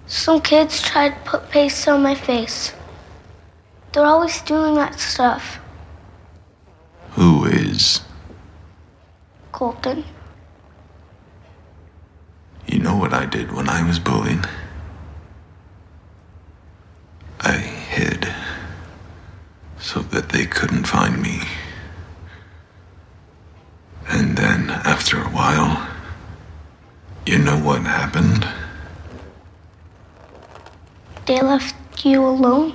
some 0.07 0.41
kids 0.41 0.81
tried 0.81 1.09
to 1.09 1.29
put 1.29 1.49
paste 1.49 1.87
on 1.87 2.03
my 2.03 2.15
face. 2.15 2.73
They're 3.91 4.05
always 4.05 4.41
doing 4.41 4.75
that 4.75 4.99
stuff. 4.99 5.59
Who 7.11 7.45
is? 7.45 8.01
Colton, 9.51 10.05
You 12.71 12.79
know 12.79 12.95
what 12.95 13.13
I 13.13 13.25
did 13.25 13.51
when 13.51 13.67
I 13.67 13.85
was 13.85 13.97
bullied? 13.99 14.45
I 17.41 17.53
hid 17.53 18.31
so 19.79 20.01
that 20.01 20.29
they 20.29 20.45
couldn't 20.45 20.85
find 20.85 21.21
me. 21.21 21.41
And 24.07 24.37
then, 24.37 24.69
after 24.69 25.17
a 25.17 25.29
while, 25.29 25.87
you 27.25 27.37
know 27.37 27.57
what 27.57 27.81
happened? 27.81 28.47
They 31.25 31.41
left 31.41 31.75
you 32.05 32.25
alone? 32.25 32.73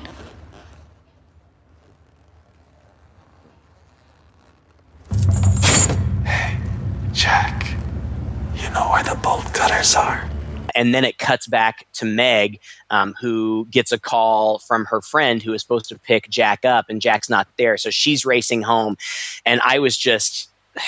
Jack, 7.12 7.66
you 8.54 8.70
know 8.70 8.88
where 8.90 9.02
the 9.02 9.18
bolt 9.22 9.52
cutters 9.52 9.94
are. 9.96 10.28
And 10.74 10.94
then 10.94 11.04
it 11.04 11.18
cuts 11.18 11.46
back 11.46 11.86
to 11.94 12.04
Meg, 12.04 12.60
um, 12.90 13.14
who 13.20 13.66
gets 13.70 13.92
a 13.92 13.98
call 13.98 14.58
from 14.58 14.84
her 14.86 15.00
friend 15.00 15.42
who 15.42 15.52
is 15.52 15.62
supposed 15.62 15.88
to 15.88 15.98
pick 15.98 16.28
Jack 16.28 16.64
up, 16.64 16.86
and 16.88 17.00
Jack's 17.00 17.30
not 17.30 17.48
there. 17.56 17.76
So 17.76 17.90
she's 17.90 18.24
racing 18.24 18.62
home, 18.62 18.96
and 19.44 19.60
I 19.64 19.78
was 19.78 19.96
just. 19.96 20.50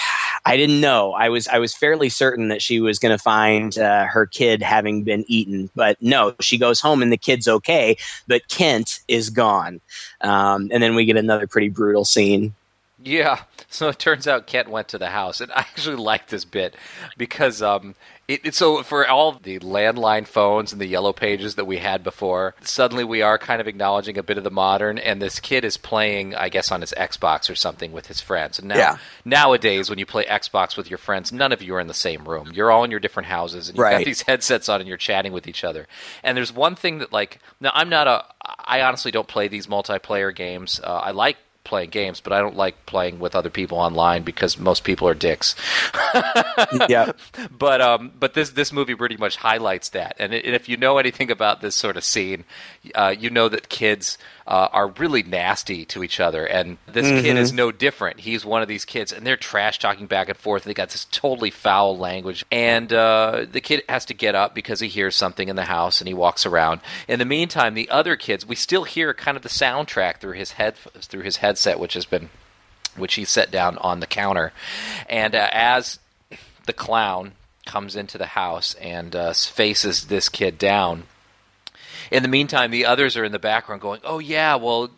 I 0.45 0.57
didn't 0.57 0.81
know. 0.81 1.13
I 1.13 1.29
was 1.29 1.49
I 1.49 1.59
was 1.59 1.75
fairly 1.75 2.09
certain 2.09 2.47
that 2.49 2.63
she 2.63 2.79
was 2.79 3.01
going 3.01 3.11
to 3.11 3.21
find 3.21 3.77
uh, 3.77 4.07
her 4.07 4.27
kid 4.27 4.63
having 4.63 5.03
been 5.03 5.25
eaten, 5.27 5.69
but 5.75 6.01
no. 6.01 6.37
She 6.41 6.57
goes 6.57 6.81
home 6.81 7.03
and 7.03 7.11
the 7.11 7.17
kid's 7.17 7.49
okay, 7.49 7.97
but 8.29 8.47
Kent 8.47 9.01
is 9.09 9.29
gone. 9.29 9.81
Um, 10.21 10.69
and 10.73 10.81
then 10.81 10.95
we 10.95 11.05
get 11.05 11.17
another 11.17 11.49
pretty 11.49 11.69
brutal 11.69 12.05
scene. 12.05 12.55
Yeah. 13.07 13.43
So 13.69 13.89
it 13.89 13.99
turns 13.99 14.27
out 14.27 14.47
Kent 14.47 14.69
went 14.69 14.89
to 14.89 14.99
the 14.99 15.11
house, 15.11 15.41
and 15.41 15.53
I 15.53 15.61
actually 15.61 15.97
like 15.97 16.29
this 16.29 16.45
bit 16.45 16.77
because 17.17 17.63
um, 17.63 17.95
it, 18.27 18.45
it, 18.47 18.55
so 18.55 18.83
for 18.83 19.07
all 19.07 19.33
the 19.33 19.59
landline 19.61 20.27
phones 20.27 20.73
and 20.73 20.81
the 20.81 20.87
yellow 20.87 21.13
pages 21.13 21.55
that 21.55 21.67
we 21.67 21.77
had 21.79 22.03
before, 22.03 22.55
suddenly 22.63 23.05
we 23.05 23.23
are 23.23 23.39
kind 23.39 23.61
of 23.61 23.69
acknowledging 23.69 24.19
a 24.19 24.23
bit 24.23 24.39
of 24.39 24.45
the 24.45 24.51
modern. 24.51 24.99
And 24.99 25.21
this 25.23 25.39
kid 25.41 25.65
is 25.65 25.77
playing, 25.77 26.35
I 26.35 26.49
guess, 26.49 26.73
on 26.73 26.81
his 26.81 26.93
Xbox 26.97 27.49
or 27.51 27.55
something 27.55 27.93
with 27.93 28.07
his 28.07 28.21
friends. 28.21 28.59
And 28.59 28.69
now 28.69 28.77
Yeah. 28.77 28.99
nowadays, 29.25 29.89
when 29.89 29.99
you 29.99 30.07
play 30.07 30.25
Xbox 30.25 30.77
with 30.77 30.89
your 30.91 30.99
friends, 30.99 31.33
none 31.33 31.53
of 31.53 31.63
you 31.63 31.75
are 31.77 31.81
in 31.81 31.87
the 31.89 31.95
same 31.95 32.27
room. 32.29 32.51
You're 32.53 32.71
all 32.73 32.83
in 32.85 32.91
your 32.91 33.01
different 33.01 33.29
houses, 33.29 33.69
and 33.69 33.77
you've 33.79 33.85
got 33.99 34.05
these 34.05 34.23
headsets 34.23 34.69
on, 34.69 34.81
and 34.81 34.89
you're 34.89 34.97
chatting 34.97 35.33
with 35.33 35.47
each 35.47 35.63
other. 35.65 35.87
And 36.25 36.37
there's 36.37 36.53
one 36.53 36.75
thing 36.75 36.99
that, 36.99 37.13
like, 37.13 37.39
now 37.61 37.71
I'm 37.75 37.89
not 37.89 38.09
a, 38.09 38.25
I 38.65 38.83
honestly 38.83 39.11
don't 39.13 39.29
play 39.29 39.47
these 39.49 39.67
multiplayer 39.69 40.35
games. 40.35 40.81
Uh, 40.83 40.87
I 41.05 41.11
like 41.13 41.37
playing 41.67 41.91
games, 41.91 42.21
but 42.21 42.33
I 42.33 42.41
don't 42.41 42.57
like 42.57 42.87
playing 42.87 43.19
with 43.19 43.35
other 43.37 43.51
people 43.51 43.77
online 43.79 44.23
because 44.23 44.59
most 44.59 44.85
people 44.85 45.07
are 45.09 45.15
dicks. 45.15 45.55
yeah. 46.89 47.13
But 47.51 47.81
um, 47.81 48.13
but 48.19 48.35
this 48.35 48.51
this 48.51 48.73
movie 48.73 48.95
pretty 48.95 49.17
much 49.17 49.37
highlights 49.37 49.91
that. 49.91 50.17
And, 50.19 50.33
i- 50.33 50.39
and 50.39 50.55
if 50.55 50.69
you 50.69 50.77
know 50.77 50.99
anything 50.99 51.31
about 51.31 51.61
this 51.61 51.75
sort 51.75 51.97
of 51.97 52.05
scene, 52.05 52.45
uh, 52.95 53.15
you 53.19 53.29
know 53.31 53.49
that 53.49 53.69
kids 53.69 54.17
uh, 54.47 54.69
are 54.73 54.89
really 54.89 55.23
nasty 55.23 55.85
to 55.87 56.05
each 56.05 56.21
other, 56.21 56.47
and 56.47 56.79
this 56.87 57.07
kid 57.07 57.37
is 57.37 57.53
no 57.53 57.73
different. 57.73 58.21
He's 58.21 58.45
one 58.45 58.63
of 58.63 58.69
these 58.69 58.85
kids, 58.85 59.13
and 59.13 59.27
they're 59.27 59.37
trash 59.37 59.79
talking 59.79 60.07
back 60.07 60.29
and 60.29 60.39
forth. 60.39 60.63
And 60.63 60.71
They 60.71 60.75
got 60.75 60.91
this 60.91 61.07
totally 61.11 61.51
foul 61.51 61.99
language, 61.99 62.45
and 62.53 62.93
uh, 62.93 63.47
the 63.51 63.61
kid 63.61 63.83
has 63.89 64.05
to 64.07 64.15
get 64.15 64.35
up 64.35 64.55
because 64.55 64.81
he 64.81 64.89
hears 64.89 65.17
something 65.17 65.49
in 65.49 65.57
the 65.57 65.65
house, 65.65 66.01
and 66.01 66.07
he 66.07 66.15
walks 66.15 66.47
around. 66.47 66.81
In 67.09 67.19
the 67.19 67.25
meantime, 67.25 67.75
the 67.75 67.91
other 67.91 68.15
kids, 68.15 68.47
we 68.47 68.55
still 68.55 68.85
hear 68.85 69.13
kind 69.13 69.37
of 69.37 69.43
the 69.43 69.49
soundtrack 69.49 70.19
through 70.19 70.35
his 70.35 70.53
head 70.53 70.77
through 70.77 71.23
his 71.23 71.39
headset, 71.39 71.81
which 71.81 71.95
has 71.95 72.05
been 72.05 72.31
which 72.97 73.15
he 73.15 73.25
set 73.25 73.51
down 73.51 73.79
on 73.79 74.01
the 74.01 74.07
counter. 74.07 74.53
And 75.09 75.35
uh, 75.35 75.49
as 75.53 75.99
the 76.67 76.73
clown 76.73 77.33
comes 77.67 77.97
into 77.97 78.17
the 78.17 78.27
house 78.27 78.75
and 78.75 79.15
uh, 79.15 79.33
faces 79.33 80.07
this 80.07 80.29
kid 80.29 80.57
down, 80.57 81.05
in 82.11 82.23
the 82.23 82.29
meantime, 82.29 82.71
the 82.71 82.87
others 82.87 83.17
are 83.17 83.25
in 83.25 83.33
the 83.33 83.39
background 83.39 83.81
going, 83.81 84.01
"Oh 84.05 84.19
yeah, 84.19 84.57
well." 84.57 84.91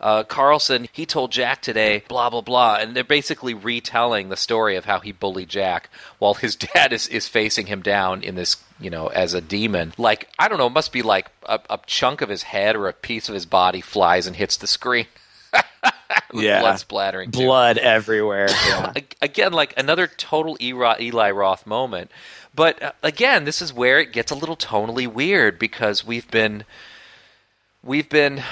Uh, 0.00 0.22
Carlson, 0.22 0.86
he 0.92 1.06
told 1.06 1.32
Jack 1.32 1.62
today, 1.62 2.02
blah 2.08 2.28
blah 2.28 2.42
blah, 2.42 2.76
and 2.78 2.94
they're 2.94 3.04
basically 3.04 3.54
retelling 3.54 4.28
the 4.28 4.36
story 4.36 4.76
of 4.76 4.84
how 4.84 5.00
he 5.00 5.12
bullied 5.12 5.48
Jack, 5.48 5.88
while 6.18 6.34
his 6.34 6.56
dad 6.74 6.92
is, 6.92 7.06
is 7.08 7.26
facing 7.26 7.66
him 7.66 7.80
down 7.80 8.22
in 8.22 8.34
this, 8.34 8.56
you 8.78 8.90
know, 8.90 9.06
as 9.06 9.32
a 9.32 9.40
demon. 9.40 9.94
Like 9.96 10.28
I 10.38 10.48
don't 10.48 10.58
know, 10.58 10.66
it 10.66 10.74
must 10.74 10.92
be 10.92 11.00
like 11.00 11.30
a, 11.44 11.58
a 11.70 11.78
chunk 11.86 12.20
of 12.20 12.28
his 12.28 12.42
head 12.42 12.76
or 12.76 12.88
a 12.88 12.92
piece 12.92 13.28
of 13.30 13.34
his 13.34 13.46
body 13.46 13.80
flies 13.80 14.26
and 14.26 14.36
hits 14.36 14.56
the 14.58 14.66
screen. 14.66 15.06
Yeah. 16.32 16.60
blood 16.60 16.78
splattering. 16.80 17.30
too. 17.30 17.40
Blood 17.40 17.78
everywhere. 17.78 18.48
Yeah. 18.50 18.92
Again 19.22 19.52
like 19.52 19.72
another 19.76 20.08
total 20.08 20.56
Eli 20.60 21.30
Roth 21.30 21.66
moment 21.66 22.10
but 22.54 22.82
uh, 22.82 22.92
again 23.02 23.44
this 23.44 23.60
is 23.60 23.72
where 23.72 23.98
it 23.98 24.12
gets 24.12 24.30
a 24.30 24.34
little 24.34 24.56
tonally 24.56 25.06
weird 25.06 25.58
because 25.58 26.06
we've 26.06 26.30
been 26.30 26.64
we've 27.82 28.08
been 28.08 28.42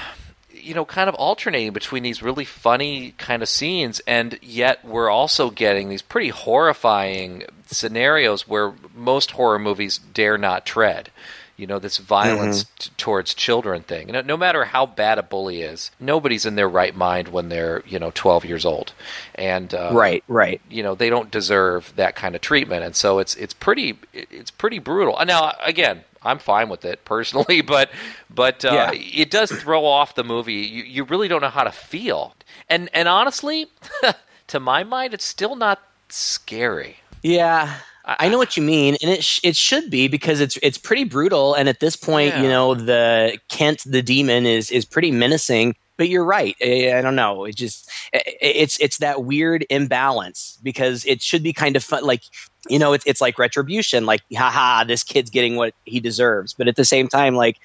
you 0.51 0.73
know 0.73 0.85
kind 0.85 1.09
of 1.09 1.15
alternating 1.15 1.73
between 1.73 2.03
these 2.03 2.23
really 2.23 2.45
funny 2.45 3.13
kind 3.17 3.41
of 3.41 3.49
scenes 3.49 3.99
and 4.07 4.37
yet 4.41 4.83
we're 4.85 5.09
also 5.09 5.49
getting 5.49 5.89
these 5.89 6.01
pretty 6.01 6.29
horrifying 6.29 7.43
scenarios 7.65 8.47
where 8.47 8.73
most 8.95 9.31
horror 9.31 9.59
movies 9.59 9.97
dare 9.97 10.37
not 10.37 10.65
tread 10.65 11.09
you 11.57 11.67
know 11.67 11.77
this 11.79 11.97
violence 11.97 12.65
t- 12.79 12.89
towards 12.97 13.33
children 13.33 13.83
thing. 13.83 14.07
No, 14.07 14.21
no 14.21 14.37
matter 14.37 14.65
how 14.65 14.85
bad 14.85 15.17
a 15.19 15.23
bully 15.23 15.61
is 15.61 15.91
nobody's 15.99 16.45
in 16.45 16.55
their 16.55 16.67
right 16.69 16.95
mind 16.95 17.27
when 17.27 17.49
they're 17.49 17.83
you 17.85 17.99
know 17.99 18.11
12 18.15 18.45
years 18.45 18.65
old. 18.65 18.93
And 19.35 19.73
uh, 19.73 19.91
right, 19.93 20.23
right. 20.27 20.61
you 20.69 20.81
know 20.83 20.95
they 20.95 21.09
don't 21.09 21.29
deserve 21.31 21.93
that 21.95 22.15
kind 22.15 22.35
of 22.35 22.41
treatment. 22.41 22.83
And 22.83 22.95
so 22.95 23.19
it's 23.19 23.35
it's 23.35 23.53
pretty 23.53 23.97
it's 24.13 24.51
pretty 24.51 24.79
brutal. 24.79 25.15
Uh, 25.17 25.23
now 25.25 25.55
again 25.63 26.03
i'm 26.25 26.39
fine 26.39 26.69
with 26.69 26.85
it 26.85 27.03
personally 27.05 27.59
but 27.61 27.91
but 28.29 28.63
uh, 28.63 28.71
Yeah. 28.73 28.91
it 28.93 29.29
does 29.29 29.51
throw 29.51 29.85
off 29.85 30.15
the 30.15 30.23
movie. 30.23 30.53
You, 30.53 30.83
you 30.83 31.03
really 31.03 31.27
don't 31.27 31.41
know 31.41 31.49
how 31.49 31.63
to 31.65 31.71
feel. 31.71 32.33
And 32.69 32.89
and 32.93 33.07
honestly 33.07 33.67
to 34.47 34.59
my 34.59 34.83
mind 34.83 35.13
it's 35.13 35.25
still 35.25 35.55
not 35.55 35.81
scary. 36.09 36.97
Yeah, 37.21 37.75
I 38.05 38.27
know 38.29 38.37
what 38.37 38.57
you 38.57 38.63
mean, 38.63 38.97
and 39.01 39.09
it 39.11 39.23
sh- 39.23 39.39
it 39.43 39.55
should 39.55 39.89
be 39.89 40.07
because 40.09 40.41
it's 40.41 40.57
it's 40.61 40.77
pretty 40.77 41.05
brutal, 41.05 41.53
and 41.53 41.69
at 41.69 41.79
this 41.79 41.95
point, 41.95 42.33
Yeah. 42.35 42.41
you 42.41 42.49
know, 42.49 42.75
the 42.75 43.37
Kent 43.49 43.83
the 43.85 44.01
demon 44.01 44.45
is 44.45 44.71
is 44.71 44.85
pretty 44.85 45.11
menacing. 45.11 45.75
But 45.95 46.09
you're 46.09 46.25
right. 46.25 46.55
I, 46.59 46.95
I 46.97 47.01
don't 47.01 47.15
know. 47.15 47.45
It 47.45 47.55
just 47.55 47.89
i- 48.15 48.17
i- 48.17 48.33
it's 48.41 48.77
it's 48.79 48.97
that 48.97 49.23
weird 49.23 49.63
imbalance 49.69 50.57
because 50.63 51.05
it 51.05 51.21
should 51.21 51.43
be 51.43 51.53
kind 51.53 51.75
of 51.75 51.83
fun. 51.83 52.03
Like 52.03 52.23
you 52.67 52.79
know, 52.79 52.93
it's 52.93 53.05
it's 53.05 53.21
like 53.21 53.37
retribution. 53.39 54.05
Like, 54.05 54.21
haha, 54.35 54.83
this 54.85 55.03
kid's 55.03 55.29
getting 55.29 55.55
what 55.55 55.73
he 55.85 55.99
deserves. 55.99 56.53
But 56.53 56.67
at 56.67 56.75
the 56.75 56.85
same 56.85 57.07
time, 57.07 57.35
like, 57.35 57.57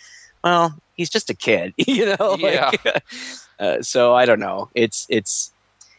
well, 0.45 0.75
he's 0.95 1.09
just 1.11 1.31
a 1.31 1.35
kid, 1.35 1.73
you 1.79 2.15
know. 2.17 2.37
Yeah. 2.39 2.71
Like, 2.85 3.03
uh, 3.59 3.83
so 3.83 4.15
I 4.15 4.25
don't 4.27 4.41
know. 4.41 4.69
It's 4.75 5.07
it's 5.09 5.51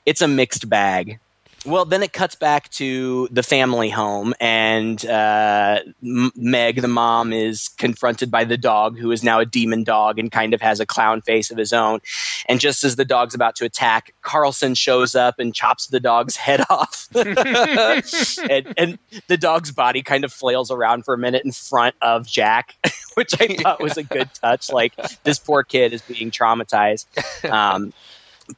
it's 0.05 0.21
a 0.21 0.27
mixed 0.27 0.69
bag. 0.69 1.19
Well, 1.65 1.83
then 1.83 2.03
it 2.03 2.13
cuts 2.13 2.35
back 2.35 2.69
to 2.71 3.27
the 3.31 3.43
family 3.43 3.89
home, 3.89 4.33
and 4.39 5.05
uh, 5.05 5.79
M- 6.01 6.31
Meg, 6.35 6.81
the 6.81 6.87
mom, 6.87 7.33
is 7.33 7.67
confronted 7.67 8.31
by 8.31 8.45
the 8.45 8.57
dog, 8.57 8.97
who 8.97 9.11
is 9.11 9.23
now 9.23 9.39
a 9.39 9.45
demon 9.45 9.83
dog 9.83 10.19
and 10.19 10.31
kind 10.31 10.53
of 10.53 10.61
has 10.61 10.79
a 10.79 10.85
clown 10.85 11.21
face 11.21 11.51
of 11.51 11.57
his 11.57 11.73
own. 11.73 11.99
And 12.47 12.61
just 12.61 12.85
as 12.85 12.95
the 12.95 13.03
dog's 13.03 13.35
about 13.35 13.55
to 13.57 13.65
attack, 13.65 14.13
Karlsson 14.23 14.77
shows 14.77 15.15
up 15.15 15.37
and 15.37 15.53
chops 15.53 15.87
the 15.87 15.99
dog's 15.99 16.35
head 16.37 16.61
off. 16.69 17.07
and, 17.15 18.73
and 18.77 18.99
the 19.27 19.37
dog's 19.37 19.71
body 19.71 20.01
kind 20.01 20.23
of 20.23 20.31
flails 20.31 20.71
around 20.71 21.03
for 21.03 21.13
a 21.13 21.17
minute 21.17 21.43
in 21.43 21.51
front 21.51 21.95
of 22.01 22.25
Jack, 22.25 22.75
which 23.15 23.33
I 23.39 23.47
thought 23.55 23.81
was 23.81 23.97
a 23.97 24.03
good 24.03 24.29
touch. 24.33 24.71
Like, 24.71 24.93
this 25.23 25.39
poor 25.39 25.63
kid 25.63 25.91
is 25.91 26.01
being 26.03 26.31
traumatized. 26.31 27.05
Um, 27.51 27.91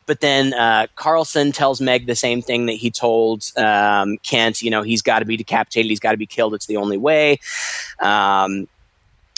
but 0.06 0.22
then 0.22 0.54
uh, 0.54 0.88
Karlsson 0.98 1.54
tells 1.54 1.82
Meg 1.82 2.08
the 2.08 2.16
same 2.16 2.42
thing 2.42 2.66
that 2.68 2.74
he 2.74 2.90
told 2.90 3.52
um, 3.58 4.18
Kent. 4.20 4.62
You 4.62 4.72
know, 4.72 4.82
he's 4.82 5.02
got 5.02 5.20
to 5.20 5.26
be 5.26 5.38
decapitated. 5.38 5.90
He's 5.90 6.00
got 6.00 6.12
to 6.12 6.18
be 6.18 6.26
killed. 6.26 6.54
It's 6.54 6.68
the 6.68 6.78
only 6.78 6.98
way. 6.98 7.40
Um, 8.00 8.68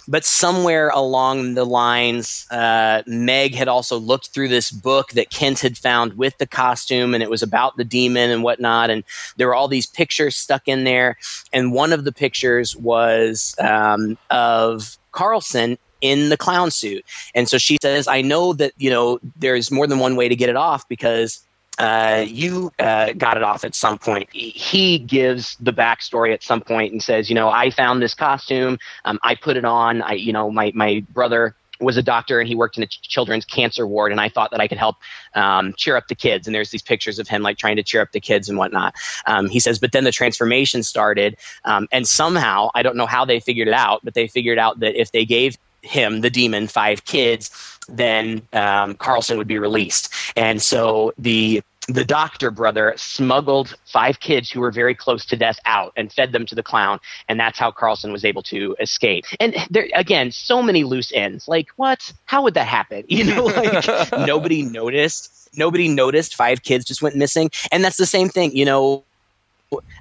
but 0.08 0.26
somewhere 0.26 0.90
along 0.90 1.54
the 1.54 1.66
lines, 1.66 2.46
uh, 2.52 3.04
Meg 3.08 3.56
had 3.56 3.70
also 3.70 3.98
looked 3.98 4.28
through 4.30 4.50
this 4.50 4.70
book 4.70 5.12
that 5.12 5.30
Kent 5.30 5.60
had 5.60 5.78
found 5.78 6.18
with 6.18 6.38
the 6.40 6.48
costume, 6.48 7.14
and 7.14 7.24
it 7.24 7.30
was 7.30 7.42
about 7.42 7.78
the 7.78 7.86
demon 7.86 8.30
and 8.30 8.44
whatnot. 8.44 8.90
And 8.90 9.04
there 9.38 9.48
were 9.48 9.56
all 9.56 9.70
these 9.70 9.88
pictures 9.88 10.36
stuck 10.36 10.68
in 10.68 10.84
there. 10.84 11.18
And 11.54 11.72
one 11.72 11.94
of 11.94 12.04
the 12.04 12.12
pictures 12.12 12.76
was 12.76 13.56
um, 13.60 14.18
of 14.30 14.98
Karlsson 15.14 15.78
in 16.04 16.30
the 16.30 16.38
clown 16.38 16.70
suit. 16.70 17.04
And 17.34 17.50
so 17.50 17.58
she 17.58 17.78
says, 17.82 18.08
I 18.08 18.22
know 18.22 18.54
that, 18.54 18.74
you 18.78 18.90
know, 18.90 19.20
there's 19.38 19.72
more 19.72 19.88
than 19.88 20.00
one 20.00 20.16
way 20.16 20.28
to 20.28 20.36
get 20.36 20.50
it 20.50 20.58
off 20.58 20.88
because 20.88 21.44
uh, 21.80 22.26
you 22.28 22.72
uh, 22.78 23.14
got 23.14 23.38
it 23.38 23.44
off 23.44 23.64
at 23.64 23.74
some 23.74 23.98
point. 23.98 24.30
He 24.32 25.00
gives 25.00 25.56
the 25.62 25.74
backstory 25.74 26.34
at 26.34 26.44
some 26.44 26.62
point 26.62 26.92
and 26.92 27.02
says, 27.02 27.30
you 27.30 27.36
know, 27.36 27.50
I 27.50 27.72
found 27.72 28.02
this 28.02 28.14
costume. 28.14 28.78
Um, 29.06 29.18
I 29.24 29.34
put 29.34 29.56
it 29.56 29.66
on. 29.66 30.02
I, 30.02 30.12
you 30.14 30.34
know, 30.34 30.52
my, 30.52 30.72
my 30.76 31.04
brother 31.12 31.56
was 31.80 31.98
a 31.98 32.04
doctor 32.04 32.40
and 32.40 32.48
he 32.48 32.56
worked 32.56 32.78
in 32.78 32.84
a 32.84 32.88
children's 32.88 33.46
cancer 33.46 33.88
ward 33.88 34.12
and 34.12 34.22
I 34.22 34.30
thought 34.30 34.52
that 34.52 34.62
I 34.62 34.68
could 34.68 34.78
help 34.78 34.98
um, 35.36 35.74
cheer 35.78 35.96
up 35.96 36.08
the 36.08 36.16
kids. 36.16 36.48
And 36.48 36.56
there's 36.56 36.70
these 36.70 36.82
pictures 36.82 37.20
of 37.20 37.28
him 37.28 37.42
like 37.42 37.58
trying 37.58 37.76
to 37.78 37.84
cheer 37.84 38.02
up 38.02 38.12
the 38.12 38.20
kids 38.20 38.50
and 38.50 38.58
whatnot. 38.58 38.94
Um, 39.26 39.50
he 39.50 39.60
says, 39.60 39.80
but 39.80 39.92
then 39.92 40.04
the 40.04 40.12
transformation 40.12 40.84
started 40.84 41.38
um, 41.66 41.88
and 41.92 42.08
somehow, 42.08 42.70
I 42.76 42.84
don't 42.84 42.96
know 42.96 43.06
how 43.06 43.26
they 43.26 43.40
figured 43.40 43.68
it 43.68 43.74
out, 43.74 44.02
but 44.04 44.14
they 44.14 44.28
figured 44.28 44.60
out 44.60 44.80
that 44.80 45.00
if 45.00 45.12
they 45.12 45.26
gave 45.26 45.58
him, 45.84 46.22
the 46.22 46.30
demon, 46.30 46.68
five 46.68 47.06
kids, 47.06 47.80
then 47.88 48.42
um, 48.54 48.96
Karlsson 48.96 49.38
would 49.38 49.48
be 49.48 49.60
released. 49.60 50.14
And 50.36 50.62
so 50.62 51.14
the 51.18 51.62
the 51.90 52.06
doctor 52.06 52.50
brother 52.50 52.94
smuggled 52.96 53.76
five 53.86 54.22
kids 54.22 54.50
who 54.50 54.62
were 54.62 54.72
very 54.72 54.96
close 54.96 55.26
to 55.26 55.36
death 55.36 55.60
out 55.66 55.92
and 55.98 56.12
fed 56.12 56.32
them 56.32 56.46
to 56.46 56.56
the 56.56 56.64
clown, 56.64 57.00
and 57.28 57.40
that's 57.40 57.60
how 57.60 57.72
Karlsson 57.72 58.12
was 58.12 58.24
able 58.24 58.42
to 58.44 58.76
escape. 58.80 59.26
And 59.40 59.56
there 59.70 59.90
again, 59.94 60.32
so 60.32 60.62
many 60.62 60.84
loose 60.84 61.12
ends. 61.14 61.48
Like 61.48 61.68
what? 61.76 62.14
How 62.26 62.42
would 62.44 62.54
that 62.54 62.68
happen? 62.68 63.04
You 63.14 63.26
know, 63.26 63.44
like 63.46 64.12
nobody 64.12 64.64
noticed. 64.64 65.50
Nobody 65.56 65.88
noticed 65.88 66.36
five 66.36 66.64
kids 66.64 66.84
just 66.84 67.04
went 67.04 67.16
missing, 67.16 67.52
and 67.72 67.84
that's 67.84 67.98
the 67.98 68.08
same 68.08 68.28
thing. 68.28 68.56
You 68.56 68.66
know, 68.66 69.04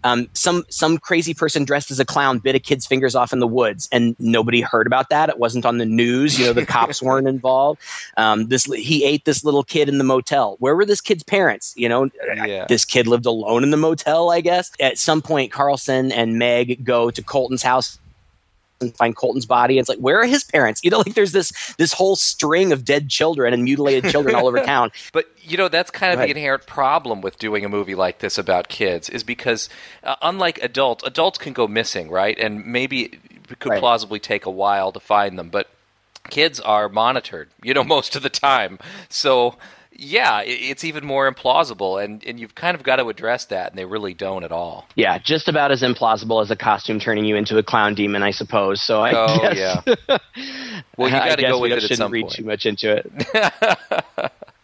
um, 0.04 0.28
some 0.34 0.64
some 0.68 0.98
crazy 0.98 1.34
person 1.34 1.64
dressed 1.64 1.90
as 1.90 2.00
a 2.00 2.04
clown 2.04 2.38
bit 2.38 2.54
a 2.54 2.58
kid's 2.58 2.86
fingers 2.86 3.14
off 3.14 3.32
in 3.32 3.38
the 3.38 3.46
woods, 3.46 3.88
and 3.92 4.16
nobody 4.18 4.60
heard 4.60 4.86
about 4.86 5.10
that. 5.10 5.28
It 5.28 5.38
wasn't 5.38 5.64
on 5.64 5.78
the 5.78 5.86
news. 5.86 6.38
You 6.38 6.46
know, 6.46 6.52
the 6.52 6.66
cops 6.66 7.02
weren't 7.02 7.28
involved. 7.28 7.80
Um, 8.16 8.48
this 8.48 8.64
he 8.64 9.04
ate 9.04 9.24
this 9.24 9.44
little 9.44 9.62
kid 9.64 9.88
in 9.88 9.98
the 9.98 10.04
motel. 10.04 10.56
Where 10.58 10.74
were 10.76 10.84
this 10.84 11.00
kid's 11.00 11.22
parents? 11.22 11.74
You 11.76 11.88
know, 11.88 12.10
Yeah. 12.44 12.66
this 12.68 12.84
kid 12.84 13.06
lived 13.06 13.26
alone 13.26 13.62
in 13.62 13.70
the 13.70 13.76
motel. 13.76 14.30
I 14.30 14.40
guess 14.40 14.70
at 14.80 14.98
some 14.98 15.22
point, 15.22 15.52
Karlsson 15.52 16.12
and 16.14 16.38
Meg 16.38 16.84
go 16.84 17.10
to 17.10 17.22
Colton's 17.22 17.62
house 17.62 17.98
and 18.82 18.94
find 18.96 19.16
Colton's 19.16 19.46
body. 19.46 19.78
It's 19.78 19.88
like, 19.88 19.98
where 19.98 20.20
are 20.20 20.26
his 20.26 20.44
parents? 20.44 20.80
You 20.84 20.90
know, 20.90 20.98
like 20.98 21.14
there's 21.14 21.32
this 21.32 21.74
this 21.78 21.92
whole 21.92 22.16
string 22.16 22.72
of 22.72 22.84
dead 22.84 23.08
children 23.08 23.54
and 23.54 23.64
mutilated 23.64 24.10
children 24.10 24.34
all 24.34 24.46
over 24.46 24.58
town. 24.64 24.90
But 25.12 25.26
you 25.42 25.56
know 25.56 25.68
that's 25.68 25.90
kind 25.90 26.12
of 26.12 26.18
Right. 26.18 26.26
the 26.26 26.30
inherent 26.32 26.66
problem 26.66 27.20
with 27.22 27.38
doing 27.38 27.64
a 27.64 27.68
movie 27.68 27.94
like 27.94 28.18
this 28.18 28.36
about 28.38 28.68
kids 28.68 29.08
is 29.08 29.22
because 29.24 29.68
uh, 30.04 30.16
unlike 30.20 30.58
adults, 30.62 31.02
adults 31.04 31.38
can 31.38 31.52
go 31.52 31.66
missing, 31.66 32.10
right? 32.10 32.38
And 32.38 32.66
maybe 32.66 33.04
it 33.50 33.58
could 33.58 33.70
Right. 33.70 33.80
plausibly 33.80 34.18
take 34.18 34.44
a 34.46 34.50
while 34.50 34.92
to 34.92 35.00
find 35.00 35.38
them, 35.38 35.48
but 35.48 35.68
kids 36.30 36.60
are 36.60 36.88
monitored, 36.88 37.48
you 37.62 37.74
know, 37.74 37.84
most 37.96 38.16
of 38.16 38.22
the 38.22 38.30
time. 38.30 38.78
So 39.08 39.56
yeah, 39.94 40.42
it's 40.44 40.84
even 40.84 41.04
more 41.04 41.30
implausible, 41.32 42.02
and 42.02 42.24
and 42.24 42.40
you've 42.40 42.54
kind 42.54 42.74
of 42.74 42.82
got 42.82 42.96
to 42.96 43.08
address 43.08 43.44
that, 43.46 43.70
and 43.70 43.78
they 43.78 43.84
really 43.84 44.14
don't 44.14 44.44
at 44.44 44.52
all. 44.52 44.86
Yeah, 44.94 45.18
just 45.18 45.48
about 45.48 45.70
as 45.70 45.82
implausible 45.82 46.42
as 46.42 46.50
a 46.50 46.56
costume 46.56 46.98
turning 46.98 47.24
you 47.24 47.36
into 47.36 47.58
a 47.58 47.62
clown 47.62 47.94
demon, 47.94 48.22
I 48.22 48.30
suppose. 48.30 48.80
So 48.82 49.02
I 49.02 49.12
Oh 49.14 49.38
guess, 49.38 49.56
yeah. 49.56 50.18
Well, 50.96 51.08
you 51.08 51.14
got 51.14 51.36
to 51.36 51.42
go 51.42 51.58
with 51.60 51.72
it 51.72 51.76
at 51.76 51.82
shouldn't 51.82 51.98
some 51.98 52.12
read 52.12 52.22
point, 52.22 52.34
too 52.34 52.44
much 52.44 52.66
into 52.66 52.96
it. 52.96 53.10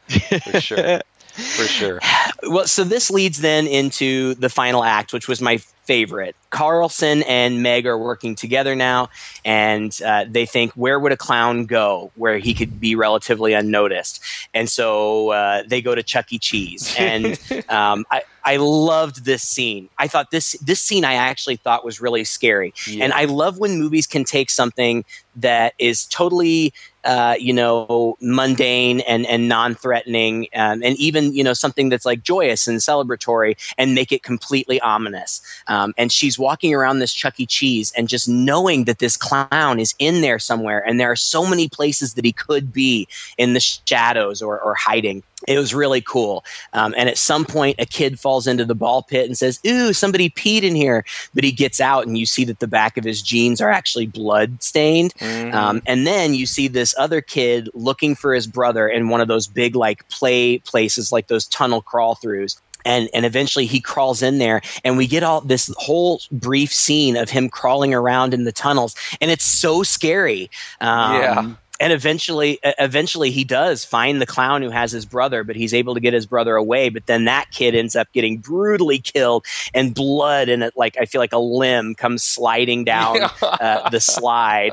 for 0.43 0.61
sure, 0.61 1.01
for 1.39 1.65
sure. 1.65 2.01
well, 2.43 2.67
so 2.67 2.85
this 2.85 3.11
leads 3.11 3.41
then 3.41 3.67
into 3.67 4.35
the 4.35 4.49
final 4.49 4.85
act, 4.85 5.13
which 5.13 5.29
was 5.29 5.41
my 5.41 5.59
favorite. 5.89 6.37
Karlsson 6.53 7.25
and 7.27 7.63
Meg 7.63 7.87
are 7.87 7.97
working 7.97 8.35
together 8.35 8.75
now, 8.75 9.09
and 9.45 9.99
uh, 10.05 10.27
they 10.29 10.45
think, 10.45 10.73
where 10.73 10.99
would 10.99 11.13
a 11.13 11.17
clown 11.17 11.65
go 11.65 12.11
where 12.15 12.37
he 12.37 12.53
could 12.53 12.79
be 12.79 12.95
relatively 12.95 13.55
unnoticed? 13.55 14.23
And 14.53 14.69
so 14.69 15.31
uh, 15.31 15.63
they 15.67 15.81
go 15.81 15.95
to 15.95 16.03
Chuck 16.03 16.31
E. 16.31 16.39
Cheese, 16.39 16.95
and 16.99 17.39
um, 17.69 18.05
I. 18.11 18.23
I 18.45 18.57
loved 18.57 19.27
this 19.27 19.43
scene. 19.43 19.91
I 19.99 20.09
thought 20.09 20.31
this 20.31 20.53
this 20.65 20.81
scene 20.81 21.05
I 21.05 21.15
actually 21.15 21.57
thought 21.57 21.85
was 21.85 22.01
really 22.01 22.25
scary. 22.25 22.73
Yeah. 22.87 23.05
And 23.05 23.13
I 23.13 23.27
love 23.27 23.59
when 23.59 23.79
movies 23.79 24.07
can 24.07 24.25
take 24.25 24.49
something 24.49 25.05
that 25.37 25.75
is 25.79 26.07
totally 26.07 26.73
uh, 27.09 27.37
you 27.41 27.55
know, 27.55 28.19
mundane 28.21 29.01
and, 29.01 29.25
and 29.27 29.49
non-threatening, 29.49 30.47
um, 30.55 30.83
and 30.85 30.95
even 30.99 31.33
you 31.33 31.43
know 31.43 31.55
something 31.55 31.89
that's 31.89 32.05
like 32.05 32.23
joyous 32.23 32.69
and 32.69 32.81
celebratory, 32.81 33.57
and 33.79 33.95
make 33.95 34.13
it 34.13 34.23
completely 34.23 34.79
ominous. 34.83 35.41
Um, 35.69 35.95
and 35.97 36.13
she's 36.13 36.39
walking 36.39 36.75
around 36.75 36.99
this 36.99 37.15
Chuck 37.15 37.41
E. 37.41 37.47
Cheese, 37.47 37.93
and 37.97 38.09
just 38.09 38.29
knowing 38.29 38.85
that 38.85 38.99
this 38.99 39.17
clown 39.17 39.81
is 39.81 39.95
in 39.99 40.21
there 40.21 40.39
somewhere, 40.39 40.87
and 40.87 41.01
there 41.01 41.11
are 41.11 41.17
so 41.17 41.47
many 41.47 41.67
places 41.67 42.13
that 42.13 42.27
he 42.27 42.33
could 42.33 42.75
be 42.75 43.09
in 43.39 43.55
the 43.55 43.61
shadows 43.61 44.43
or, 44.43 44.61
or 44.61 44.75
hiding. 44.75 45.23
It 45.47 45.57
was 45.57 45.73
really 45.73 46.01
cool. 46.01 46.45
Um, 46.73 46.95
and 46.99 47.09
at 47.09 47.17
some 47.17 47.45
point, 47.45 47.77
a 47.79 47.87
kid 47.87 48.19
falls 48.19 48.47
into 48.47 48.65
the 48.65 48.75
ball 48.75 49.03
pit 49.03 49.27
and 49.27 49.39
says, 49.39 49.61
"Ooh, 49.65 49.93
somebody 49.93 50.31
peed 50.31 50.63
in 50.63 50.75
here." 50.75 51.05
But 51.33 51.45
he 51.45 51.53
gets 51.53 51.81
out, 51.81 52.07
and 52.07 52.19
you 52.19 52.27
see 52.27 52.45
that 52.47 52.59
the 52.59 52.67
back 52.67 52.97
of 52.97 53.05
his 53.05 53.23
jeans 53.23 53.61
are 53.61 53.71
actually 53.71 54.07
blood 54.07 54.63
stained. 54.63 55.15
Mhm. 55.21 55.55
Um, 55.55 55.83
and 55.87 56.07
then 56.07 56.35
you 56.35 56.45
see 56.45 56.67
this 56.67 56.95
other 56.99 57.21
kid 57.21 57.69
looking 57.73 58.17
for 58.17 58.35
his 58.35 58.47
brother 58.49 58.89
in 58.89 59.11
one 59.11 59.21
of 59.21 59.29
those 59.29 59.47
big 59.47 59.77
like 59.77 60.09
play 60.09 60.59
places, 60.59 61.13
like 61.13 61.29
those 61.29 61.47
tunnel 61.47 61.83
crawl 61.83 62.17
throughs. 62.17 62.57
And, 62.85 63.09
and 63.13 63.27
eventually 63.27 63.67
he 63.67 63.81
crawls 63.81 64.23
in 64.23 64.39
there 64.39 64.63
and 64.85 64.97
we 64.97 65.07
get 65.07 65.23
all 65.23 65.41
this 65.41 65.71
whole 65.77 66.21
brief 66.31 66.73
scene 66.73 67.17
of 67.17 67.29
him 67.29 67.49
crawling 67.51 67.93
around 67.93 68.33
in 68.33 68.45
the 68.45 68.53
tunnels 68.53 68.95
and 69.21 69.31
it's 69.33 69.45
so 69.45 69.83
scary 69.83 70.49
um, 70.81 71.15
Yeah. 71.15 71.51
And 71.81 71.93
eventually 71.93 72.59
eventually 72.63 73.31
he 73.31 73.45
does 73.45 73.85
find 73.85 74.21
the 74.21 74.27
clown 74.27 74.63
who 74.63 74.71
has 74.71 74.93
his 74.93 75.07
brother 75.07 75.45
but 75.45 75.57
he's 75.57 75.75
able 75.75 75.95
to 75.95 76.01
get 76.01 76.13
his 76.13 76.27
brother 76.27 76.57
away. 76.57 76.89
But 76.89 77.07
then 77.07 77.25
that 77.27 77.51
kid 77.51 77.75
ends 77.75 77.97
up 77.97 78.11
getting 78.13 78.39
brutally 78.39 78.99
killed 78.99 79.45
and 79.75 79.95
blood 79.95 80.49
and 80.49 80.63
it 80.63 80.75
like 80.77 80.97
i 81.01 81.05
feel 81.05 81.21
like 81.21 81.33
a 81.33 81.39
limb 81.39 81.95
comes 81.95 82.23
sliding 82.23 82.85
down 82.85 83.19
uh, 83.43 83.89
the 83.91 84.01
slide 84.01 84.73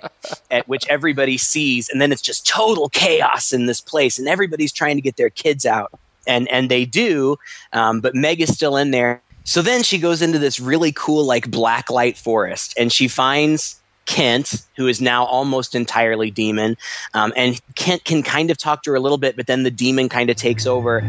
at 0.51 0.68
which 0.68 0.86
everybody 0.89 1.38
sees. 1.38 1.89
And 1.89 2.01
then 2.01 2.12
it's 2.12 2.22
just 2.22 2.47
total 2.47 2.89
chaos 2.89 3.53
in 3.53 3.66
this 3.66 3.82
place 3.82 4.20
and 4.20 4.28
everybody's 4.28 4.72
trying 4.72 4.95
to 4.95 5.01
get 5.01 5.18
their 5.18 5.30
kids 5.30 5.66
out. 5.66 5.91
And 6.28 6.47
and 6.49 6.70
they 6.70 6.86
do 6.86 7.38
um, 7.74 8.01
but 8.01 8.16
meg 8.16 8.41
is 8.41 8.53
still 8.53 8.78
in 8.78 8.91
there. 8.91 9.22
So 9.43 9.62
then 9.62 9.84
she 9.84 9.99
goes 9.99 10.24
into 10.24 10.39
this 10.39 10.60
really 10.60 10.91
cool 10.91 11.24
like 11.24 11.51
black 11.51 11.91
light 11.91 12.18
forest 12.18 12.74
and 12.78 12.91
she 12.91 13.08
finds 13.08 13.80
Kent, 14.06 14.64
who 14.76 14.88
is 14.88 15.01
now 15.01 15.26
almost 15.26 15.76
entirely 15.76 16.32
demon, 16.32 16.78
um, 17.14 17.34
and 17.36 17.60
Kent 17.76 18.03
can 18.03 18.24
kind 18.24 18.51
of 18.51 18.58
talk 18.58 18.84
to 18.84 18.91
her 18.91 18.95
a 18.95 18.99
little 18.99 19.18
bit, 19.18 19.36
but 19.36 19.47
then 19.47 19.64
the 19.64 19.72
demon 19.72 20.10
kind 20.10 20.30
of 20.30 20.36
takes 20.36 20.66
over. 20.66 21.01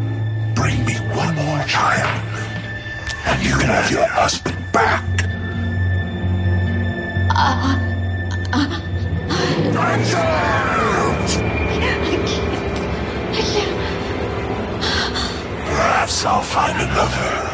Bring 0.55 0.84
me 0.84 0.94
one 1.14 1.34
more 1.34 1.62
child, 1.64 2.24
and 3.26 3.44
you 3.44 3.57
can 3.57 3.68
have 3.68 3.90
your 3.90 4.07
husband 4.07 4.57
back. 4.72 5.05
Uh, 7.30 7.78
uh, 8.53 8.80
child! 10.11 11.30
I 11.30 11.78
can't. 11.78 12.05
I 13.32 13.40
can't. 13.40 13.76
Perhaps 15.66 16.24
I'll 16.24 16.42
find 16.42 16.80
another. 16.80 17.47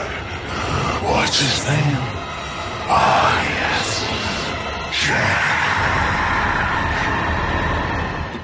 What's 1.09 1.41
his 1.41 1.69
name? 1.69 2.13
Yes. 2.89 3.62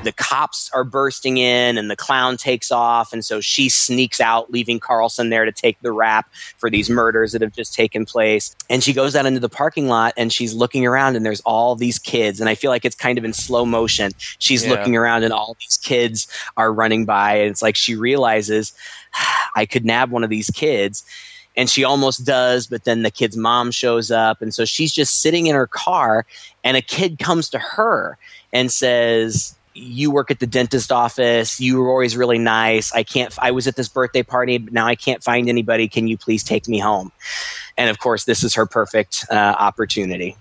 The 0.05 0.13
cops 0.17 0.71
are 0.73 0.85
bursting 0.85 1.39
in, 1.39 1.77
and 1.77 1.91
the 1.91 1.97
clown 1.97 2.37
takes 2.37 2.71
off, 2.71 3.13
and 3.13 3.23
so 3.25 3.41
she 3.41 3.69
sneaks 3.69 4.21
out, 4.21 4.51
leaving 4.51 4.81
Karlsson 4.81 5.29
there 5.29 5.45
to 5.45 5.53
take 5.53 5.77
the 5.83 5.93
rap 5.93 6.27
for 6.57 6.71
these 6.71 6.89
murders 6.89 7.33
that 7.33 7.43
have 7.43 7.53
just 7.53 7.75
taken 7.75 8.07
place. 8.07 8.55
And 8.71 8.83
she 8.83 8.93
goes 8.93 9.15
out 9.17 9.27
into 9.27 9.41
the 9.41 9.49
parking 9.49 9.89
lot, 9.89 10.15
and 10.17 10.33
she's 10.33 10.55
looking 10.55 10.87
around, 10.87 11.17
and 11.17 11.27
there's 11.27 11.41
all 11.41 11.75
these 11.75 11.99
kids, 11.99 12.41
and 12.41 12.49
I 12.49 12.55
feel 12.55 12.71
like 12.71 12.85
it's 12.85 12.97
kind 12.97 13.19
of 13.19 13.25
in 13.25 13.33
slow 13.35 13.67
motion. 13.67 14.13
She's 14.39 14.65
Yeah. 14.65 14.71
looking 14.71 14.97
around, 14.97 15.25
and 15.25 15.33
all 15.33 15.57
these 15.61 15.79
kids 15.83 16.27
are 16.57 16.73
running 16.73 17.05
by, 17.05 17.35
and 17.35 17.51
it's 17.51 17.61
like 17.61 17.77
she 17.77 17.95
realizes, 17.97 18.73
I 19.57 19.67
could 19.67 19.85
nab 19.85 20.11
one 20.11 20.25
of 20.25 20.31
these 20.31 20.49
kids 20.51 21.05
and 21.59 21.69
she 21.69 21.85
almost 21.85 22.25
does 22.25 22.69
but 22.69 22.85
then 22.85 23.03
the 23.03 23.11
kid's 23.11 23.37
mom 23.37 23.71
shows 23.73 24.11
up. 24.11 24.41
And 24.41 24.55
so 24.55 24.65
she's 24.65 24.93
just 24.93 25.21
sitting 25.21 25.49
in 25.49 25.57
her 25.57 25.67
car 25.67 26.25
and 26.65 26.77
a 26.77 26.81
kid 26.81 27.19
comes 27.19 27.51
to 27.51 27.59
her 27.59 28.17
and 28.53 28.73
says 28.73 29.55
you 29.75 30.11
work 30.11 30.31
at 30.31 30.41
the 30.41 30.47
dentist 30.47 30.91
office. 30.91 31.61
You 31.61 31.81
were 31.81 31.91
always 31.91 32.17
really 32.17 32.39
nice. 32.39 32.95
I 32.95 33.03
can't 33.03 33.37
i 33.41 33.51
was 33.51 33.67
at 33.67 33.77
this 33.77 33.89
birthday 33.89 34.23
party 34.23 34.59
but 34.59 34.73
now 34.73 34.87
i 34.87 34.95
can't 34.95 35.23
find 35.23 35.49
anybody. 35.49 35.89
Can 35.89 36.07
you 36.07 36.17
please 36.17 36.45
take 36.45 36.69
me 36.69 36.79
home? 36.79 37.11
And 37.77 37.91
of 37.91 37.99
course 37.99 38.25
this 38.25 38.45
is 38.45 38.55
her 38.55 38.65
perfect 38.65 39.27
uh, 39.31 39.35
opportunity 39.35 40.37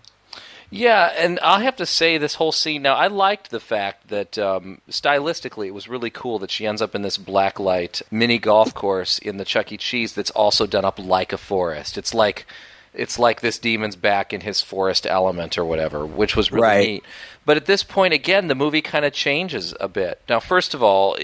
Yeah, 0.70 1.14
and 1.18 1.40
I'll 1.42 1.62
have 1.62 1.78
to 1.78 1.86
say 1.86 2.18
this 2.18 2.36
whole 2.36 2.52
scene. 2.52 2.82
Now, 2.82 2.96
I 2.96 3.08
liked 3.08 3.52
the 3.52 3.60
fact 3.60 4.10
that 4.10 4.38
um, 4.38 4.82
stylistically, 4.90 5.68
it 5.68 5.74
was 5.74 5.88
really 5.88 6.10
cool 6.10 6.40
that 6.40 6.52
she 6.52 6.68
ends 6.68 6.82
up 6.82 6.94
in 6.94 7.04
this 7.04 7.18
black 7.18 7.58
light 7.60 8.02
mini 8.12 8.38
golf 8.38 8.74
course 8.74 9.18
in 9.18 9.38
the 9.38 9.46
Chuck 9.46 9.72
E. 9.72 9.78
Cheese 9.78 10.14
that's 10.14 10.32
also 10.32 10.66
done 10.66 10.84
up 10.84 11.00
like 11.00 11.32
a 11.32 11.38
forest. 11.38 11.98
It's 11.98 12.14
like 12.14 12.46
it's 12.94 13.18
like 13.20 13.42
this 13.42 13.60
demon's 13.60 13.96
back 13.96 14.34
in 14.34 14.42
his 14.42 14.60
forest 14.62 15.06
element 15.06 15.58
or 15.58 15.64
whatever, 15.64 16.06
which 16.06 16.36
was 16.36 16.52
really 16.52 16.64
Right. 16.68 16.88
neat. 16.88 17.04
But 17.46 17.56
at 17.58 17.66
this 17.66 17.84
point, 17.84 18.14
again, 18.14 18.48
the 18.48 18.56
movie 18.56 18.82
kind 18.82 19.06
of 19.06 19.14
changes 19.14 19.74
a 19.80 19.88
bit. 19.88 20.22
Now, 20.28 20.40
first 20.40 20.74
of 20.74 20.84
all. 20.84 21.18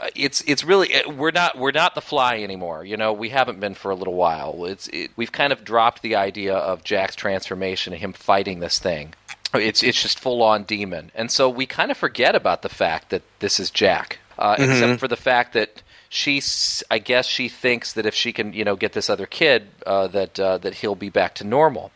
Uh, 0.00 0.08
it's 0.14 0.40
it's 0.42 0.64
really 0.64 0.94
uh, 0.94 1.10
we're 1.10 1.30
not 1.30 1.58
we're 1.58 1.72
not 1.72 1.94
the 1.94 2.00
fly 2.00 2.38
anymore. 2.42 2.84
You 2.84 2.96
know, 2.96 3.12
we 3.12 3.28
haven't 3.30 3.60
been 3.60 3.74
for 3.74 3.90
a 3.90 3.94
little 3.94 4.14
while. 4.14 4.64
It's 4.64 4.88
it, 4.88 5.10
we've 5.16 5.32
kind 5.32 5.52
of 5.52 5.64
dropped 5.64 6.02
the 6.02 6.16
idea 6.16 6.54
of 6.54 6.84
Jack's 6.84 7.14
transformation 7.16 7.92
and 7.92 8.00
him 8.02 8.12
fighting 8.12 8.60
this 8.60 8.78
thing. 8.78 9.14
It's 9.54 9.82
it's 9.82 10.00
just 10.00 10.18
full 10.20 10.42
on 10.42 10.62
demon, 10.64 11.10
and 11.14 11.30
so 11.30 11.48
we 11.50 11.66
kind 11.66 11.90
of 11.90 11.96
forget 11.96 12.34
about 12.34 12.62
the 12.62 12.68
fact 12.68 13.10
that 13.10 13.22
this 13.40 13.58
is 13.58 13.70
Jack, 13.70 14.18
uh, 14.38 14.54
except 14.58 15.00
for 15.00 15.08
the 15.08 15.16
fact 15.16 15.54
that 15.54 15.82
she, 16.08 16.40
I 16.90 16.98
guess, 16.98 17.26
she 17.26 17.48
thinks 17.48 17.92
that 17.92 18.06
if 18.06 18.14
she 18.14 18.32
can, 18.32 18.52
you 18.52 18.64
know, 18.64 18.76
get 18.76 18.92
this 18.92 19.10
other 19.10 19.26
kid, 19.26 19.68
uh, 19.86 20.06
that 20.08 20.38
uh, 20.38 20.58
that 20.58 20.74
he'll 20.74 20.94
be 20.94 21.10
back 21.10 21.34
to 21.36 21.44
normal. 21.44 21.90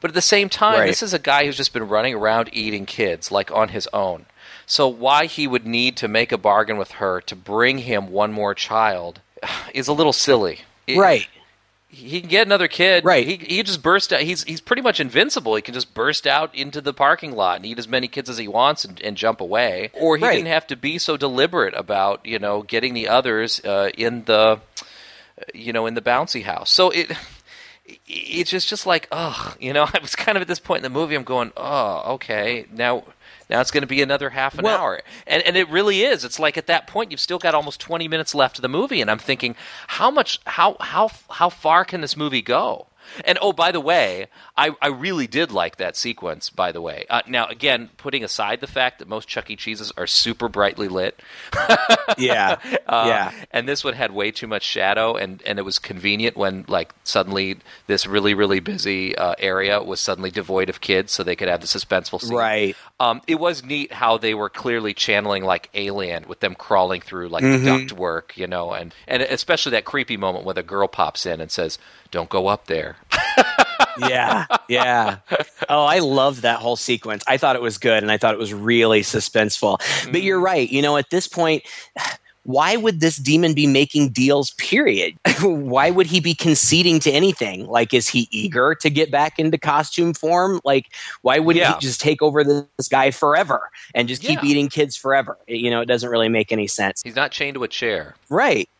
But 0.00 0.10
at 0.10 0.14
the 0.14 0.20
same 0.22 0.48
time, 0.48 0.80
Right. 0.80 0.86
this 0.88 1.02
is 1.02 1.14
a 1.14 1.18
guy 1.18 1.46
who's 1.46 1.56
just 1.56 1.72
been 1.72 1.88
running 1.88 2.14
around 2.14 2.50
eating 2.52 2.86
kids 2.86 3.30
like 3.30 3.50
on 3.52 3.68
his 3.68 3.88
own. 3.92 4.26
So 4.66 4.88
why 4.88 5.26
he 5.26 5.46
would 5.46 5.64
need 5.66 5.96
to 5.98 6.08
make 6.08 6.32
a 6.32 6.38
bargain 6.38 6.76
with 6.76 6.92
her 6.92 7.20
to 7.22 7.36
bring 7.36 7.78
him 7.78 8.10
one 8.10 8.32
more 8.32 8.54
child 8.54 9.20
is 9.74 9.88
a 9.88 9.92
little 9.92 10.12
silly. 10.12 10.60
It- 10.86 10.98
right. 10.98 11.26
he 11.88 12.20
can 12.20 12.28
get 12.28 12.46
another 12.46 12.68
kid. 12.68 13.04
Right. 13.04 13.26
He 13.26 13.36
he 13.36 13.62
just 13.62 13.82
burst 13.82 14.12
out. 14.12 14.20
He's 14.20 14.42
he's 14.44 14.60
pretty 14.60 14.82
much 14.82 14.98
invincible. 15.00 15.54
He 15.54 15.62
can 15.62 15.72
just 15.74 15.94
burst 15.94 16.26
out 16.26 16.54
into 16.54 16.80
the 16.80 16.92
parking 16.92 17.32
lot 17.32 17.56
and 17.56 17.66
eat 17.66 17.78
as 17.78 17.88
many 17.88 18.08
kids 18.08 18.28
as 18.28 18.38
he 18.38 18.48
wants 18.48 18.84
and, 18.84 19.00
and 19.02 19.16
jump 19.16 19.40
away. 19.40 19.90
Or 19.94 20.16
he 20.16 20.24
Right. 20.24 20.34
didn't 20.34 20.48
have 20.48 20.66
to 20.68 20.76
be 20.76 20.98
so 20.98 21.16
deliberate 21.16 21.74
about 21.74 22.26
you 22.26 22.38
know 22.38 22.62
getting 22.62 22.92
the 22.94 23.08
others 23.08 23.60
uh, 23.64 23.90
in 23.96 24.24
the 24.24 24.60
you 25.54 25.72
know 25.72 25.86
in 25.86 25.94
the 25.94 26.02
bouncy 26.02 26.42
house. 26.42 26.70
So 26.70 26.90
it. 26.90 27.10
It's 28.08 28.50
just, 28.50 28.66
just 28.68 28.84
like, 28.84 29.06
oh, 29.12 29.54
you 29.60 29.72
know, 29.72 29.84
I 29.94 30.00
was 30.02 30.16
kind 30.16 30.34
of 30.36 30.42
at 30.42 30.48
this 30.48 30.58
point 30.58 30.78
in 30.84 30.92
the 30.92 30.98
movie. 30.98 31.14
I'm 31.14 31.22
going, 31.22 31.52
oh, 31.56 32.14
okay, 32.14 32.66
now, 32.72 33.04
now 33.48 33.60
it's 33.60 33.70
going 33.70 33.82
to 33.82 33.86
be 33.86 34.02
another 34.02 34.30
half 34.30 34.58
an 34.58 34.64
Well- 34.64 34.78
hour, 34.78 35.00
and 35.26 35.42
and 35.42 35.56
it 35.56 35.68
really 35.68 36.02
is. 36.02 36.24
It's 36.24 36.38
like 36.38 36.56
at 36.56 36.66
that 36.66 36.86
point 36.86 37.10
you've 37.10 37.20
still 37.20 37.38
got 37.38 37.54
almost 37.54 37.80
20 37.80 38.08
minutes 38.08 38.34
left 38.34 38.58
of 38.58 38.62
the 38.62 38.68
movie, 38.68 39.00
and 39.00 39.10
I'm 39.10 39.18
thinking, 39.18 39.54
how 39.88 40.10
much, 40.10 40.40
how 40.46 40.76
how 40.80 41.10
how 41.30 41.48
far 41.48 41.84
can 41.84 42.00
this 42.00 42.16
movie 42.16 42.42
go? 42.42 42.86
And 43.24 43.38
oh, 43.40 43.52
by 43.52 43.72
the 43.72 43.80
way, 43.80 44.26
I, 44.56 44.70
I 44.82 44.88
really 44.88 45.26
did 45.26 45.50
like 45.52 45.76
that 45.76 45.96
sequence. 45.96 46.50
By 46.50 46.72
the 46.72 46.80
way, 46.80 47.04
uh, 47.10 47.22
now 47.26 47.46
again, 47.46 47.90
putting 47.96 48.24
aside 48.24 48.60
the 48.60 48.66
fact 48.66 48.98
that 48.98 49.08
most 49.08 49.28
Chuck 49.28 49.50
E. 49.50 49.56
Cheeses 49.56 49.92
are 49.96 50.06
super 50.06 50.48
brightly 50.48 50.88
lit, 50.88 51.20
Yeah. 52.18 52.56
uh, 52.86 53.04
yeah. 53.06 53.32
and 53.50 53.68
this 53.68 53.84
one 53.84 53.94
had 53.94 54.12
way 54.12 54.30
too 54.30 54.46
much 54.46 54.62
shadow, 54.62 55.16
and, 55.16 55.42
and 55.46 55.58
it 55.58 55.62
was 55.62 55.78
convenient 55.78 56.36
when 56.36 56.64
like 56.68 56.94
suddenly 57.04 57.58
this 57.86 58.06
really 58.06 58.34
really 58.34 58.60
busy 58.60 59.16
uh, 59.16 59.34
area 59.38 59.82
was 59.82 60.00
suddenly 60.00 60.30
devoid 60.30 60.68
of 60.68 60.80
kids, 60.80 61.12
so 61.12 61.22
they 61.22 61.36
could 61.36 61.48
have 61.48 61.60
the 61.60 61.66
suspenseful 61.66 62.20
scene. 62.20 62.36
Right. 62.36 62.76
Um, 62.98 63.20
it 63.26 63.38
was 63.38 63.62
neat 63.64 63.92
how 63.92 64.18
they 64.18 64.34
were 64.34 64.48
clearly 64.48 64.94
channeling 64.94 65.44
like 65.44 65.68
Alien 65.74 66.26
with 66.28 66.40
them 66.40 66.54
crawling 66.54 67.00
through 67.00 67.28
like 67.28 67.44
Mm-hmm. 67.46 67.64
the 67.64 67.70
ductwork, 67.94 68.36
you 68.36 68.46
know, 68.46 68.72
and 68.72 68.92
and 69.06 69.22
especially 69.22 69.70
that 69.72 69.84
creepy 69.84 70.16
moment 70.16 70.44
where 70.44 70.54
the 70.54 70.62
girl 70.62 70.88
pops 70.88 71.26
in 71.26 71.40
and 71.40 71.50
says, 71.50 71.78
"Don't 72.16 72.30
go 72.30 72.46
up 72.46 72.66
there." 72.66 72.96
yeah, 74.08 74.46
yeah. 74.68 75.18
Oh, 75.68 75.84
I 75.84 75.98
loved 75.98 76.40
that 76.40 76.60
whole 76.60 76.76
sequence. 76.76 77.22
I 77.26 77.36
thought 77.36 77.56
it 77.56 77.60
was 77.60 77.76
good, 77.76 78.02
and 78.02 78.10
I 78.10 78.16
thought 78.16 78.32
it 78.32 78.38
was 78.40 78.54
really 78.54 79.02
suspenseful. 79.02 79.78
But 80.10 80.22
you're 80.22 80.38
mm-hmm. 80.38 80.44
right. 80.46 80.70
You 80.70 80.80
know, 80.80 80.96
at 80.96 81.10
this 81.10 81.28
point, 81.28 81.62
why 82.44 82.76
would 82.76 83.00
this 83.00 83.16
demon 83.16 83.52
be 83.52 83.66
making 83.66 84.10
deals? 84.10 84.52
Period. 84.52 85.14
why 85.42 85.90
would 85.90 86.06
he 86.06 86.20
be 86.20 86.34
conceding 86.34 87.00
to 87.00 87.10
anything? 87.10 87.66
Like, 87.66 87.92
is 87.92 88.08
he 88.08 88.28
eager 88.30 88.74
to 88.76 88.88
get 88.88 89.10
back 89.10 89.38
into 89.38 89.58
costume 89.58 90.14
form? 90.14 90.60
Like, 90.64 90.86
why 91.20 91.38
wouldn't 91.38 91.62
Yeah. 91.62 91.74
he 91.74 91.80
just 91.80 92.00
take 92.00 92.22
over 92.22 92.44
this 92.44 92.88
guy 92.88 93.10
forever 93.10 93.68
and 93.94 94.08
just 94.08 94.22
keep 94.22 94.42
Yeah. 94.42 94.48
eating 94.48 94.68
kids 94.70 94.96
forever? 94.96 95.36
You 95.48 95.70
know, 95.70 95.82
it 95.82 95.86
doesn't 95.86 96.08
really 96.08 96.30
make 96.30 96.50
any 96.50 96.66
sense. 96.66 97.02
He's 97.02 97.16
not 97.16 97.30
chained 97.30 97.56
to 97.56 97.64
a 97.64 97.68
chair. 97.68 98.14
Right. 98.30 98.70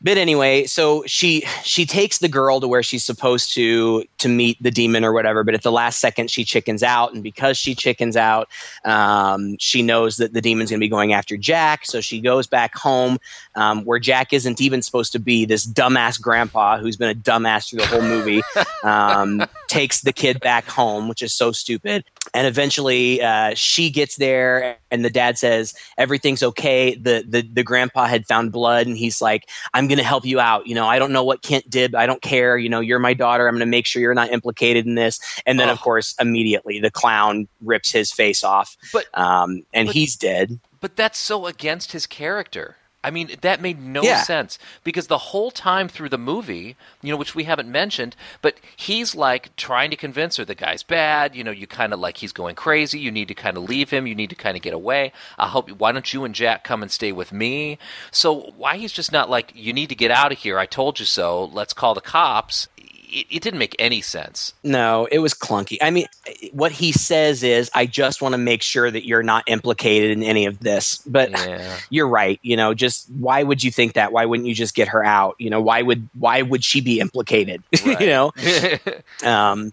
But 0.00 0.18
anyway, 0.18 0.66
so 0.66 1.04
she 1.06 1.44
she 1.62 1.86
takes 1.86 2.18
the 2.18 2.28
girl 2.28 2.60
to 2.60 2.68
where 2.68 2.82
she's 2.82 3.04
supposed 3.04 3.54
to 3.54 4.04
to 4.18 4.28
meet 4.28 4.62
the 4.62 4.70
demon 4.70 5.04
or 5.04 5.12
whatever. 5.12 5.44
But 5.44 5.54
at 5.54 5.62
the 5.62 5.72
last 5.72 6.00
second, 6.00 6.30
she 6.30 6.44
chickens 6.44 6.82
out, 6.82 7.12
and 7.12 7.22
because 7.22 7.56
she 7.56 7.74
chickens 7.74 8.16
out, 8.16 8.48
um, 8.84 9.56
she 9.58 9.82
knows 9.82 10.16
that 10.16 10.32
the 10.32 10.40
demon's 10.40 10.70
going 10.70 10.80
to 10.80 10.84
be 10.84 10.88
going 10.88 11.12
after 11.12 11.36
Jack. 11.36 11.86
So 11.86 12.00
she 12.00 12.20
goes 12.20 12.46
back 12.46 12.74
home, 12.76 13.18
um, 13.54 13.84
where 13.84 13.98
Jack 13.98 14.32
isn't 14.32 14.60
even 14.60 14.82
supposed 14.82 15.12
to 15.12 15.18
be. 15.18 15.44
This 15.44 15.66
dumbass 15.66 16.20
grandpa 16.20 16.78
who's 16.78 16.96
been 16.96 17.10
a 17.10 17.14
dumbass 17.14 17.70
through 17.70 17.80
the 17.80 17.86
whole 17.86 18.02
movie 18.02 18.42
um, 18.82 19.44
takes 19.68 20.00
the 20.00 20.12
kid 20.12 20.40
back 20.40 20.66
home, 20.66 21.08
which 21.08 21.22
is 21.22 21.32
so 21.32 21.52
stupid. 21.52 22.04
And 22.34 22.46
eventually, 22.46 23.20
uh, 23.20 23.52
she 23.54 23.90
gets 23.90 24.16
there, 24.16 24.76
and 24.92 25.04
the 25.04 25.10
dad 25.10 25.36
says 25.38 25.74
everything's 25.98 26.42
okay. 26.42 26.94
The, 26.94 27.24
the 27.28 27.42
the 27.42 27.62
grandpa 27.64 28.06
had 28.06 28.26
found 28.26 28.52
blood, 28.52 28.86
and 28.86 28.96
he's 28.96 29.20
like, 29.20 29.50
"I'm 29.74 29.88
going 29.88 29.98
to 29.98 30.04
help 30.04 30.24
you 30.24 30.38
out. 30.40 30.66
You 30.66 30.74
know, 30.74 30.86
I 30.86 30.98
don't 31.00 31.12
know 31.12 31.24
what 31.24 31.42
Kent 31.42 31.68
did, 31.68 31.92
but 31.92 32.00
I 32.00 32.06
don't 32.06 32.22
care. 32.22 32.56
You 32.56 32.68
know, 32.68 32.80
you're 32.80 33.00
my 33.00 33.12
daughter. 33.12 33.48
I'm 33.48 33.54
going 33.54 33.60
to 33.60 33.66
make 33.66 33.86
sure 33.86 34.00
you're 34.00 34.14
not 34.14 34.30
implicated 34.30 34.86
in 34.86 34.94
this." 34.94 35.18
And 35.46 35.58
then, 35.58 35.68
of 35.68 35.78
Oh. 35.78 35.82
course, 35.82 36.14
immediately 36.20 36.78
the 36.80 36.90
clown 36.92 37.48
rips 37.60 37.90
his 37.90 38.12
face 38.12 38.44
off, 38.44 38.76
But 38.92 39.06
um, 39.18 39.62
and 39.74 39.88
but- 39.88 39.94
he's 39.94 40.16
dead. 40.16 40.58
But 40.80 40.96
that's 40.96 41.18
so 41.18 41.46
against 41.46 41.92
his 41.92 42.06
character. 42.06 42.76
I 43.04 43.10
mean, 43.10 43.30
that 43.40 43.60
made 43.60 43.80
no 43.82 44.02
Yeah. 44.02 44.22
sense 44.22 44.58
because 44.84 45.08
the 45.08 45.18
whole 45.18 45.50
time 45.50 45.88
through 45.88 46.08
the 46.10 46.18
movie, 46.18 46.76
you 47.02 47.10
know, 47.10 47.16
which 47.16 47.34
we 47.34 47.44
haven't 47.44 47.68
mentioned, 47.70 48.14
but 48.40 48.56
he's 48.76 49.14
like 49.14 49.54
trying 49.56 49.90
to 49.90 49.96
convince 49.96 50.36
her 50.36 50.44
the 50.44 50.54
guy's 50.54 50.82
bad. 50.82 51.34
You 51.34 51.42
know, 51.44 51.50
you 51.50 51.66
kind 51.66 51.92
of 51.92 52.00
like 52.00 52.18
he's 52.18 52.32
going 52.32 52.54
crazy. 52.54 52.98
You 53.00 53.10
need 53.10 53.28
to 53.28 53.34
kind 53.34 53.56
of 53.56 53.64
leave 53.68 53.90
him. 53.90 54.06
You 54.06 54.14
need 54.14 54.30
to 54.30 54.36
kind 54.36 54.56
of 54.56 54.62
get 54.62 54.72
away. 54.74 55.12
I'll 55.38 55.48
help 55.48 55.68
you. 55.68 55.74
Why 55.74 55.92
don't 55.92 56.12
you 56.12 56.24
and 56.24 56.34
Jack 56.34 56.64
come 56.64 56.82
and 56.82 56.90
stay 56.90 57.12
with 57.12 57.32
me? 57.32 57.78
So 58.10 58.52
why 58.56 58.76
he's 58.76 58.92
just 58.92 59.10
not 59.12 59.28
like 59.28 59.52
you 59.54 59.72
need 59.72 59.88
to 59.88 59.94
get 59.94 60.10
out 60.10 60.32
of 60.32 60.38
here. 60.38 60.58
I 60.58 60.66
told 60.66 61.00
you 61.00 61.06
so. 61.06 61.44
Let's 61.46 61.72
call 61.72 61.94
the 61.94 62.00
cops. 62.00 62.68
It, 63.12 63.26
it 63.30 63.42
didn't 63.42 63.58
make 63.58 63.76
any 63.78 64.00
sense. 64.00 64.54
No, 64.64 65.06
it 65.12 65.18
was 65.18 65.34
clunky. 65.34 65.76
I 65.82 65.90
mean, 65.90 66.06
what 66.52 66.72
he 66.72 66.92
says 66.92 67.42
is, 67.42 67.70
"I 67.74 67.86
just 67.86 68.22
want 68.22 68.32
to 68.32 68.38
make 68.38 68.62
sure 68.62 68.90
that 68.90 69.06
you're 69.06 69.22
not 69.22 69.44
implicated 69.46 70.10
in 70.10 70.22
any 70.22 70.46
of 70.46 70.58
this." 70.60 70.98
But 71.06 71.30
Yeah. 71.30 71.78
you're 71.90 72.08
right. 72.08 72.40
You 72.42 72.56
know, 72.56 72.74
just 72.74 73.10
why 73.10 73.42
would 73.42 73.62
you 73.62 73.70
think 73.70 73.92
that? 73.92 74.12
Why 74.12 74.24
wouldn't 74.24 74.48
you 74.48 74.54
just 74.54 74.74
get 74.74 74.88
her 74.88 75.04
out? 75.04 75.36
You 75.38 75.50
know, 75.50 75.60
why 75.60 75.82
would 75.82 76.08
why 76.18 76.42
would 76.42 76.64
she 76.64 76.80
be 76.80 76.98
implicated? 77.00 77.62
Right. 77.84 78.00
you 78.00 78.06
know, 78.06 78.32
um, 79.24 79.72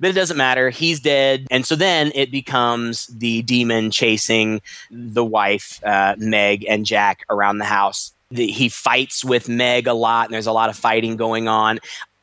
but 0.00 0.10
it 0.10 0.14
doesn't 0.14 0.36
matter. 0.36 0.70
He's 0.70 0.98
dead, 0.98 1.46
and 1.50 1.64
so 1.64 1.76
then 1.76 2.10
it 2.14 2.30
becomes 2.30 3.06
the 3.08 3.42
demon 3.42 3.90
chasing 3.90 4.60
the 4.90 5.24
wife, 5.24 5.80
uh, 5.84 6.16
Meg, 6.18 6.64
and 6.68 6.84
Jack 6.86 7.24
around 7.30 7.58
the 7.58 7.64
house. 7.64 8.12
The, 8.30 8.46
he 8.46 8.68
fights 8.68 9.24
with 9.24 9.48
Meg 9.48 9.86
a 9.86 9.92
lot, 9.92 10.26
and 10.26 10.34
there's 10.34 10.46
a 10.46 10.52
lot 10.52 10.70
of 10.70 10.76
fighting 10.76 11.16
going 11.16 11.46
on. 11.48 11.78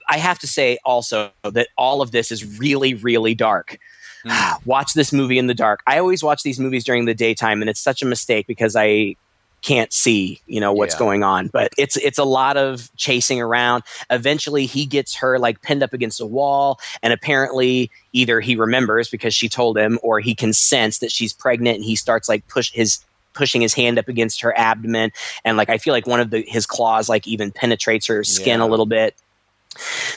I 0.10 0.18
have 0.18 0.39
to 0.39 0.47
say 0.47 0.78
also 0.86 1.32
that 1.43 1.68
all 1.78 2.02
of 2.02 2.12
this 2.12 2.32
is 2.32 2.60
really, 2.60 2.93
really 2.93 3.36
dark. 3.36 3.78
Hmm. 4.26 4.54
watch 4.66 4.93
this 4.93 5.12
movie 5.12 5.38
in 5.38 5.47
the 5.47 5.54
dark. 5.54 5.82
I 5.88 5.99
always 5.99 6.24
watch 6.24 6.43
these 6.43 6.60
movies 6.60 6.84
during 6.84 7.06
the 7.06 7.14
daytime, 7.14 7.62
and 7.62 7.70
it's 7.70 7.80
such 7.82 8.02
a 8.02 8.06
mistake 8.06 8.47
because 8.47 8.76
I 8.76 9.16
can't 9.64 9.93
see, 9.93 10.41
you 10.47 10.60
know, 10.60 10.74
what's 10.74 10.95
Yeah. 10.95 10.99
going 10.99 11.24
on. 11.24 11.47
But 11.47 11.72
it's 11.78 11.95
it's 11.97 12.18
a 12.18 12.24
lot 12.24 12.58
of 12.58 12.89
chasing 12.97 13.39
around. 13.41 13.84
Eventually, 14.10 14.66
he 14.66 14.86
gets 14.88 15.16
her 15.18 15.38
like 15.38 15.62
pinned 15.62 15.84
up 15.84 15.93
against 15.93 16.20
a 16.20 16.26
wall, 16.26 16.80
and 17.04 17.14
apparently, 17.14 17.91
either 18.12 18.39
he 18.41 18.56
remembers 18.56 19.10
because 19.10 19.34
she 19.36 19.49
told 19.49 19.78
him, 19.78 19.99
or 20.02 20.20
he 20.20 20.34
can 20.36 20.52
sense 20.54 20.99
that 20.99 21.12
she's 21.12 21.32
pregnant, 21.34 21.76
and 21.78 21.86
he 21.86 21.95
starts 21.95 22.28
like 22.28 22.47
push 22.47 22.72
his 22.72 22.99
pushing 23.34 23.62
his 23.62 23.74
hand 23.74 23.97
up 23.97 24.10
against 24.10 24.41
her 24.41 24.54
abdomen 24.60 25.10
and 25.45 25.56
like 25.56 25.70
i 25.70 25.78
feel 25.78 25.93
like 25.93 26.06
one 26.06 26.20
of 26.20 26.32
the 26.32 26.41
his 26.45 26.66
claws 26.66 27.08
like 27.08 27.26
even 27.26 27.49
penetrates 27.49 28.06
her 28.08 28.26
skin 28.26 28.60
Yeah. 28.60 28.66
a 28.66 28.68
little 28.68 28.86
bit 28.86 29.16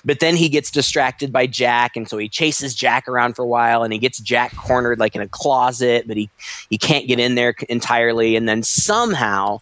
but 0.05 0.21
then 0.21 0.37
he 0.37 0.49
gets 0.49 0.71
distracted 0.71 1.33
by 1.33 1.47
Jack, 1.47 1.97
and 1.97 2.09
so 2.09 2.19
he 2.19 2.29
chases 2.29 2.75
Jack 2.75 3.09
around 3.09 3.35
for 3.35 3.43
a 3.43 3.47
while, 3.47 3.83
and 3.83 3.93
he 3.93 3.99
gets 3.99 4.19
Jack 4.19 4.55
cornered 4.57 4.99
like 4.99 5.15
in 5.15 5.21
a 5.21 5.29
closet, 5.29 6.07
but 6.07 6.17
he 6.17 6.29
he 6.71 6.79
can't 6.79 7.07
get 7.07 7.21
in 7.21 7.35
there 7.35 7.55
entirely. 7.69 8.37
And 8.37 8.49
then 8.49 8.63
somehow 8.63 9.61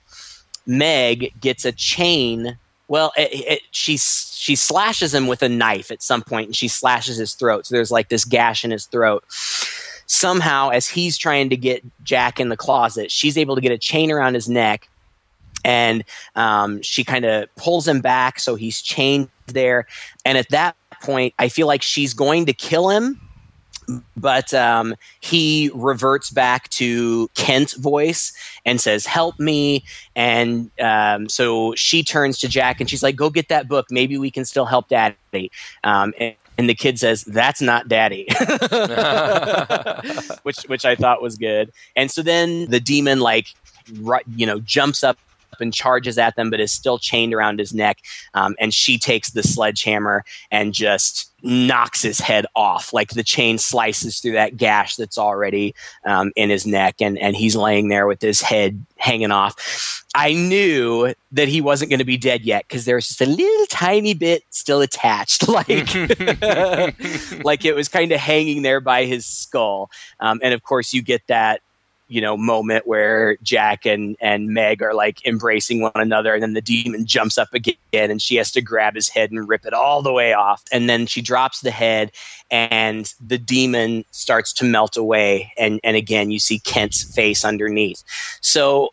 Meg 0.67 1.33
gets 1.41 1.65
a 1.65 1.73
chain. 1.73 2.57
Well, 2.89 3.13
it, 3.17 3.31
it, 3.33 3.63
she 3.71 3.97
she 3.97 4.57
slashes 4.57 5.15
him 5.15 5.27
with 5.27 5.43
a 5.43 5.49
knife 5.49 5.91
at 5.91 6.03
some 6.03 6.23
point, 6.23 6.49
and 6.49 6.57
she 6.57 6.69
slashes 6.69 7.17
his 7.17 7.35
throat. 7.35 7.67
So 7.67 7.75
there's 7.75 7.91
like 7.91 8.09
this 8.09 8.25
gash 8.25 8.65
in 8.65 8.71
his 8.71 8.87
throat. 8.87 9.25
Somehow, 10.07 10.71
as 10.71 10.89
he's 10.89 11.17
trying 11.17 11.49
to 11.51 11.57
get 11.57 11.83
Jack 12.03 12.39
in 12.39 12.49
the 12.49 12.57
closet, 12.57 13.11
she's 13.11 13.39
able 13.39 13.55
to 13.55 13.63
get 13.63 13.73
a 13.73 13.79
chain 13.79 14.11
around 14.11 14.35
his 14.35 14.49
neck 14.49 14.89
and 15.65 16.05
um, 16.37 16.81
she 16.83 17.05
kind 17.05 17.25
of 17.25 17.55
pulls 17.57 17.87
him 17.87 18.01
back 18.01 18.41
so 18.41 18.55
he's 18.55 18.83
chained 18.83 19.29
there. 19.47 19.87
And 20.25 20.39
at 20.39 20.49
that 20.51 20.77
point 21.03 21.35
i 21.39 21.49
feel 21.49 21.67
like 21.67 21.83
she's 21.83 22.15
going 22.15 22.47
to 22.47 22.53
kill 22.53 22.89
him 22.89 23.21
but 24.17 24.55
um, 24.55 24.95
he 25.21 25.71
reverts 25.75 26.31
back 26.31 26.69
to 26.71 27.29
kent's 27.35 27.75
voice 27.75 28.33
and 28.65 28.81
says 28.81 29.05
help 29.05 29.39
me. 29.41 29.85
And 30.15 30.71
um, 30.81 31.29
so 31.29 31.75
she 31.75 32.05
turns 32.05 32.39
to 32.39 32.49
jack 32.49 32.81
and 32.81 32.89
she's 32.89 33.03
like 33.03 33.17
go 33.17 33.29
get 33.29 33.49
that 33.49 33.69
book. 33.69 33.87
Maybe 33.91 34.19
we 34.19 34.31
can 34.31 34.45
still 34.45 34.67
help 34.67 34.89
daddy. 34.89 35.51
Um, 35.83 36.15
and, 36.21 36.37
and 36.59 36.69
the 36.69 36.75
kid 36.75 37.01
says 37.01 37.25
that's 37.25 37.61
not 37.61 37.89
daddy. 37.89 38.29
Which 40.45 40.63
which 40.67 40.85
i 40.85 40.95
thought 40.95 41.21
was 41.21 41.37
good. 41.37 41.73
And 41.97 42.11
so 42.11 42.23
then 42.23 42.71
the 42.71 42.79
demon 42.79 43.19
like 43.21 43.49
you 44.37 44.47
know 44.47 44.61
jumps 44.61 45.03
up 45.03 45.19
and 45.61 45.73
charges 45.73 46.19
at 46.19 46.37
them, 46.37 46.51
but 46.51 46.61
is 46.61 46.73
still 46.73 46.99
chained 46.99 47.35
around 47.35 47.59
his 47.59 47.73
neck. 47.75 47.99
Um, 48.35 48.55
and 48.59 48.73
she 48.73 48.99
takes 48.99 49.31
the 49.31 49.43
sledgehammer 49.43 50.25
and 50.51 50.73
just 50.73 51.33
knocks 51.43 52.03
his 52.03 52.21
head 52.21 52.47
off. 52.55 52.93
Like 52.93 53.11
the 53.11 53.23
chain 53.23 53.59
slices 53.59 54.19
through 54.21 54.33
that 54.33 54.57
gash 54.57 54.97
that's 54.97 55.19
already 55.19 55.75
um, 56.05 56.33
in 56.37 56.51
his 56.51 56.67
neck, 56.67 56.97
and 57.01 57.19
and 57.19 57.37
he's 57.37 57.57
laying 57.57 57.89
there 57.89 58.07
with 58.07 58.21
his 58.21 58.41
head 58.41 58.85
hanging 58.97 59.31
off. 59.31 60.03
I 60.15 60.35
knew 60.35 61.15
that 61.33 61.49
he 61.49 61.61
wasn't 61.61 61.91
going 61.91 61.99
to 61.99 62.05
be 62.05 62.19
dead 62.19 62.43
yet 62.43 62.67
because 62.69 62.85
there 62.85 62.97
was 62.97 63.09
just 63.09 63.21
a 63.21 63.27
little 63.27 63.67
tiny 63.67 64.15
bit 64.15 64.45
still 64.51 64.81
attached, 64.81 65.49
like 65.53 65.69
like 67.45 67.65
it 67.65 67.75
was 67.75 67.89
kind 67.89 68.13
of 68.13 68.21
hanging 68.21 68.63
there 68.63 68.81
by 68.81 69.05
his 69.05 69.27
skull. 69.27 69.91
Um, 70.21 70.41
and 70.43 70.55
of 70.55 70.63
course, 70.63 70.93
you 70.93 71.03
get 71.03 71.27
that 71.29 71.63
you 72.13 72.21
know 72.21 72.37
moment 72.37 72.87
where 72.87 73.37
Jack 73.43 73.87
and 73.87 74.17
and 74.21 74.49
Meg 74.49 74.83
are 74.83 74.93
like 74.93 75.27
embracing 75.27 75.81
one 75.81 75.93
another, 75.95 76.35
and 76.35 76.43
then 76.43 76.53
the 76.53 76.61
demon 76.61 77.07
jumps 77.07 77.39
up 77.39 77.55
again, 77.55 77.77
and 77.93 78.21
she 78.21 78.37
has 78.37 78.53
to 78.53 78.61
grab 78.61 78.95
his 78.95 79.09
head 79.09 79.31
and 79.31 79.49
rip 79.49 79.65
it 79.65 79.73
all 79.73 80.03
the 80.03 80.13
way 80.13 80.35
off, 80.35 80.63
and 80.71 80.91
then 80.91 81.07
she 81.07 81.23
drops 81.23 81.61
the 81.61 81.71
head, 81.71 82.13
and 82.51 83.15
the 83.27 83.39
demon 83.39 84.05
starts 84.11 84.53
to 84.53 84.65
melt 84.65 84.97
away, 84.97 85.53
and 85.57 85.81
and 85.83 85.97
again 85.97 86.31
you 86.31 86.39
see 86.39 86.59
Kent's 86.59 87.03
face 87.15 87.47
underneath. 87.47 88.05
So 88.43 88.93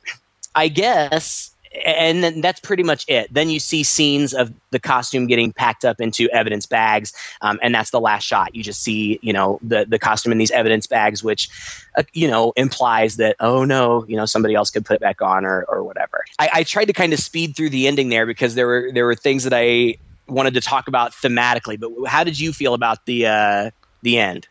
I 0.55 0.69
guess 0.69 1.48
and 1.85 2.23
then 2.23 2.41
that's 2.41 2.59
pretty 2.59 2.83
much 2.83 3.05
it. 3.07 3.33
Then 3.33 3.49
you 3.49 3.59
see 3.59 3.83
scenes 3.83 4.33
of 4.33 4.51
the 4.71 4.79
costume 4.79 5.27
getting 5.27 5.51
packed 5.53 5.85
up 5.85 6.01
into 6.01 6.29
evidence 6.29 6.65
bags, 6.65 7.13
um, 7.41 7.59
and 7.61 7.73
that's 7.73 7.91
the 7.91 7.99
last 7.99 8.23
shot. 8.23 8.55
You 8.55 8.63
just 8.63 8.81
see, 8.81 9.19
you 9.21 9.33
know, 9.33 9.59
the 9.61 9.85
the 9.85 9.99
costume 9.99 10.31
in 10.31 10.37
these 10.37 10.51
evidence 10.51 10.87
bags, 10.87 11.23
which, 11.23 11.49
uh, 11.97 12.03
you 12.13 12.27
know, 12.27 12.53
implies 12.55 13.17
that 13.17 13.35
oh 13.39 13.63
no, 13.65 14.05
you 14.07 14.17
know, 14.17 14.25
somebody 14.25 14.55
else 14.55 14.69
could 14.69 14.85
put 14.85 14.95
it 14.95 15.01
back 15.01 15.21
on 15.21 15.45
or 15.45 15.63
or 15.69 15.83
whatever. 15.83 16.23
I, 16.39 16.49
I 16.53 16.63
tried 16.63 16.85
to 16.85 16.93
kind 16.93 17.13
of 17.13 17.19
speed 17.19 17.55
through 17.55 17.69
the 17.69 17.87
ending 17.87 18.09
there 18.09 18.25
because 18.25 18.55
there 18.55 18.67
were 18.67 18.89
there 18.93 19.05
were 19.05 19.15
things 19.15 19.43
that 19.43 19.53
I 19.53 19.95
wanted 20.27 20.53
to 20.55 20.61
talk 20.61 20.87
about 20.87 21.11
thematically. 21.11 21.79
But 21.79 22.09
how 22.09 22.23
did 22.23 22.39
you 22.39 22.53
feel 22.53 22.73
about 22.73 23.05
the 23.05 23.27
uh, 23.27 23.71
the 24.01 24.17
end? 24.17 24.47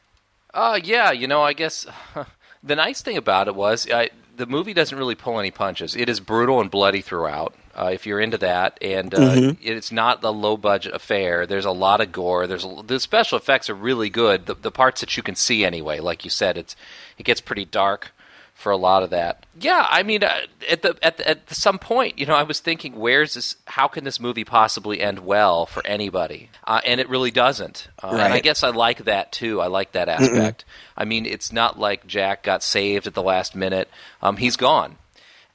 Uh, 0.54 0.78
yeah, 0.82 1.10
you 1.12 1.26
know, 1.26 1.42
I 1.42 1.52
guess 1.52 1.86
the 2.62 2.76
nice 2.76 3.02
thing 3.02 3.16
about 3.16 3.48
it 3.48 3.54
was 3.54 3.88
I 3.90 4.10
the 4.38 4.46
movie 4.46 4.72
doesn't 4.72 4.96
really 4.96 5.14
pull 5.14 5.38
any 5.38 5.50
punches. 5.50 5.94
It 5.94 6.08
is 6.08 6.20
brutal 6.20 6.60
and 6.60 6.70
bloody 6.70 7.02
throughout. 7.02 7.54
Uh, 7.74 7.90
if 7.92 8.06
you're 8.06 8.18
into 8.18 8.38
that, 8.38 8.76
and 8.82 9.14
uh, 9.14 9.18
mm-hmm. 9.18 9.50
it's 9.60 9.92
not 9.92 10.20
the 10.20 10.32
low 10.32 10.56
budget 10.56 10.92
affair. 10.92 11.46
There's 11.46 11.64
a 11.64 11.70
lot 11.70 12.00
of 12.00 12.10
gore. 12.10 12.48
There's 12.48 12.64
a, 12.64 12.82
the 12.84 12.98
special 12.98 13.38
effects 13.38 13.70
are 13.70 13.74
really 13.74 14.10
good. 14.10 14.46
The, 14.46 14.54
the 14.54 14.72
parts 14.72 15.00
that 15.00 15.16
you 15.16 15.22
can 15.22 15.36
see 15.36 15.64
anyway, 15.64 16.00
like 16.00 16.24
you 16.24 16.30
said, 16.30 16.58
it's 16.58 16.74
it 17.18 17.22
gets 17.22 17.40
pretty 17.40 17.64
dark 17.64 18.12
for 18.58 18.72
a 18.72 18.76
lot 18.76 19.04
of 19.04 19.10
that. 19.10 19.46
Yeah, 19.60 19.86
I 19.88 20.02
mean, 20.02 20.24
uh, 20.24 20.40
at 20.68 20.82
the 20.82 20.98
at 21.00 21.16
the, 21.16 21.28
at 21.28 21.48
some 21.54 21.78
point, 21.78 22.18
you 22.18 22.26
know, 22.26 22.34
I 22.34 22.42
was 22.42 22.58
thinking, 22.58 22.96
where's 22.96 23.34
this? 23.34 23.54
How 23.66 23.86
can 23.86 24.02
this 24.02 24.18
movie 24.18 24.42
possibly 24.42 25.00
end 25.00 25.20
well 25.20 25.64
for 25.64 25.80
anybody? 25.86 26.50
Uh, 26.64 26.80
and 26.84 27.00
it 27.00 27.08
really 27.08 27.30
doesn't. 27.30 27.86
Uh, 28.02 28.08
right. 28.08 28.20
And 28.20 28.34
I 28.34 28.40
guess 28.40 28.64
I 28.64 28.70
like 28.70 29.04
that 29.04 29.30
too. 29.30 29.60
I 29.60 29.68
like 29.68 29.92
that 29.92 30.08
aspect. 30.08 30.64
Mm-mm. 30.64 30.92
I 30.96 31.04
mean, 31.04 31.24
it's 31.24 31.52
not 31.52 31.78
like 31.78 32.08
Jack 32.08 32.42
got 32.42 32.64
saved 32.64 33.06
at 33.06 33.14
the 33.14 33.22
last 33.22 33.54
minute. 33.54 33.88
Um, 34.22 34.38
he's 34.38 34.56
gone, 34.56 34.96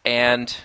and 0.06 0.56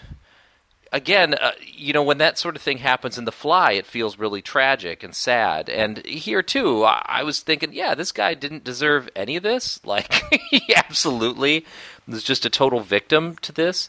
again, 0.93 1.35
uh, 1.35 1.53
you 1.65 1.93
know, 1.93 2.03
when 2.03 2.19
that 2.19 2.39
sort 2.39 2.57
of 2.57 2.63
thing 2.63 2.79
happens 2.79 3.19
in 3.19 3.25
The 3.25 3.33
Fly, 3.33 3.73
it 3.73 3.87
feels 3.87 4.19
really 4.19 4.43
tragic 4.43 5.03
and 5.03 5.15
sad. 5.15 5.69
And 5.69 6.05
here 6.07 6.43
too, 6.43 6.85
I, 6.85 7.03
I 7.05 7.23
was 7.23 7.41
thinking, 7.41 7.73
yeah, 7.73 7.95
this 7.95 8.13
guy 8.13 8.35
didn't 8.35 8.65
deserve 8.65 9.09
any 9.15 9.37
of 9.37 9.43
this. 9.43 9.81
Like, 9.89 10.23
he 10.51 10.75
absolutely 10.77 11.65
was 12.07 12.23
just 12.23 12.45
a 12.45 12.51
total 12.51 12.81
victim 12.81 13.37
to 13.41 13.53
this. 13.53 13.89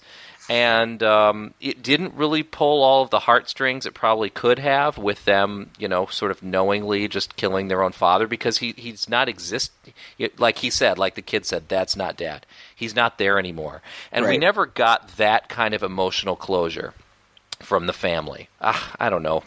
And 0.49 1.03
um, 1.03 1.53
it 1.61 1.83
didn't 1.83 2.15
really 2.15 2.41
pull 2.41 2.81
all 2.81 3.03
of 3.03 3.11
the 3.11 3.19
heartstrings 3.19 3.85
it 3.85 3.93
probably 3.93 4.31
could 4.31 4.57
have 4.57 4.97
with 4.97 5.23
them, 5.25 5.69
you 5.77 5.87
know, 5.87 6.07
sort 6.07 6.31
of 6.31 6.41
knowingly 6.41 7.07
just 7.07 7.35
killing 7.35 7.67
their 7.67 7.83
own 7.83 7.91
father 7.91 8.25
because 8.27 8.57
he, 8.57 8.73
he's 8.75 9.07
not 9.07 9.29
exist. 9.29 9.71
Like 10.37 10.57
he 10.57 10.71
said, 10.71 10.97
like 10.97 11.13
the 11.13 11.21
kid 11.21 11.45
said, 11.45 11.69
that's 11.69 11.95
not 11.95 12.17
dad. 12.17 12.47
He's 12.75 12.95
not 12.95 13.19
there 13.19 13.37
anymore. 13.37 13.83
And 14.11 14.25
right. 14.25 14.31
we 14.31 14.37
never 14.39 14.65
got 14.65 15.17
that 15.17 15.49
kind 15.49 15.75
of 15.75 15.83
emotional 15.83 16.35
closure 16.35 16.95
from 17.59 17.87
the 17.87 17.93
family. 17.93 18.49
Uh, 18.61 18.79
I 18.99 19.09
don't 19.09 19.23
know 19.23 19.43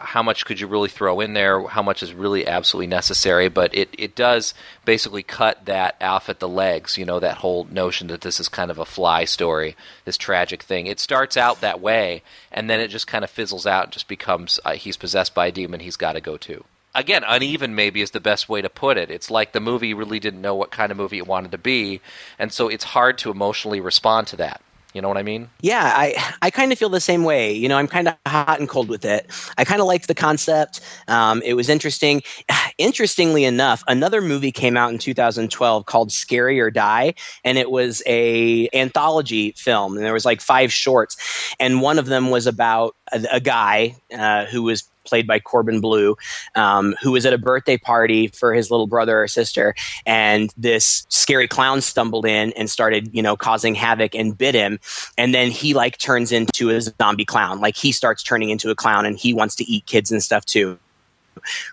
how 0.00 0.22
much 0.22 0.44
could 0.44 0.60
you 0.60 0.66
really 0.66 0.88
throw 0.88 1.20
in 1.20 1.34
there, 1.34 1.66
how 1.66 1.82
much 1.82 2.02
is 2.02 2.14
really 2.14 2.46
absolutely 2.46 2.86
necessary, 2.86 3.48
but 3.48 3.74
it, 3.74 3.88
it 3.98 4.14
does 4.14 4.54
basically 4.84 5.22
cut 5.22 5.64
that 5.66 5.96
off 6.00 6.28
at 6.28 6.38
the 6.38 6.48
legs, 6.48 6.96
you 6.96 7.04
know, 7.04 7.18
that 7.20 7.38
whole 7.38 7.64
notion 7.64 8.06
that 8.08 8.20
this 8.20 8.38
is 8.38 8.48
kind 8.48 8.70
of 8.70 8.78
a 8.78 8.84
fly 8.84 9.24
story, 9.24 9.76
this 10.04 10.16
tragic 10.16 10.62
thing. 10.62 10.86
It 10.86 11.00
starts 11.00 11.36
out 11.36 11.60
that 11.60 11.80
way, 11.80 12.22
and 12.52 12.70
then 12.70 12.80
it 12.80 12.88
just 12.88 13.06
kind 13.06 13.24
of 13.24 13.30
fizzles 13.30 13.66
out 13.66 13.84
and 13.84 13.92
just 13.92 14.08
becomes 14.08 14.60
uh, 14.64 14.74
he's 14.74 14.96
possessed 14.96 15.34
by 15.34 15.48
a 15.48 15.52
demon, 15.52 15.80
he's 15.80 15.96
got 15.96 16.12
to 16.12 16.20
go 16.20 16.36
too. 16.36 16.64
Again, 16.94 17.22
uneven 17.26 17.74
maybe 17.74 18.00
is 18.00 18.12
the 18.12 18.20
best 18.20 18.48
way 18.48 18.62
to 18.62 18.70
put 18.70 18.96
it. 18.96 19.10
It's 19.10 19.30
like 19.30 19.52
the 19.52 19.60
movie 19.60 19.94
really 19.94 20.18
didn't 20.18 20.40
know 20.40 20.54
what 20.54 20.70
kind 20.70 20.90
of 20.90 20.98
movie 20.98 21.18
it 21.18 21.26
wanted 21.26 21.52
to 21.52 21.58
be, 21.58 22.00
and 22.38 22.52
so 22.52 22.68
it's 22.68 22.84
hard 22.84 23.18
to 23.18 23.30
emotionally 23.30 23.80
respond 23.80 24.26
to 24.28 24.36
that. 24.36 24.62
You 24.94 25.02
know 25.02 25.08
what 25.08 25.18
I 25.18 25.22
mean? 25.22 25.50
Yeah, 25.60 25.92
I 25.94 26.14
I 26.40 26.50
kind 26.50 26.72
of 26.72 26.78
feel 26.78 26.88
the 26.88 27.00
same 27.00 27.22
way. 27.22 27.52
You 27.52 27.68
know, 27.68 27.76
I'm 27.76 27.86
kind 27.86 28.08
of 28.08 28.14
hot 28.26 28.58
and 28.58 28.68
cold 28.68 28.88
with 28.88 29.04
it. 29.04 29.30
I 29.58 29.64
kind 29.64 29.80
of 29.80 29.86
liked 29.86 30.08
the 30.08 30.14
concept. 30.14 30.80
Um, 31.08 31.42
it 31.44 31.54
was 31.54 31.68
interesting. 31.68 32.22
Interestingly 32.78 33.44
enough, 33.44 33.82
another 33.88 34.20
movie 34.20 34.52
came 34.52 34.76
out 34.76 34.92
in 34.92 34.98
2012 34.98 35.86
called 35.86 36.12
Scary 36.12 36.60
or 36.60 36.70
Die, 36.70 37.12
and 37.44 37.58
it 37.58 37.72
was 37.72 38.02
a 38.06 38.68
anthology 38.72 39.52
film, 39.56 39.96
and 39.96 40.04
there 40.04 40.12
was 40.12 40.24
like 40.24 40.40
five 40.40 40.72
shorts, 40.72 41.16
and 41.58 41.82
one 41.82 41.98
of 41.98 42.06
them 42.06 42.30
was 42.30 42.46
about 42.46 42.94
a, 43.12 43.26
a 43.32 43.40
guy 43.40 43.96
uh, 44.16 44.46
who 44.46 44.62
was 44.62 44.88
played 45.08 45.26
by 45.26 45.38
Corbin 45.38 45.80
Bleu, 45.80 46.16
um, 46.54 46.94
who 47.02 47.12
was 47.12 47.26
at 47.26 47.32
a 47.32 47.38
birthday 47.38 47.76
party 47.76 48.28
for 48.28 48.52
his 48.52 48.70
little 48.70 48.86
brother 48.86 49.22
or 49.22 49.28
sister, 49.28 49.74
and 50.06 50.52
this 50.56 51.06
scary 51.08 51.48
clown 51.48 51.80
stumbled 51.80 52.26
in 52.26 52.52
and 52.52 52.70
started, 52.70 53.14
you 53.14 53.22
know, 53.22 53.36
causing 53.36 53.74
havoc 53.74 54.14
and 54.14 54.36
bit 54.36 54.54
him, 54.54 54.78
and 55.16 55.34
then 55.34 55.50
he 55.50 55.74
like 55.74 55.98
turns 55.98 56.32
into 56.32 56.70
a 56.70 56.80
zombie 56.80 57.24
clown, 57.24 57.60
like 57.60 57.76
he 57.76 57.92
starts 57.92 58.22
turning 58.22 58.50
into 58.50 58.70
a 58.70 58.74
clown, 58.74 59.06
and 59.06 59.18
he 59.18 59.34
wants 59.34 59.54
to 59.56 59.64
eat 59.64 59.86
kids 59.86 60.12
and 60.12 60.22
stuff 60.22 60.44
too. 60.44 60.78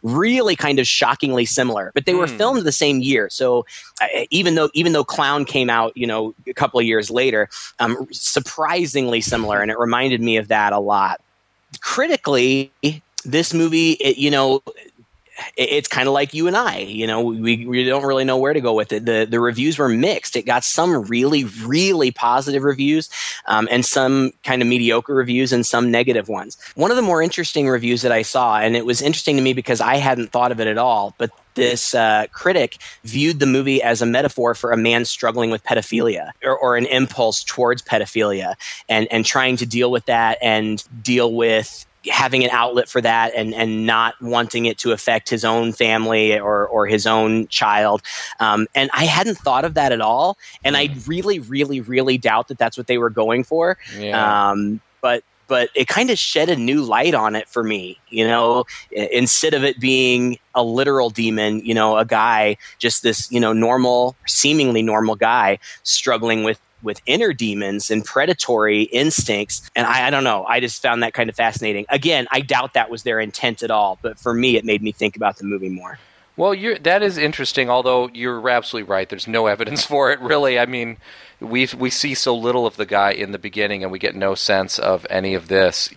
Really 0.03 0.55
kind 0.55 0.79
of 0.79 0.87
shockingly 0.87 1.45
similar 1.45 1.91
but 1.95 2.05
they 2.05 2.13
were 2.13 2.27
mm. 2.27 2.37
filmed 2.37 2.63
the 2.63 2.71
same 2.71 2.99
year. 2.99 3.29
So 3.31 3.65
uh, 4.01 4.07
even 4.29 4.55
though 4.55 4.69
even 4.73 4.93
though 4.93 5.03
clown 5.03 5.45
came 5.45 5.69
out 5.69 5.95
you 5.95 6.05
know 6.05 6.35
a 6.45 6.53
couple 6.53 6.79
of 6.79 6.85
years 6.85 7.09
later 7.09 7.49
um, 7.79 8.07
surprisingly 8.11 9.21
similar 9.21 9.61
and 9.61 9.71
it 9.71 9.79
reminded 9.79 10.21
me 10.21 10.37
of 10.37 10.49
that 10.49 10.73
a 10.73 10.79
lot. 10.79 11.21
Critically 11.81 12.71
this 13.25 13.53
movie, 13.53 13.91
it, 13.91 14.17
you 14.17 14.31
know, 14.31 14.61
it's 15.57 15.87
kind 15.87 16.07
of 16.07 16.13
like 16.13 16.33
you 16.33 16.47
and 16.47 16.55
I, 16.55 16.77
you 16.79 17.07
know, 17.07 17.21
we, 17.21 17.65
we 17.65 17.83
don't 17.83 18.05
really 18.05 18.23
know 18.23 18.37
where 18.37 18.53
to 18.53 18.61
go 18.61 18.73
with 18.73 18.93
it. 18.93 19.05
The 19.05 19.27
the 19.29 19.39
reviews 19.39 19.77
were 19.77 19.89
mixed. 19.89 20.35
It 20.35 20.45
got 20.45 20.63
some 20.63 21.03
really 21.03 21.43
really 21.65 22.11
positive 22.11 22.63
reviews, 22.63 23.09
um, 23.45 23.67
and 23.69 23.85
some 23.85 24.31
kind 24.43 24.61
of 24.61 24.67
mediocre 24.67 25.13
reviews, 25.13 25.51
and 25.51 25.65
some 25.65 25.91
negative 25.91 26.29
ones. 26.29 26.57
One 26.75 26.91
of 26.91 26.97
the 26.97 27.03
more 27.03 27.21
interesting 27.21 27.67
reviews 27.67 28.01
that 28.03 28.11
I 28.11 28.21
saw, 28.21 28.59
and 28.59 28.75
it 28.75 28.85
was 28.85 29.01
interesting 29.01 29.35
to 29.35 29.41
me 29.41 29.53
because 29.53 29.81
I 29.81 29.97
hadn't 29.97 30.31
thought 30.31 30.51
of 30.51 30.59
it 30.59 30.67
at 30.67 30.77
all, 30.77 31.13
but 31.17 31.31
this 31.55 31.95
uh, 31.95 32.25
critic 32.31 32.77
viewed 33.03 33.39
the 33.39 33.45
movie 33.45 33.81
as 33.81 34.01
a 34.01 34.05
metaphor 34.05 34.53
for 34.55 34.71
a 34.71 34.77
man 34.77 35.05
struggling 35.05 35.51
with 35.51 35.63
pedophilia 35.63 36.31
or, 36.43 36.57
or, 36.57 36.75
an 36.75 36.85
impulse 36.87 37.45
towards 37.45 37.81
pedophilia 37.81 38.55
and, 38.89 39.07
and 39.09 39.25
trying 39.25 39.55
to 39.55 39.65
deal 39.65 39.89
with 39.89 40.05
that 40.05 40.37
and 40.41 40.83
deal 41.01 41.33
with 41.33 41.85
having 42.11 42.43
an 42.43 42.49
outlet 42.51 42.89
for 42.89 43.01
that 43.01 43.33
and, 43.35 43.53
and 43.53 43.85
not 43.85 44.15
wanting 44.21 44.65
it 44.65 44.77
to 44.79 44.91
affect 44.91 45.29
his 45.29 45.45
own 45.45 45.73
family 45.73 46.37
or, 46.37 46.67
or 46.67 46.87
his 46.87 47.05
own 47.05 47.47
child. 47.47 48.01
Um, 48.39 48.67
and 48.75 48.89
I 48.93 49.05
hadn't 49.05 49.37
thought 49.37 49.65
of 49.65 49.73
that 49.75 49.91
at 49.91 50.01
all. 50.01 50.37
And 50.63 50.75
I 50.77 50.89
really, 51.07 51.39
really, 51.39 51.81
really 51.81 52.17
doubt 52.17 52.47
that 52.49 52.57
that's 52.57 52.77
what 52.77 52.87
they 52.87 52.97
were 52.97 53.09
going 53.09 53.43
for. 53.43 53.77
Yeah. 53.97 54.49
Um, 54.51 54.81
but 55.01 55.23
but 55.47 55.69
it 55.75 55.87
kind 55.87 56.09
of 56.09 56.17
shed 56.17 56.49
a 56.49 56.55
new 56.55 56.83
light 56.83 57.13
on 57.13 57.35
it 57.35 57.47
for 57.47 57.63
me 57.63 57.99
you 58.09 58.25
know 58.25 58.63
instead 58.91 59.53
of 59.53 59.63
it 59.63 59.79
being 59.79 60.37
a 60.55 60.63
literal 60.63 61.09
demon 61.09 61.63
you 61.63 61.73
know 61.73 61.97
a 61.97 62.05
guy 62.05 62.57
just 62.79 63.03
this 63.03 63.31
you 63.31 63.39
know 63.39 63.53
normal 63.53 64.15
seemingly 64.25 64.81
normal 64.81 65.15
guy 65.15 65.59
struggling 65.83 66.43
with 66.43 66.59
with 66.85 67.01
inner 67.05 67.33
demons 67.33 67.91
and 67.91 68.05
predatory 68.05 68.83
instincts. 68.83 69.69
And 69.75 69.85
I, 69.85 70.07
I, 70.07 70.09
don't 70.09 70.23
know. 70.23 70.45
I 70.45 70.59
just 70.59 70.81
found 70.81 71.03
that 71.03 71.13
kind 71.13 71.29
of 71.29 71.35
fascinating. 71.35 71.85
Again, 71.89 72.27
I 72.31 72.41
doubt 72.41 72.73
that 72.73 72.89
was 72.89 73.03
their 73.03 73.19
intent 73.19 73.63
at 73.63 73.71
all, 73.71 73.99
but 74.01 74.17
for 74.17 74.33
me, 74.33 74.55
it 74.55 74.63
made 74.63 74.81
me 74.81 74.91
think 74.91 75.15
about 75.15 75.37
the 75.37 75.43
movie 75.43 75.69
more. 75.69 75.99
Well, 76.37 76.53
that 76.81 77.01
is 77.01 77.17
interesting. 77.17 77.69
Although 77.69 78.09
you're 78.13 78.49
absolutely 78.49 78.89
right, 78.89 79.07
there's 79.07 79.27
no 79.27 79.47
evidence 79.55 79.85
for 79.85 80.11
it. 80.11 80.19
Really, 80.19 80.59
I 80.59 80.65
mean, 80.65 80.97
we 81.39 81.67
we 81.77 81.89
see 81.89 82.13
so 82.13 82.35
little 82.35 82.65
of 82.65 82.77
the 82.77 82.85
guy 82.85 83.11
in 83.11 83.31
the 83.31 83.39
beginning, 83.39 83.83
and 83.83 83.91
we 83.91 83.99
get 83.99 84.15
no 84.15 84.35
sense 84.35 84.77
of 84.77 85.05
any 85.09 85.33
of 85.33 85.47
this 85.47 85.89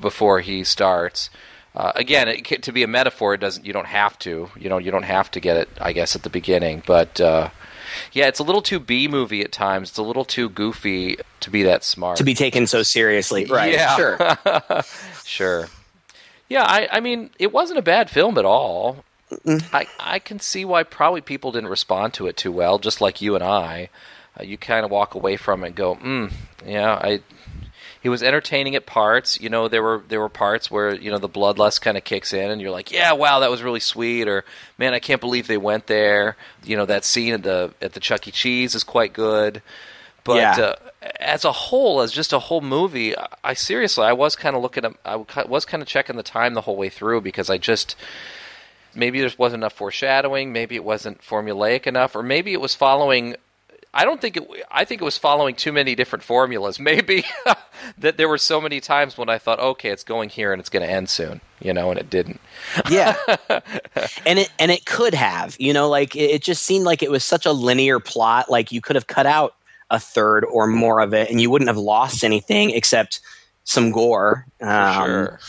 before 0.00 0.40
he 0.40 0.64
starts. 0.64 1.30
Uh, 1.74 1.92
again, 1.94 2.26
it, 2.26 2.62
to 2.62 2.72
be 2.72 2.82
a 2.82 2.88
metaphor, 2.88 3.34
it 3.34 3.40
doesn't. 3.40 3.64
You 3.64 3.72
don't 3.72 3.86
have 3.86 4.18
to. 4.20 4.50
You 4.58 4.68
know, 4.68 4.78
you 4.78 4.90
don't 4.90 5.04
have 5.04 5.30
to 5.32 5.40
get 5.40 5.56
it. 5.56 5.68
I 5.80 5.92
guess 5.92 6.16
at 6.16 6.22
the 6.22 6.30
beginning, 6.30 6.82
but 6.86 7.20
uh, 7.20 7.50
yeah, 8.12 8.28
it's 8.28 8.38
a 8.38 8.42
little 8.42 8.62
too 8.62 8.78
B 8.78 9.08
movie 9.08 9.42
at 9.42 9.52
times. 9.52 9.90
It's 9.90 9.98
a 9.98 10.02
little 10.02 10.24
too 10.24 10.48
goofy 10.48 11.18
to 11.40 11.50
be 11.50 11.62
that 11.64 11.84
smart. 11.84 12.18
To 12.18 12.24
be 12.24 12.34
taken 12.34 12.66
so 12.66 12.82
seriously. 12.82 13.46
Right. 13.46 13.72
Yeah. 13.72 13.96
Sure. 13.96 14.82
sure. 15.24 15.68
Yeah, 16.48 16.62
I, 16.62 16.88
I 16.92 17.00
mean, 17.00 17.30
it 17.38 17.52
wasn't 17.52 17.78
a 17.78 17.82
bad 17.82 18.08
film 18.08 18.38
at 18.38 18.44
all. 18.44 19.04
I, 19.72 19.86
I 19.98 20.18
can 20.20 20.38
see 20.38 20.64
why 20.64 20.84
probably 20.84 21.20
people 21.20 21.50
didn't 21.52 21.70
respond 21.70 22.14
to 22.14 22.28
it 22.28 22.36
too 22.36 22.52
well, 22.52 22.78
just 22.78 23.00
like 23.00 23.20
you 23.20 23.34
and 23.34 23.42
I. 23.42 23.88
Uh, 24.38 24.44
you 24.44 24.56
kind 24.56 24.84
of 24.84 24.90
walk 24.90 25.14
away 25.14 25.36
from 25.36 25.64
it 25.64 25.68
and 25.68 25.76
go, 25.76 25.96
mm, 25.96 26.32
yeah, 26.64 26.94
I 26.94 27.20
he 28.06 28.08
was 28.08 28.22
entertaining 28.22 28.76
at 28.76 28.86
parts. 28.86 29.40
You 29.40 29.48
know, 29.48 29.66
there 29.66 29.82
were 29.82 30.00
there 30.06 30.20
were 30.20 30.28
parts 30.28 30.70
where 30.70 30.94
you 30.94 31.10
know 31.10 31.18
the 31.18 31.28
bloodlust 31.28 31.80
kind 31.80 31.96
of 31.96 32.04
kicks 32.04 32.32
in, 32.32 32.52
and 32.52 32.60
you're 32.60 32.70
like, 32.70 32.92
yeah, 32.92 33.14
wow, 33.14 33.40
that 33.40 33.50
was 33.50 33.64
really 33.64 33.80
sweet, 33.80 34.28
or 34.28 34.44
man, 34.78 34.94
I 34.94 35.00
can't 35.00 35.20
believe 35.20 35.48
they 35.48 35.56
went 35.56 35.88
there. 35.88 36.36
You 36.62 36.76
know, 36.76 36.86
that 36.86 37.04
scene 37.04 37.34
at 37.34 37.42
the 37.42 37.74
at 37.82 37.94
the 37.94 37.98
Chuck 38.00 38.28
E. 38.28 38.30
Cheese 38.30 38.76
is 38.76 38.84
quite 38.84 39.12
good. 39.12 39.60
But 40.22 40.36
Yeah. 40.36 40.52
uh, 40.66 40.76
as 41.18 41.44
a 41.44 41.50
whole, 41.50 42.00
as 42.00 42.12
just 42.12 42.32
a 42.32 42.38
whole 42.38 42.60
movie, 42.60 43.12
I, 43.42 43.54
seriously, 43.54 44.04
I 44.04 44.12
was 44.12 44.36
kind 44.36 44.54
of 44.54 44.62
looking 44.62 44.84
at, 44.84 44.92
I 45.04 45.16
was 45.16 45.64
kind 45.64 45.82
of 45.82 45.88
checking 45.88 46.14
the 46.14 46.22
time 46.22 46.54
the 46.54 46.60
whole 46.60 46.76
way 46.76 46.88
through 46.88 47.22
because 47.22 47.50
I 47.50 47.58
just 47.58 47.96
maybe 48.94 49.18
there 49.20 49.30
wasn't 49.36 49.62
enough 49.62 49.72
foreshadowing, 49.72 50.52
maybe 50.52 50.76
it 50.76 50.84
wasn't 50.84 51.22
formulaic 51.22 51.88
enough, 51.88 52.14
or 52.14 52.22
maybe 52.22 52.52
it 52.52 52.60
was 52.60 52.72
following. 52.76 53.34
I 53.96 54.04
don't 54.04 54.20
think 54.20 54.36
it. 54.36 54.48
I 54.70 54.84
think 54.84 55.00
it 55.00 55.04
was 55.04 55.16
following 55.16 55.54
too 55.54 55.72
many 55.72 55.94
different 55.94 56.22
formulas. 56.22 56.78
Maybe 56.80 57.24
that 57.98 58.18
there 58.18 58.28
were 58.28 58.38
so 58.38 58.60
many 58.60 58.80
times 58.80 59.16
when 59.16 59.28
I 59.28 59.38
thought, 59.38 59.58
okay, 59.58 59.88
it's 59.88 60.04
going 60.04 60.28
here 60.28 60.52
and 60.52 60.60
it's 60.60 60.68
going 60.68 60.86
to 60.86 60.92
end 60.92 61.08
soon, 61.08 61.40
you 61.60 61.72
know, 61.72 61.90
and 61.90 61.98
it 61.98 62.10
didn't. 62.10 62.40
yeah 62.90 63.16
and 64.26 64.38
it 64.38 64.52
and 64.58 64.70
it 64.70 64.84
could 64.86 65.14
have 65.14 65.56
you 65.58 65.72
know 65.72 65.88
like 65.88 66.14
it, 66.14 66.30
it 66.30 66.42
just 66.42 66.62
seemed 66.62 66.84
like 66.84 67.02
it 67.02 67.10
was 67.10 67.24
such 67.24 67.46
a 67.46 67.52
linear 67.52 67.98
plot 68.00 68.50
like 68.50 68.72
you 68.72 68.80
could 68.80 68.96
have 68.96 69.06
cut 69.06 69.26
out 69.26 69.54
a 69.90 69.98
third 69.98 70.44
or 70.44 70.66
more 70.66 71.00
of 71.00 71.14
it 71.14 71.30
and 71.30 71.40
you 71.40 71.48
wouldn't 71.50 71.68
have 71.68 71.76
lost 71.76 72.24
anything 72.24 72.70
except 72.70 73.20
some 73.64 73.90
gore 73.90 74.46
um, 74.60 75.04
sure. 75.04 75.40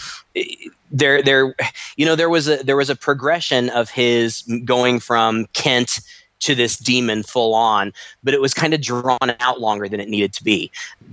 there 0.92 1.22
there 1.22 1.56
you 1.98 2.06
know 2.06 2.16
there 2.16 2.30
was 2.30 2.48
a 2.48 2.58
there 2.58 2.78
was 2.78 2.90
a 2.90 2.96
progression 2.96 3.70
of 3.72 3.90
his 3.90 4.44
going 4.64 5.00
from 5.00 5.46
kent 5.54 6.00
to 6.40 6.56
this 6.56 6.78
demon 6.78 7.24
full 7.24 7.54
on 7.54 7.94
but 8.24 8.34
it 8.34 8.42
was 8.42 8.54
kind 8.54 8.74
of 8.74 8.82
drawn 8.82 9.34
out 9.40 9.60
longer 9.60 9.88
than 9.88 10.00
it 10.00 10.10
needed 10.10 10.34
to 10.34 10.44
be. 10.44 10.72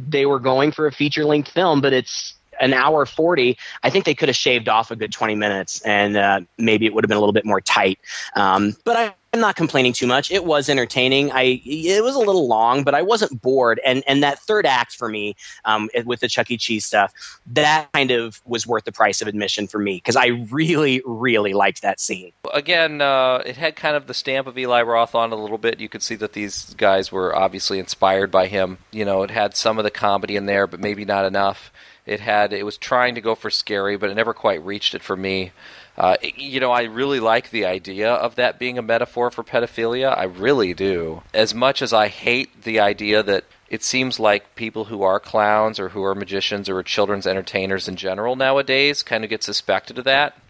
They 0.09 0.27
were 0.27 0.39
going 0.39 0.73
for 0.73 0.87
a 0.87 0.93
feature 0.93 1.25
length 1.25 1.51
film 1.51 1.81
but 1.81 1.93
it's 1.93 2.35
an 2.61 2.73
hour 2.73 3.05
40 3.05 3.59
i 3.83 3.91
think 3.91 4.05
they 4.05 4.15
could 4.15 4.29
have 4.29 4.37
shaved 4.37 4.69
off 4.69 4.93
a 4.93 4.97
good 4.97 5.11
20 5.11 5.35
minutes 5.35 5.81
and 5.83 6.17
uh, 6.17 6.41
maybe 6.57 6.87
it 6.87 6.95
would 6.95 7.03
have 7.03 7.09
been 7.09 7.17
a 7.17 7.21
little 7.21 7.33
bit 7.33 7.45
more 7.45 7.61
tight. 7.61 7.99
Um, 8.37 8.77
but 8.85 8.97
I, 8.97 9.15
i'm 9.35 9.41
not 9.41 9.57
complaining 9.57 9.93
too 9.93 10.07
much 10.07 10.31
it 10.31 10.45
was 10.45 10.69
entertaining 10.69 11.31
i 11.33 11.61
it 11.65 12.03
was 12.03 12.15
a 12.15 12.21
little 12.21 12.47
long 12.47 12.85
but 12.85 12.95
i 12.95 13.03
wasn't 13.03 13.43
bored 13.43 13.81
and 13.85 14.03
and 14.07 14.23
that 14.23 14.39
third 14.39 14.65
act 14.65 14.95
for 14.97 15.09
me 15.09 15.35
um, 15.65 15.91
with 16.05 16.21
the 16.21 16.29
chuck 16.29 16.51
e 16.51 16.57
cheese 16.57 16.87
stuff 16.87 17.13
that 17.47 17.91
kind 17.93 18.11
of 18.11 18.41
was 18.47 18.67
worth 18.67 18.85
the 18.85 18.93
price 18.93 19.21
of 19.21 19.29
admission 19.29 19.67
for 19.67 19.79
me 19.79 19.97
because 19.97 20.17
i 20.17 20.29
really 20.51 21.03
really 21.05 21.53
liked 21.53 21.83
that 21.83 22.01
scene 22.01 22.33
Again, 22.53 23.01
uh, 23.01 23.43
it 23.45 23.57
had 23.57 23.75
kind 23.75 23.97
of 23.97 24.07
the 24.07 24.15
stamp 24.15 24.47
of 24.47 24.57
Eli 24.57 24.83
Roth 24.83 25.15
on 25.15 25.33
a 25.33 25.37
little 25.37 25.59
bit. 25.59 25.81
You 25.81 25.89
could 25.89 26.03
see 26.03 26.15
that 26.17 26.35
these 26.35 26.75
guys 26.75 27.11
were 27.11 27.35
obviously 27.35 27.79
inspired 27.79 28.31
by 28.31 28.47
him. 28.47 28.79
You 28.93 29.05
know, 29.05 29.23
it 29.23 29.31
had 29.31 29.57
some 29.57 29.79
of 29.79 29.85
the 29.85 29.91
comedy 29.91 30.37
in 30.37 30.47
there, 30.47 30.67
but 30.67 30.81
maybe 30.81 31.05
not 31.05 31.25
enough. 31.25 31.73
It 32.07 32.21
had 32.21 32.53
it 32.53 32.65
was 32.65 32.77
trying 32.77 33.15
to 33.15 33.21
go 33.21 33.35
for 33.35 33.51
scary, 33.51 33.97
but 33.97 34.11
it 34.11 34.15
never 34.15 34.35
quite 34.35 34.65
reached 34.65 34.95
it 34.95 35.03
for 35.03 35.17
me. 35.17 35.53
Uh, 35.97 36.17
it- 36.21 36.37
you 36.39 36.61
know, 36.61 36.71
I 36.73 36.83
really 36.83 37.21
like 37.21 37.51
the 37.51 37.65
idea 37.65 38.13
of 38.13 38.35
that 38.37 38.59
being 38.59 38.77
a 38.79 38.83
metaphor 38.83 39.31
for 39.31 39.43
pedophilia. 39.43 40.17
I 40.17 40.25
really 40.25 40.75
do. 40.75 41.23
As 41.33 41.55
much 41.55 41.81
as 41.81 41.93
I 41.93 42.09
hate 42.09 42.63
the 42.65 42.81
idea 42.81 43.23
that 43.23 43.45
it 43.71 43.83
seems 43.83 44.21
like 44.21 44.55
people 44.55 44.85
who 44.87 45.03
are 45.03 45.19
clowns 45.19 45.81
or 45.81 45.89
who 45.91 46.05
are 46.05 46.15
magicians 46.15 46.69
or 46.69 46.79
are 46.79 46.83
children's 46.83 47.27
entertainers 47.27 47.89
in 47.89 47.97
general 47.97 48.37
nowadays 48.37 49.03
kind 49.03 49.25
of 49.25 49.31
get 49.31 49.43
suspected 49.43 49.99
of 49.99 50.05
that. 50.05 50.37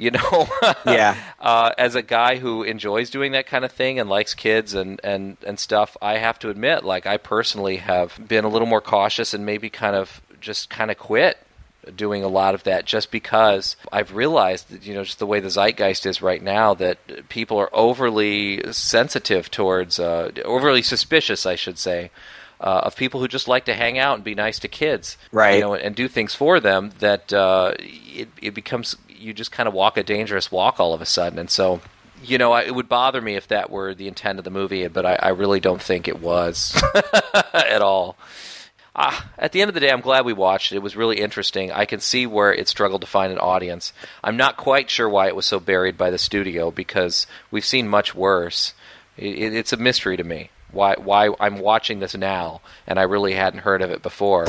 You 0.00 0.12
know, 0.12 0.48
Yeah. 0.86 1.16
uh, 1.40 1.72
as 1.76 1.96
a 1.96 2.02
guy 2.02 2.36
who 2.36 2.62
enjoys 2.62 3.10
doing 3.10 3.32
that 3.32 3.48
kind 3.48 3.64
of 3.64 3.72
thing 3.72 3.98
and 3.98 4.08
likes 4.08 4.32
kids 4.32 4.72
and, 4.74 5.00
and, 5.02 5.36
and 5.44 5.58
stuff, 5.58 5.96
I 6.00 6.18
have 6.18 6.38
to 6.38 6.50
admit, 6.50 6.84
like, 6.84 7.04
I 7.04 7.16
personally 7.16 7.78
have 7.78 8.16
been 8.28 8.44
a 8.44 8.48
little 8.48 8.68
more 8.68 8.80
cautious 8.80 9.34
and 9.34 9.44
maybe 9.44 9.68
kind 9.70 9.96
of 9.96 10.22
just 10.40 10.70
kind 10.70 10.90
of 10.90 10.98
quit 10.98 11.38
doing 11.96 12.22
a 12.22 12.28
lot 12.28 12.54
of 12.54 12.64
that 12.64 12.84
just 12.84 13.10
because 13.10 13.76
I've 13.90 14.14
realized 14.14 14.70
that, 14.70 14.84
you 14.84 14.94
know, 14.94 15.04
just 15.04 15.18
the 15.18 15.26
way 15.26 15.40
the 15.40 15.48
zeitgeist 15.48 16.06
is 16.06 16.20
right 16.20 16.42
now, 16.42 16.74
that 16.74 17.28
people 17.28 17.56
are 17.58 17.70
overly 17.72 18.62
sensitive 18.72 19.50
towards, 19.50 19.98
uh, 19.98 20.32
overly 20.44 20.82
suspicious, 20.82 21.46
I 21.46 21.54
should 21.54 21.78
say. 21.78 22.10
Uh, 22.60 22.80
of 22.86 22.96
people 22.96 23.20
who 23.20 23.28
just 23.28 23.46
like 23.46 23.64
to 23.66 23.72
hang 23.72 24.00
out 24.00 24.16
and 24.16 24.24
be 24.24 24.34
nice 24.34 24.58
to 24.58 24.66
kids, 24.66 25.16
Right. 25.30 25.54
You 25.54 25.60
know, 25.60 25.74
and 25.74 25.94
do 25.94 26.08
things 26.08 26.34
for 26.34 26.58
them. 26.58 26.90
That 26.98 27.32
uh, 27.32 27.74
it 27.78 28.30
it 28.42 28.52
becomes 28.52 28.96
you 29.08 29.32
just 29.32 29.52
kind 29.52 29.68
of 29.68 29.74
walk 29.74 29.96
a 29.96 30.02
dangerous 30.02 30.50
walk 30.50 30.80
all 30.80 30.92
of 30.92 31.00
a 31.00 31.06
sudden, 31.06 31.38
and 31.38 31.48
so 31.48 31.80
you 32.20 32.36
know 32.36 32.50
I, 32.50 32.62
it 32.62 32.74
would 32.74 32.88
bother 32.88 33.20
me 33.20 33.36
if 33.36 33.46
that 33.46 33.70
were 33.70 33.94
the 33.94 34.08
intent 34.08 34.40
of 34.40 34.44
the 34.44 34.50
movie, 34.50 34.88
but 34.88 35.06
I, 35.06 35.14
I 35.22 35.28
really 35.28 35.60
don't 35.60 35.80
think 35.80 36.08
it 36.08 36.20
was 36.20 36.82
at 37.54 37.80
all. 37.80 38.16
Ah, 39.00 39.30
at 39.38 39.52
the 39.52 39.60
end 39.60 39.68
of 39.68 39.74
the 39.74 39.80
day, 39.80 39.92
I'm 39.92 40.00
glad 40.00 40.24
we 40.24 40.32
watched 40.32 40.72
it. 40.72 40.76
It 40.76 40.82
was 40.82 40.96
really 40.96 41.20
interesting. 41.20 41.70
I 41.70 41.84
can 41.84 42.00
see 42.00 42.26
where 42.26 42.52
it 42.52 42.66
struggled 42.66 43.02
to 43.02 43.06
find 43.06 43.32
an 43.32 43.38
audience. 43.38 43.92
I'm 44.24 44.36
not 44.36 44.56
quite 44.56 44.90
sure 44.90 45.08
why 45.08 45.28
it 45.28 45.36
was 45.36 45.46
so 45.46 45.60
buried 45.60 45.96
by 45.96 46.10
the 46.10 46.18
studio 46.18 46.72
because 46.72 47.28
we've 47.52 47.64
seen 47.64 47.86
much 47.86 48.16
worse. 48.16 48.74
It, 49.16 49.54
it's 49.54 49.72
a 49.72 49.76
mystery 49.76 50.16
to 50.16 50.24
me 50.24 50.50
why 50.70 50.96
why 50.96 51.30
I'm 51.40 51.58
watching 51.58 52.00
this 52.00 52.14
now 52.16 52.60
and 52.86 52.98
I 52.98 53.04
really 53.04 53.34
hadn't 53.34 53.60
heard 53.60 53.82
of 53.82 53.90
it 53.90 54.02
before. 54.02 54.46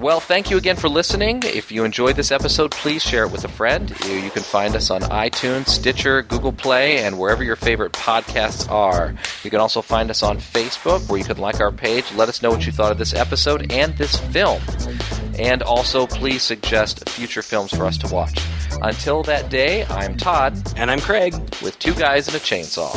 Well, 0.00 0.20
thank 0.20 0.48
you 0.48 0.56
again 0.56 0.76
for 0.76 0.88
listening. 0.88 1.42
If 1.44 1.72
you 1.72 1.82
enjoyed 1.82 2.14
this 2.14 2.30
episode, 2.30 2.70
please 2.70 3.02
share 3.02 3.24
it 3.24 3.32
with 3.32 3.44
a 3.44 3.48
friend. 3.48 3.90
You, 4.06 4.30
can 4.30 4.44
find 4.44 4.76
us 4.76 4.90
on 4.90 5.00
iTunes, 5.02 5.66
Stitcher, 5.66 6.22
Google 6.22 6.52
Play, 6.52 6.98
and 6.98 7.18
wherever 7.18 7.42
your 7.42 7.56
favorite 7.56 7.92
podcasts 7.92 8.70
are. 8.70 9.12
You 9.42 9.50
can 9.50 9.58
also 9.58 9.82
find 9.82 10.08
us 10.08 10.22
on 10.22 10.38
Facebook, 10.38 11.08
where 11.08 11.18
you 11.18 11.24
can 11.24 11.38
like 11.38 11.58
our 11.58 11.72
page, 11.72 12.04
let 12.14 12.28
us 12.28 12.42
know 12.42 12.50
what 12.50 12.64
you 12.64 12.70
thought 12.70 12.92
of 12.92 12.98
this 12.98 13.12
episode 13.12 13.72
and 13.72 13.96
this 13.96 14.16
film. 14.16 14.62
And 15.36 15.64
also, 15.64 16.06
please 16.06 16.44
suggest 16.44 17.08
future 17.08 17.42
films 17.42 17.74
for 17.74 17.84
us 17.84 17.98
to 17.98 18.14
watch. 18.14 18.40
Until 18.82 19.24
that 19.24 19.50
day, 19.50 19.84
I'm 19.86 20.16
Todd. 20.16 20.56
And 20.76 20.92
I'm 20.92 21.00
Craig. 21.00 21.34
With 21.60 21.76
two 21.80 21.94
guys 21.94 22.28
and 22.28 22.36
a 22.36 22.40
chainsaw. 22.40 22.94